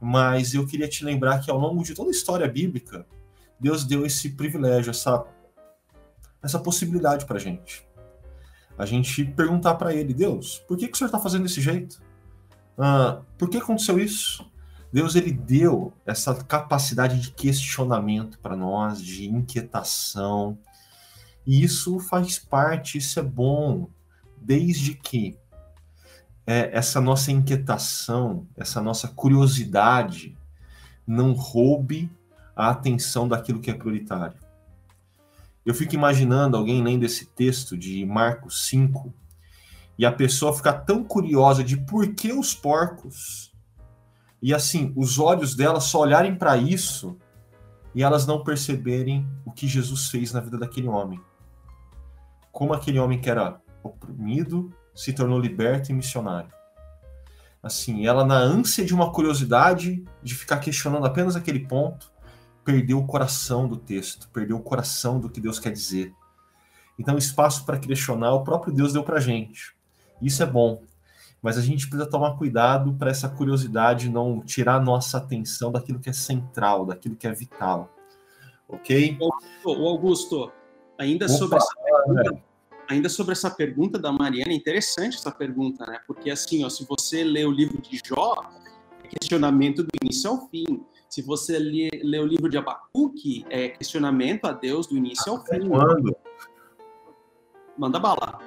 mas 0.00 0.54
eu 0.54 0.66
queria 0.66 0.88
te 0.88 1.04
lembrar 1.04 1.40
que 1.40 1.50
ao 1.50 1.58
longo 1.58 1.82
de 1.82 1.94
toda 1.94 2.08
a 2.08 2.12
história 2.12 2.48
bíblica, 2.48 3.06
Deus 3.58 3.84
deu 3.84 4.06
esse 4.06 4.30
privilégio, 4.30 4.90
essa, 4.90 5.24
essa 6.42 6.58
possibilidade 6.58 7.26
para 7.26 7.36
a 7.36 7.40
gente. 7.40 7.86
A 8.78 8.86
gente 8.86 9.24
perguntar 9.24 9.74
para 9.74 9.94
ele, 9.94 10.14
Deus, 10.14 10.58
por 10.66 10.78
que, 10.78 10.88
que 10.88 10.94
o 10.94 10.96
senhor 10.96 11.08
está 11.08 11.18
fazendo 11.18 11.42
desse 11.42 11.60
jeito? 11.60 12.00
Ah, 12.78 13.20
por 13.36 13.50
que 13.50 13.58
aconteceu 13.58 13.98
isso? 13.98 14.50
Deus 14.90 15.14
ele 15.14 15.30
deu 15.30 15.92
essa 16.06 16.34
capacidade 16.34 17.20
de 17.20 17.30
questionamento 17.30 18.38
para 18.38 18.56
nós, 18.56 19.00
de 19.00 19.26
inquietação. 19.26 20.58
E 21.46 21.62
isso 21.62 22.00
faz 22.00 22.38
parte, 22.38 22.96
isso 22.96 23.20
é 23.20 23.22
bom, 23.22 23.88
desde 24.40 24.94
que 24.94 25.38
é, 26.50 26.68
essa 26.76 27.00
nossa 27.00 27.30
inquietação, 27.30 28.44
essa 28.56 28.82
nossa 28.82 29.06
curiosidade 29.06 30.36
não 31.06 31.32
roube 31.32 32.10
a 32.56 32.70
atenção 32.70 33.28
daquilo 33.28 33.60
que 33.60 33.70
é 33.70 33.74
prioritário. 33.74 34.36
Eu 35.64 35.72
fico 35.72 35.94
imaginando 35.94 36.56
alguém 36.56 36.82
lendo 36.82 37.04
esse 37.04 37.24
texto 37.24 37.78
de 37.78 38.04
Marcos 38.04 38.66
5 38.66 39.14
e 39.96 40.04
a 40.04 40.10
pessoa 40.10 40.52
ficar 40.52 40.80
tão 40.80 41.04
curiosa 41.04 41.62
de 41.62 41.76
por 41.76 42.12
que 42.14 42.32
os 42.32 42.52
porcos 42.52 43.52
e 44.42 44.52
assim, 44.52 44.92
os 44.96 45.20
olhos 45.20 45.54
delas 45.54 45.84
só 45.84 46.00
olharem 46.00 46.34
para 46.34 46.56
isso 46.56 47.16
e 47.94 48.02
elas 48.02 48.26
não 48.26 48.42
perceberem 48.42 49.24
o 49.44 49.52
que 49.52 49.68
Jesus 49.68 50.08
fez 50.08 50.32
na 50.32 50.40
vida 50.40 50.58
daquele 50.58 50.88
homem. 50.88 51.20
Como 52.50 52.72
aquele 52.72 52.98
homem 52.98 53.20
que 53.20 53.30
era 53.30 53.60
oprimido 53.84 54.74
se 55.02 55.12
tornou 55.12 55.38
liberto 55.38 55.90
e 55.90 55.94
missionário. 55.94 56.50
Assim, 57.62 58.06
ela 58.06 58.24
na 58.24 58.38
ânsia 58.38 58.84
de 58.84 58.94
uma 58.94 59.12
curiosidade, 59.12 60.04
de 60.22 60.34
ficar 60.34 60.58
questionando 60.58 61.06
apenas 61.06 61.36
aquele 61.36 61.60
ponto, 61.60 62.10
perdeu 62.64 62.98
o 62.98 63.06
coração 63.06 63.68
do 63.68 63.76
texto, 63.76 64.28
perdeu 64.32 64.56
o 64.56 64.62
coração 64.62 65.20
do 65.20 65.28
que 65.28 65.40
Deus 65.40 65.58
quer 65.58 65.72
dizer. 65.72 66.12
Então, 66.98 67.16
espaço 67.16 67.64
para 67.64 67.78
questionar 67.78 68.32
o 68.32 68.44
próprio 68.44 68.72
Deus 68.72 68.92
deu 68.92 69.02
para 69.02 69.20
gente. 69.20 69.74
Isso 70.20 70.42
é 70.42 70.46
bom 70.46 70.82
mas 71.42 71.56
a 71.56 71.62
gente 71.62 71.88
precisa 71.88 72.08
tomar 72.08 72.36
cuidado 72.36 72.92
para 72.94 73.10
essa 73.10 73.28
curiosidade 73.28 74.10
não 74.10 74.40
tirar 74.40 74.80
nossa 74.80 75.18
atenção 75.18 75.72
daquilo 75.72 75.98
que 75.98 76.10
é 76.10 76.12
central, 76.12 76.84
daquilo 76.84 77.16
que 77.16 77.26
é 77.26 77.32
vital. 77.32 77.90
Ok? 78.68 79.18
O 79.64 79.88
Augusto, 79.88 80.52
ainda 80.98 81.24
Opa, 81.24 81.34
sobre 81.34 81.56
essa 81.56 81.74
pergunta, 81.82 82.42
ainda 82.90 83.08
sobre 83.08 83.32
essa 83.32 83.48
pergunta 83.48 83.98
da 83.98 84.10
Mariana, 84.10 84.50
é 84.50 84.54
interessante 84.54 85.16
essa 85.16 85.30
pergunta, 85.30 85.86
né? 85.86 86.00
Porque 86.08 86.28
assim, 86.28 86.64
ó, 86.64 86.68
se 86.68 86.84
você 86.84 87.22
lê 87.22 87.44
o 87.44 87.50
livro 87.52 87.80
de 87.80 88.00
Jó, 88.04 88.34
é 89.04 89.08
questionamento 89.08 89.84
do 89.84 89.90
início 90.02 90.28
ao 90.28 90.48
fim. 90.48 90.84
Se 91.08 91.22
você 91.22 91.58
lê, 91.58 91.88
lê 92.02 92.18
o 92.18 92.26
livro 92.26 92.48
de 92.48 92.58
Abacuque, 92.58 93.44
é 93.48 93.68
questionamento 93.68 94.46
a 94.46 94.52
Deus 94.52 94.88
do 94.88 94.96
início 94.96 95.32
ao 95.32 95.44
fim. 95.44 95.68
Quando? 95.68 96.16
Manda 97.78 98.00
bala. 98.00 98.40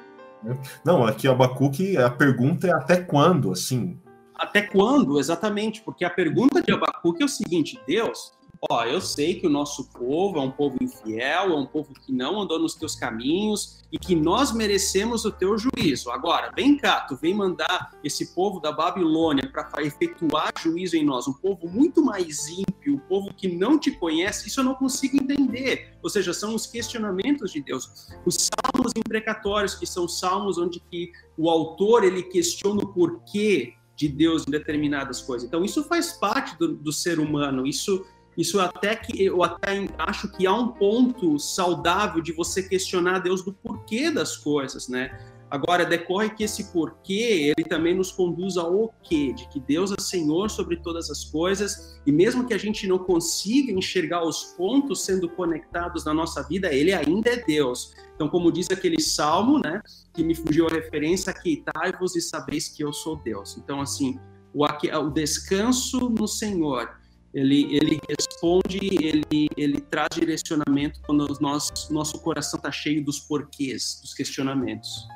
Não, 0.84 1.06
aqui 1.06 1.26
Abacuque, 1.26 1.96
a 1.96 2.10
pergunta 2.10 2.68
é 2.68 2.74
até 2.74 2.98
quando, 2.98 3.50
assim? 3.50 3.98
Até 4.36 4.62
quando, 4.62 5.20
exatamente, 5.20 5.82
porque 5.82 6.04
a 6.04 6.10
pergunta 6.10 6.62
de 6.62 6.74
Abacuque 6.74 7.24
é 7.24 7.26
o 7.26 7.30
seguinte, 7.30 7.80
Deus, 7.88 8.34
ó, 8.70 8.86
eu 8.86 9.02
sei 9.02 9.36
que 9.36 9.48
o 9.48 9.50
nosso 9.50 9.90
povo 9.92 10.38
é 10.38 10.42
um 10.42 10.52
povo 10.52 10.78
infiel, 10.82 11.52
é 11.52 11.56
um 11.56 11.66
povo 11.66 11.94
que 11.94 12.12
não 12.12 12.42
andou 12.42 12.60
nos 12.60 12.76
teus 12.76 12.96
caminhos 12.96 13.84
e 13.92 14.00
que 14.00 14.16
nós 14.16 14.54
merecemos 14.54 15.26
o 15.26 15.32
teu 15.32 15.58
juízo. 15.58 16.10
Agora, 16.10 16.52
vem 16.56 16.78
cá, 16.78 17.02
tu 17.02 17.16
vem 17.16 17.34
mandar 17.34 17.92
esse 18.04 18.34
povo 18.34 18.60
da 18.60 18.72
Babilônia 18.72 19.50
para 19.52 19.84
efetuar 19.84 20.52
juízo 20.60 20.96
em 20.96 21.04
nós, 21.04 21.28
um 21.28 21.34
povo 21.34 21.68
muito 21.68 22.04
mais 22.04 22.48
ímpio, 22.48 22.96
um 22.96 23.00
povo 23.00 23.34
que 23.34 23.48
não 23.48 23.78
te 23.78 23.92
conhece, 23.92 24.48
isso 24.48 24.60
eu 24.60 24.64
não 24.64 24.76
consigo 24.76 25.18
entender. 25.18 25.98
Ou 26.02 26.10
seja, 26.10 26.34
são 26.34 26.56
os 26.56 26.66
questionamentos 26.66 27.52
de 27.52 27.62
Deus. 27.62 28.10
Os 28.26 28.36
salmos 28.36 28.92
imprecatórios, 28.96 29.76
que 29.76 29.86
são 29.86 30.08
salmos 30.08 30.58
onde 30.58 30.80
que 30.80 31.12
o 31.38 31.50
autor 31.50 32.04
ele 32.04 32.24
questiona 32.24 32.82
o 32.82 32.88
porquê 32.88 33.74
de 33.96 34.08
Deus 34.08 34.44
em 34.48 34.52
determinadas 34.52 35.22
coisas. 35.22 35.48
Então, 35.48 35.64
isso 35.64 35.84
faz 35.84 36.14
parte 36.14 36.58
do, 36.58 36.76
do 36.76 36.92
ser 36.92 37.20
humano. 37.20 37.66
Isso 37.66 38.06
isso 38.38 38.60
até 38.60 38.96
que 38.96 39.24
eu 39.24 39.44
até 39.44 39.88
acho 39.98 40.32
que 40.32 40.48
há 40.48 40.54
um 40.54 40.70
ponto 40.70 41.38
saudável 41.38 42.22
de 42.22 42.32
você 42.32 42.64
questionar 42.64 43.20
Deus 43.20 43.44
do 43.44 43.54
porquê 43.54 44.10
das 44.10 44.36
coisas, 44.36 44.88
né? 44.88 45.18
Agora, 45.54 45.86
decorre 45.86 46.32
que 46.32 46.44
esse 46.44 46.72
porquê, 46.74 47.54
ele 47.56 47.68
também 47.70 47.94
nos 47.94 48.12
conduz 48.12 48.58
ao 48.58 48.92
quê? 49.04 49.32
De 49.34 49.48
que 49.50 49.60
Deus 49.60 49.92
é 49.92 50.02
Senhor 50.02 50.50
sobre 50.50 50.78
todas 50.78 51.12
as 51.12 51.24
coisas, 51.26 52.02
e 52.08 52.12
mesmo 52.12 52.48
que 52.48 52.56
a 52.56 52.58
gente 52.58 52.88
não 52.88 52.98
consiga 52.98 53.72
enxergar 53.72 54.26
os 54.26 54.46
pontos 54.58 55.06
sendo 55.06 55.30
conectados 55.30 56.06
na 56.06 56.12
nossa 56.12 56.42
vida, 56.42 56.74
ele 56.74 56.92
ainda 56.92 57.30
é 57.30 57.38
Deus. 57.38 57.94
Então, 58.16 58.28
como 58.28 58.52
diz 58.52 58.68
aquele 58.72 59.00
salmo, 59.00 59.60
né, 59.60 59.80
que 60.12 60.24
me 60.24 60.34
fugiu 60.34 60.66
a 60.66 60.74
referência, 60.74 61.30
aqueitai-vos 61.30 62.16
e 62.16 62.22
sabeis 62.22 62.68
que 62.68 62.84
eu 62.84 62.92
sou 62.92 63.18
Deus. 63.18 63.56
Então, 63.56 63.80
assim, 63.80 64.20
o, 64.52 64.66
o 64.66 65.10
descanso 65.12 66.10
no 66.10 66.28
Senhor, 66.28 66.90
ele, 67.34 67.76
ele 67.76 68.00
responde, 68.08 68.80
ele, 69.02 69.50
ele 69.58 69.82
traz 69.82 70.10
direcionamento 70.14 71.02
quando 71.06 71.26
nós, 71.42 71.72
nosso 71.90 72.20
coração 72.20 72.58
está 72.58 72.72
cheio 72.72 73.04
dos 73.04 73.20
porquês, 73.20 74.00
dos 74.02 74.14
questionamentos. 74.14 75.08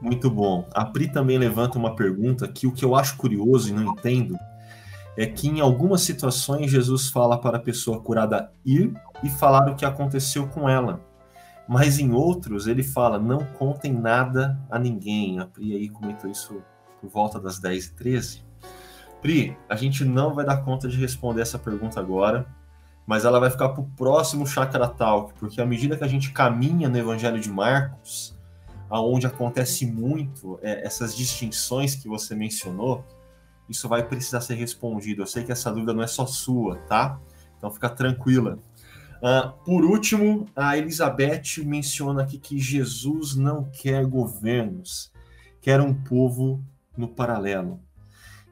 Muito 0.00 0.30
bom. 0.30 0.68
A 0.72 0.84
Pri 0.84 1.10
também 1.10 1.38
levanta 1.38 1.78
uma 1.78 1.96
pergunta 1.96 2.46
que 2.46 2.66
o 2.66 2.72
que 2.72 2.84
eu 2.84 2.94
acho 2.94 3.16
curioso 3.16 3.70
e 3.70 3.72
não 3.72 3.92
entendo 3.92 4.36
é 5.16 5.26
que 5.26 5.48
em 5.48 5.60
algumas 5.60 6.02
situações 6.02 6.70
Jesus 6.70 7.08
fala 7.08 7.38
para 7.38 7.56
a 7.56 7.60
pessoa 7.60 8.00
curada 8.00 8.52
ir 8.64 8.92
e 9.22 9.30
falar 9.30 9.70
o 9.70 9.74
que 9.74 9.84
aconteceu 9.84 10.46
com 10.48 10.68
ela. 10.68 11.00
Mas 11.66 11.98
em 11.98 12.12
outros 12.12 12.66
ele 12.66 12.82
fala, 12.82 13.18
não 13.18 13.38
contem 13.38 13.92
nada 13.92 14.60
a 14.70 14.78
ninguém. 14.78 15.38
A 15.38 15.46
Pri 15.46 15.74
aí 15.74 15.88
comentou 15.88 16.30
isso 16.30 16.62
por 17.00 17.08
volta 17.08 17.40
das 17.40 17.58
10 17.58 17.86
e 17.86 17.94
13. 17.94 18.44
Pri, 19.24 19.56
a 19.70 19.74
gente 19.74 20.04
não 20.04 20.34
vai 20.34 20.44
dar 20.44 20.58
conta 20.58 20.86
de 20.86 20.98
responder 20.98 21.40
essa 21.40 21.58
pergunta 21.58 21.98
agora, 21.98 22.46
mas 23.06 23.24
ela 23.24 23.40
vai 23.40 23.48
ficar 23.48 23.70
para 23.70 23.80
o 23.80 23.86
próximo 23.96 24.46
Chakra 24.46 24.86
Talk, 24.86 25.32
porque 25.40 25.62
à 25.62 25.64
medida 25.64 25.96
que 25.96 26.04
a 26.04 26.06
gente 26.06 26.30
caminha 26.30 26.90
no 26.90 26.98
Evangelho 26.98 27.40
de 27.40 27.48
Marcos, 27.48 28.38
aonde 28.90 29.26
acontece 29.26 29.86
muito 29.86 30.58
é, 30.60 30.84
essas 30.84 31.16
distinções 31.16 31.94
que 31.94 32.06
você 32.06 32.34
mencionou, 32.34 33.02
isso 33.66 33.88
vai 33.88 34.06
precisar 34.06 34.42
ser 34.42 34.56
respondido. 34.56 35.22
Eu 35.22 35.26
sei 35.26 35.42
que 35.42 35.50
essa 35.50 35.72
dúvida 35.72 35.94
não 35.94 36.02
é 36.02 36.06
só 36.06 36.26
sua, 36.26 36.76
tá? 36.80 37.18
Então 37.56 37.70
fica 37.70 37.88
tranquila. 37.88 38.58
Uh, 39.22 39.50
por 39.64 39.86
último, 39.86 40.46
a 40.54 40.76
Elizabeth 40.76 41.64
menciona 41.64 42.24
aqui 42.24 42.36
que 42.36 42.58
Jesus 42.58 43.34
não 43.34 43.64
quer 43.72 44.04
governos, 44.04 45.10
quer 45.62 45.80
um 45.80 45.94
povo 45.94 46.62
no 46.94 47.08
paralelo. 47.08 47.80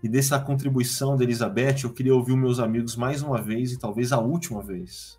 E 0.03 0.09
dessa 0.09 0.39
contribuição 0.41 1.17
da 1.17 1.23
Elizabeth, 1.23 1.85
eu 1.85 1.93
queria 1.93 2.15
ouvir 2.15 2.37
meus 2.37 2.59
amigos 2.59 2.97
mais 2.97 3.23
uma 3.23 3.41
vez 3.41 3.73
e 3.73 3.79
talvez 3.79 4.13
a 4.13 4.19
última 4.19 4.61
vez. 4.61 5.17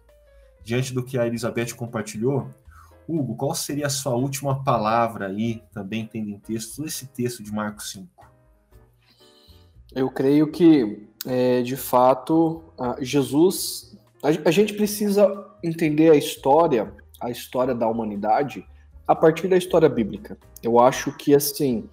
Diante 0.62 0.94
do 0.94 1.04
que 1.04 1.18
a 1.18 1.26
Elizabeth 1.26 1.74
compartilhou, 1.74 2.50
Hugo, 3.08 3.36
qual 3.36 3.56
seria 3.56 3.88
a 3.88 3.90
sua 3.90 4.16
última 4.16 4.64
palavra 4.64 5.28
aí, 5.28 5.62
também 5.74 6.06
tendo 6.06 6.30
em 6.30 6.40
texto, 6.40 6.86
esse 6.86 7.08
texto 7.08 7.42
de 7.42 7.52
Marcos 7.52 7.92
5? 7.92 8.08
Eu 9.96 10.10
creio 10.10 10.52
que, 10.52 11.08
é, 11.26 11.62
de 11.62 11.78
fato, 11.78 12.64
Jesus. 13.00 13.98
A, 14.22 14.30
a 14.50 14.52
gente 14.52 14.74
precisa 14.74 15.48
entender 15.64 16.10
a 16.10 16.16
história, 16.16 16.94
a 17.22 17.30
história 17.30 17.76
da 17.76 17.88
humanidade, 17.88 18.66
a 19.08 19.16
partir 19.16 19.48
da 19.48 19.56
história 19.58 19.88
bíblica. 19.88 20.38
Eu 20.62 20.80
acho 20.80 21.16
que, 21.16 21.36
assim, 21.36 21.88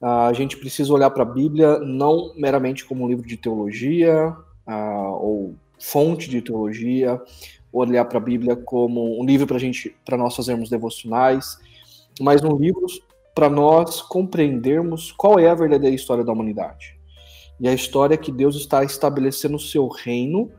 a 0.00 0.32
gente 0.32 0.56
precisa 0.56 0.92
olhar 0.92 1.10
para 1.10 1.22
a 1.22 1.26
Bíblia 1.26 1.78
não 1.78 2.32
meramente 2.36 2.84
como 2.84 3.04
um 3.04 3.08
livro 3.08 3.26
de 3.26 3.36
teologia 3.36 4.36
uh, 4.66 5.12
ou 5.20 5.54
fonte 5.78 6.28
de 6.28 6.40
teologia, 6.40 7.20
olhar 7.72 8.04
para 8.04 8.18
a 8.18 8.20
Bíblia 8.20 8.56
como 8.56 9.20
um 9.20 9.24
livro 9.24 9.46
para 9.46 9.58
gente, 9.58 9.94
para 10.04 10.16
nós 10.16 10.34
fazermos 10.34 10.70
devocionais, 10.70 11.58
mas 12.20 12.42
um 12.42 12.56
livro 12.56 12.86
para 13.34 13.48
nós 13.50 14.00
compreendermos 14.00 15.12
qual 15.12 15.38
é 15.38 15.48
a 15.48 15.54
verdadeira 15.54 15.94
história 15.94 16.24
da 16.24 16.32
humanidade 16.32 16.96
e 17.60 17.68
a 17.68 17.72
história 17.72 18.16
que 18.16 18.32
Deus 18.32 18.56
está 18.56 18.84
estabelecendo 18.84 19.56
o 19.56 19.60
seu 19.60 19.88
reino. 19.88 20.50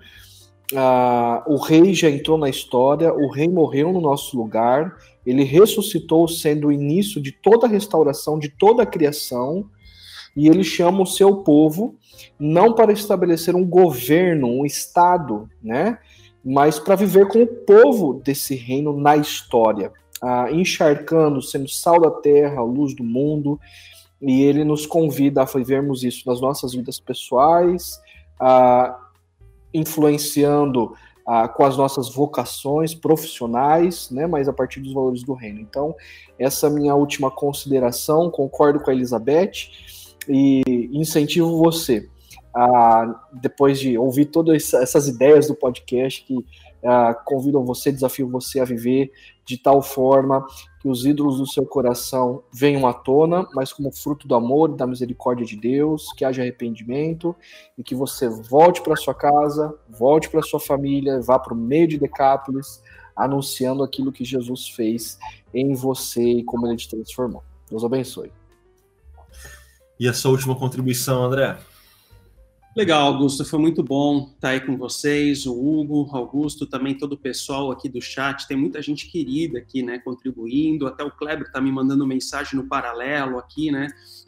Uh, 0.74 1.54
o 1.54 1.58
rei 1.58 1.94
já 1.94 2.10
entrou 2.10 2.38
na 2.38 2.50
história, 2.50 3.14
o 3.14 3.30
rei 3.30 3.48
morreu 3.48 3.94
no 3.94 4.02
nosso 4.02 4.38
lugar 4.38 4.98
ele 5.30 5.44
ressuscitou 5.44 6.26
sendo 6.26 6.68
o 6.68 6.72
início 6.72 7.22
de 7.22 7.34
toda 7.34 7.68
a 7.68 7.70
restauração, 7.70 8.40
de 8.40 8.48
toda 8.48 8.84
a 8.84 8.86
criação, 8.86 9.70
e 10.34 10.48
ele 10.48 10.64
chama 10.64 11.02
o 11.02 11.06
seu 11.06 11.38
povo 11.38 11.96
não 12.40 12.74
para 12.74 12.94
estabelecer 12.94 13.54
um 13.54 13.66
governo, 13.66 14.48
um 14.48 14.66
estado, 14.66 15.50
né? 15.62 16.00
Mas 16.46 16.80
para 16.80 16.96
viver 16.96 17.28
com 17.28 17.44
o 17.44 17.48
povo 17.48 18.22
desse 18.24 18.56
reino 18.56 18.98
na 18.98 19.18
história, 19.18 19.92
ah, 20.22 20.50
encharcando, 20.50 21.42
sendo 21.42 21.68
sal 21.68 22.00
da 22.00 22.12
terra, 22.12 22.64
luz 22.64 22.96
do 22.96 23.04
mundo, 23.04 23.60
e 24.22 24.44
ele 24.44 24.64
nos 24.64 24.86
convida 24.86 25.42
a 25.42 25.46
vivermos 25.46 26.04
isso 26.04 26.24
nas 26.26 26.40
nossas 26.40 26.74
vidas 26.74 27.02
pessoais, 27.02 28.00
ah, 28.40 28.98
influenciando 29.74 30.94
ah, 31.28 31.48
com 31.48 31.66
as 31.66 31.76
nossas 31.76 32.10
vocações 32.14 32.94
profissionais, 32.94 34.10
né, 34.10 34.26
mas 34.26 34.48
a 34.48 34.54
partir 34.54 34.80
dos 34.80 34.94
valores 34.94 35.24
do 35.24 35.34
reino. 35.34 35.60
Então, 35.60 35.94
essa 36.40 36.68
é 36.68 36.70
minha 36.70 36.96
última 36.96 37.30
consideração, 37.30 38.32
concordo 38.32 38.80
com 38.80 38.90
a 38.90 38.94
Elizabeth 38.94 39.70
e 40.30 40.90
incentivo 40.94 41.58
você 41.58 42.10
a, 42.56 43.22
depois 43.34 43.80
de 43.80 43.98
ouvir 43.98 44.26
todas 44.26 44.74
essas 44.74 45.08
ideias 45.08 45.48
do 45.48 45.56
podcast 45.56 46.24
que 46.24 46.46
uh, 46.88 47.14
convidam 47.26 47.66
você, 47.66 47.92
desafiam 47.92 48.30
você 48.30 48.62
a 48.62 48.66
viver 48.66 49.12
de 49.46 49.58
tal 49.58 49.82
forma 49.82 50.46
que 50.80 50.88
os 50.88 51.06
ídolos 51.06 51.38
do 51.38 51.46
seu 51.46 51.66
coração 51.66 52.44
venham 52.52 52.88
à 52.88 52.94
tona, 52.94 53.48
mas 53.54 53.74
como 53.74 53.92
fruto 53.92 54.28
do 54.28 54.36
amor 54.36 54.72
e 54.72 54.78
da 54.78 54.88
misericórdia 54.88 55.46
de 55.46 55.58
Deus, 55.58 56.12
que 56.14 56.24
haja 56.24 56.42
arrependimento 56.42 57.36
e 57.78 57.84
que 57.84 57.94
você 57.94 58.30
volte 58.30 58.82
para 58.82 58.96
sua 58.96 59.14
casa, 59.14 59.78
volte 59.90 60.30
para 60.30 60.42
sua 60.42 60.60
família, 60.60 61.22
vá 61.22 61.38
para 61.38 61.54
o 61.54 61.58
meio 61.58 61.88
de 61.88 61.98
Decápolis, 61.98 62.82
anunciando 63.16 63.84
aquilo 63.84 64.12
que 64.12 64.24
Jesus 64.24 64.70
fez 64.70 65.18
em 65.54 65.74
você 65.74 66.22
e 66.22 66.44
como 66.44 66.68
ele 66.68 66.78
te 66.78 66.90
transformou. 66.90 67.44
Deus 67.70 67.84
abençoe. 67.84 68.32
E 70.00 70.08
a 70.08 70.14
sua 70.14 70.32
última 70.32 70.56
contribuição, 70.56 71.24
André? 71.24 71.58
Legal, 72.78 73.08
Augusto, 73.08 73.44
foi 73.44 73.58
muito 73.58 73.82
bom 73.82 74.34
estar 74.36 74.50
aí 74.50 74.62
com 74.62 74.78
vocês, 74.78 75.48
o 75.48 75.52
Hugo, 75.52 76.16
Augusto, 76.16 76.68
também 76.68 76.96
todo 76.96 77.14
o 77.14 77.18
pessoal 77.18 77.72
aqui 77.72 77.90
do 77.90 78.00
chat, 78.00 78.48
tem 78.48 78.56
muita 78.56 78.80
gente 78.84 79.10
querida 79.10 79.58
aqui, 79.58 79.82
né, 79.82 79.98
contribuindo, 79.98 80.86
até 80.86 81.04
o 81.04 81.10
Kleber 81.10 81.48
está 81.48 81.60
me 81.60 81.72
mandando 81.72 82.06
mensagem 82.06 82.54
no 82.54 82.68
paralelo 82.68 83.40
aqui, 83.40 83.72
né, 83.72 83.88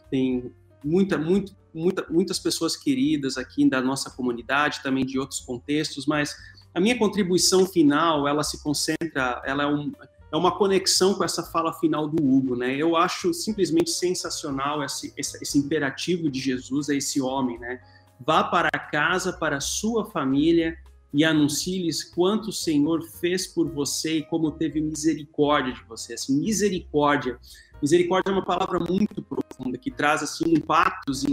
tem 0.09 0.51
muita, 0.83 1.15
muito, 1.15 1.55
muita, 1.71 2.03
muitas 2.09 2.39
pessoas 2.39 2.75
queridas 2.75 3.37
aqui 3.37 3.69
da 3.69 3.83
nossa 3.83 4.09
comunidade, 4.09 4.81
também 4.81 5.05
de 5.05 5.19
outros 5.19 5.41
contextos, 5.41 6.07
mas 6.07 6.35
a 6.73 6.79
minha 6.79 6.97
contribuição 6.97 7.67
final, 7.67 8.27
ela 8.27 8.41
se 8.41 8.63
concentra, 8.63 9.43
ela 9.45 9.61
é 9.61 9.67
um, 9.67 9.91
é 10.31 10.35
uma 10.35 10.57
conexão 10.57 11.13
com 11.13 11.23
essa 11.23 11.43
fala 11.43 11.71
final 11.73 12.07
do 12.07 12.23
Hugo, 12.23 12.55
né? 12.55 12.75
Eu 12.75 12.95
acho 12.95 13.33
simplesmente 13.33 13.89
sensacional 13.89 14.83
esse, 14.83 15.13
esse, 15.17 15.37
esse 15.41 15.57
imperativo 15.57 16.29
de 16.29 16.39
Jesus 16.39 16.89
a 16.89 16.95
esse 16.95 17.19
homem, 17.19 17.57
né? 17.59 17.79
Vá 18.19 18.43
para 18.43 18.69
casa, 18.69 19.33
para 19.33 19.61
sua 19.61 20.05
família 20.05 20.77
e 21.13 21.23
anuncie-lhes 21.23 22.03
quanto 22.03 22.49
o 22.49 22.53
Senhor 22.53 23.01
fez 23.03 23.47
por 23.47 23.69
você 23.69 24.17
e 24.17 24.23
como 24.23 24.51
teve 24.51 24.79
misericórdia 24.81 25.73
de 25.73 25.83
você. 25.85 26.13
Assim, 26.13 26.39
misericórdia. 26.39 27.39
Misericórdia 27.81 28.31
é 28.31 28.33
uma 28.33 28.45
palavra 28.45 28.79
muito 28.79 29.21
profunda 29.21 29.77
que 29.77 29.89
traz 29.89 30.21
assim 30.21 30.53
impactos, 30.53 31.23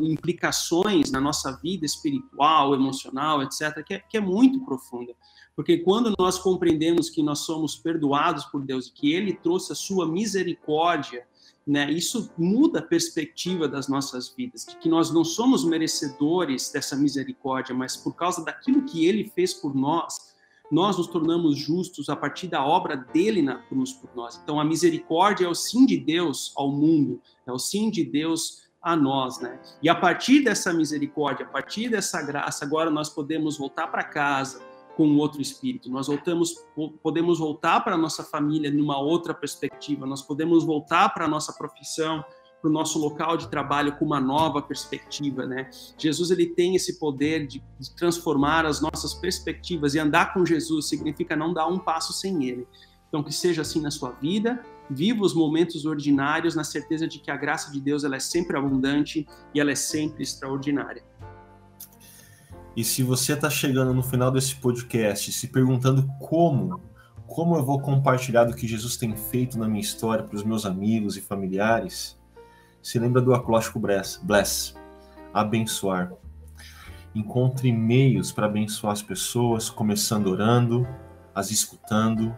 implicações 0.00 1.10
na 1.10 1.20
nossa 1.20 1.52
vida 1.62 1.84
espiritual, 1.84 2.74
emocional, 2.74 3.42
etc, 3.42 3.82
que 3.84 3.94
é, 3.94 3.98
que 3.98 4.16
é 4.16 4.20
muito 4.20 4.64
profunda. 4.64 5.12
Porque 5.54 5.78
quando 5.78 6.14
nós 6.18 6.38
compreendemos 6.38 7.10
que 7.10 7.22
nós 7.22 7.40
somos 7.40 7.76
perdoados 7.76 8.44
por 8.44 8.62
Deus 8.62 8.86
e 8.86 8.92
que 8.92 9.12
Ele 9.12 9.34
trouxe 9.34 9.72
a 9.72 9.76
sua 9.76 10.06
misericórdia 10.06 11.26
né? 11.66 11.90
Isso 11.90 12.30
muda 12.38 12.78
a 12.78 12.82
perspectiva 12.82 13.66
das 13.66 13.88
nossas 13.88 14.28
vidas, 14.28 14.64
de 14.64 14.76
que 14.76 14.88
nós 14.88 15.10
não 15.10 15.24
somos 15.24 15.64
merecedores 15.64 16.70
dessa 16.70 16.94
misericórdia, 16.94 17.74
mas 17.74 17.96
por 17.96 18.14
causa 18.14 18.44
daquilo 18.44 18.84
que 18.84 19.04
ele 19.04 19.30
fez 19.34 19.52
por 19.52 19.74
nós, 19.74 20.34
nós 20.70 20.96
nos 20.96 21.06
tornamos 21.08 21.56
justos 21.58 22.08
a 22.08 22.16
partir 22.16 22.48
da 22.48 22.64
obra 22.64 22.96
dele 22.96 23.42
na 23.42 23.56
cruz 23.56 23.92
por 23.92 24.10
nós. 24.14 24.40
Então, 24.42 24.60
a 24.60 24.64
misericórdia 24.64 25.46
é 25.46 25.48
o 25.48 25.54
sim 25.54 25.86
de 25.86 25.96
Deus 25.96 26.52
ao 26.56 26.70
mundo, 26.70 27.20
é 27.46 27.52
o 27.52 27.58
sim 27.58 27.90
de 27.90 28.04
Deus 28.04 28.66
a 28.80 28.94
nós, 28.94 29.40
né? 29.40 29.60
E 29.82 29.88
a 29.88 29.94
partir 29.94 30.44
dessa 30.44 30.72
misericórdia, 30.72 31.44
a 31.46 31.48
partir 31.48 31.88
dessa 31.88 32.22
graça, 32.22 32.64
agora 32.64 32.90
nós 32.90 33.08
podemos 33.08 33.58
voltar 33.58 33.88
para 33.88 34.04
casa 34.04 34.60
com 34.96 35.16
outro 35.16 35.42
espírito. 35.42 35.90
Nós 35.90 36.06
voltamos, 36.06 36.54
podemos 37.02 37.38
voltar 37.38 37.80
para 37.80 37.94
a 37.94 37.98
nossa 37.98 38.24
família 38.24 38.70
numa 38.70 38.98
outra 38.98 39.34
perspectiva. 39.34 40.06
Nós 40.06 40.22
podemos 40.22 40.64
voltar 40.64 41.10
para 41.10 41.26
a 41.26 41.28
nossa 41.28 41.52
profissão, 41.52 42.24
para 42.62 42.70
o 42.70 42.72
nosso 42.72 42.98
local 42.98 43.36
de 43.36 43.48
trabalho 43.48 43.96
com 43.96 44.06
uma 44.06 44.20
nova 44.20 44.62
perspectiva, 44.62 45.44
né? 45.44 45.68
Jesus 45.98 46.30
ele 46.30 46.46
tem 46.46 46.74
esse 46.74 46.98
poder 46.98 47.46
de, 47.46 47.62
de 47.78 47.94
transformar 47.94 48.64
as 48.64 48.80
nossas 48.80 49.12
perspectivas 49.12 49.94
e 49.94 49.98
andar 49.98 50.32
com 50.32 50.46
Jesus 50.46 50.88
significa 50.88 51.36
não 51.36 51.52
dar 51.52 51.66
um 51.66 51.78
passo 51.78 52.14
sem 52.14 52.46
ele. 52.46 52.66
Então 53.08 53.22
que 53.22 53.32
seja 53.32 53.60
assim 53.62 53.82
na 53.82 53.90
sua 53.90 54.10
vida 54.12 54.64
Viva 54.88 55.22
os 55.22 55.34
momentos 55.34 55.84
ordinários 55.84 56.54
na 56.54 56.62
certeza 56.62 57.08
de 57.08 57.18
que 57.18 57.30
a 57.30 57.36
graça 57.36 57.72
de 57.72 57.80
Deus 57.80 58.04
ela 58.04 58.16
é 58.16 58.20
sempre 58.20 58.56
abundante 58.56 59.26
e 59.52 59.60
ela 59.60 59.72
é 59.72 59.74
sempre 59.74 60.22
extraordinária. 60.22 61.02
E 62.76 62.84
se 62.84 63.02
você 63.02 63.32
está 63.32 63.48
chegando 63.48 63.94
no 63.94 64.02
final 64.02 64.30
desse 64.30 64.54
podcast 64.56 65.32
se 65.32 65.48
perguntando 65.48 66.06
como, 66.20 66.78
como 67.26 67.56
eu 67.56 67.64
vou 67.64 67.80
compartilhar 67.80 68.44
do 68.44 68.54
que 68.54 68.68
Jesus 68.68 68.98
tem 68.98 69.16
feito 69.16 69.58
na 69.58 69.66
minha 69.66 69.80
história 69.80 70.22
para 70.22 70.36
os 70.36 70.44
meus 70.44 70.66
amigos 70.66 71.16
e 71.16 71.22
familiares, 71.22 72.20
se 72.82 72.98
lembra 72.98 73.22
do 73.22 73.34
acróstico 73.34 73.80
Bless, 73.80 74.74
abençoar. 75.32 76.12
Encontre 77.14 77.72
meios 77.72 78.30
para 78.30 78.44
abençoar 78.44 78.92
as 78.92 79.00
pessoas, 79.00 79.70
começando 79.70 80.26
orando, 80.26 80.86
as 81.34 81.50
escutando, 81.50 82.36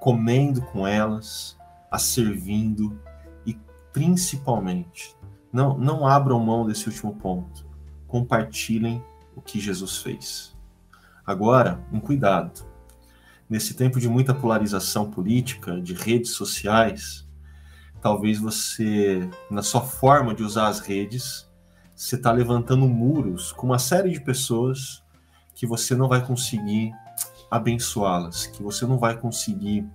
comendo 0.00 0.62
com 0.62 0.86
elas, 0.86 1.58
a 1.90 1.98
servindo 1.98 2.96
e 3.44 3.58
principalmente 3.92 5.16
não 5.52 5.76
não 5.76 6.06
abram 6.06 6.38
mão 6.38 6.64
desse 6.64 6.86
último 6.88 7.16
ponto. 7.16 7.66
Compartilhem 8.06 9.02
o 9.34 9.40
que 9.40 9.60
Jesus 9.60 9.98
fez. 9.98 10.54
Agora, 11.26 11.80
um 11.92 12.00
cuidado. 12.00 12.64
Nesse 13.48 13.74
tempo 13.74 14.00
de 14.00 14.08
muita 14.08 14.34
polarização 14.34 15.10
política, 15.10 15.80
de 15.80 15.94
redes 15.94 16.32
sociais, 16.32 17.28
talvez 18.00 18.38
você, 18.38 19.28
na 19.50 19.62
sua 19.62 19.82
forma 19.82 20.34
de 20.34 20.42
usar 20.42 20.68
as 20.68 20.80
redes, 20.80 21.48
você 21.94 22.16
está 22.16 22.32
levantando 22.32 22.88
muros 22.88 23.52
com 23.52 23.66
uma 23.66 23.78
série 23.78 24.10
de 24.10 24.20
pessoas 24.20 25.02
que 25.54 25.66
você 25.66 25.94
não 25.94 26.08
vai 26.08 26.26
conseguir 26.26 26.92
abençoá-las, 27.50 28.46
que 28.46 28.62
você 28.62 28.86
não 28.86 28.98
vai 28.98 29.16
conseguir 29.16 29.86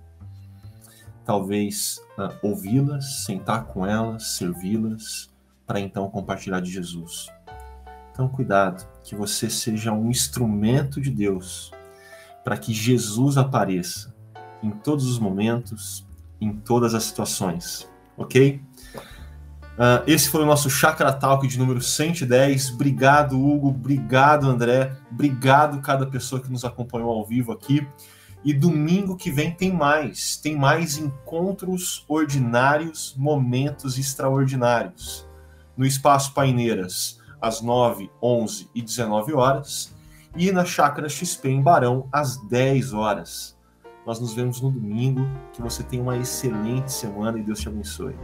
talvez 1.26 2.00
uh, 2.16 2.34
ouvi-las, 2.40 3.24
sentar 3.24 3.66
com 3.66 3.84
elas, 3.84 4.28
servi-las, 4.28 5.28
para 5.66 5.78
então 5.78 6.08
compartilhar 6.08 6.60
de 6.60 6.70
Jesus. 6.70 7.28
Então, 8.18 8.28
cuidado, 8.28 8.84
que 9.04 9.14
você 9.14 9.48
seja 9.48 9.92
um 9.92 10.10
instrumento 10.10 11.00
de 11.00 11.08
Deus 11.08 11.70
para 12.42 12.56
que 12.56 12.74
Jesus 12.74 13.38
apareça 13.38 14.12
em 14.60 14.72
todos 14.72 15.06
os 15.06 15.20
momentos, 15.20 16.04
em 16.40 16.52
todas 16.52 16.96
as 16.96 17.04
situações, 17.04 17.88
ok? 18.16 18.60
Uh, 19.78 20.02
esse 20.04 20.28
foi 20.30 20.42
o 20.42 20.46
nosso 20.46 20.68
Chakra 20.68 21.12
Talk 21.12 21.46
de 21.46 21.56
número 21.56 21.80
110. 21.80 22.72
Obrigado, 22.72 23.40
Hugo. 23.40 23.68
Obrigado, 23.68 24.50
André. 24.50 24.96
Obrigado 25.12 25.80
cada 25.80 26.04
pessoa 26.04 26.42
que 26.42 26.50
nos 26.50 26.64
acompanhou 26.64 27.10
ao 27.10 27.24
vivo 27.24 27.52
aqui. 27.52 27.86
E 28.44 28.52
domingo 28.52 29.16
que 29.16 29.30
vem 29.30 29.52
tem 29.52 29.72
mais, 29.72 30.36
tem 30.36 30.56
mais 30.56 30.98
encontros 30.98 32.04
ordinários, 32.08 33.14
momentos 33.16 33.96
extraordinários. 33.96 35.24
No 35.76 35.86
Espaço 35.86 36.34
Paineiras, 36.34 37.17
às 37.40 37.60
9, 37.60 38.10
11 38.22 38.70
e 38.74 38.82
19 38.82 39.32
horas, 39.34 39.94
e 40.36 40.52
na 40.52 40.64
Chácara 40.64 41.08
XP 41.08 41.48
em 41.48 41.62
Barão, 41.62 42.08
às 42.12 42.36
10 42.36 42.92
horas. 42.92 43.58
Nós 44.08 44.18
nos 44.18 44.32
vemos 44.32 44.60
no 44.62 44.70
domingo. 44.70 45.20
Que 45.52 45.60
você 45.60 45.82
tenha 45.82 46.02
uma 46.02 46.16
excelente 46.16 46.90
semana 46.90 47.38
e 47.38 47.42
Deus 47.42 47.60
te 47.60 47.68
abençoe. 47.68 48.16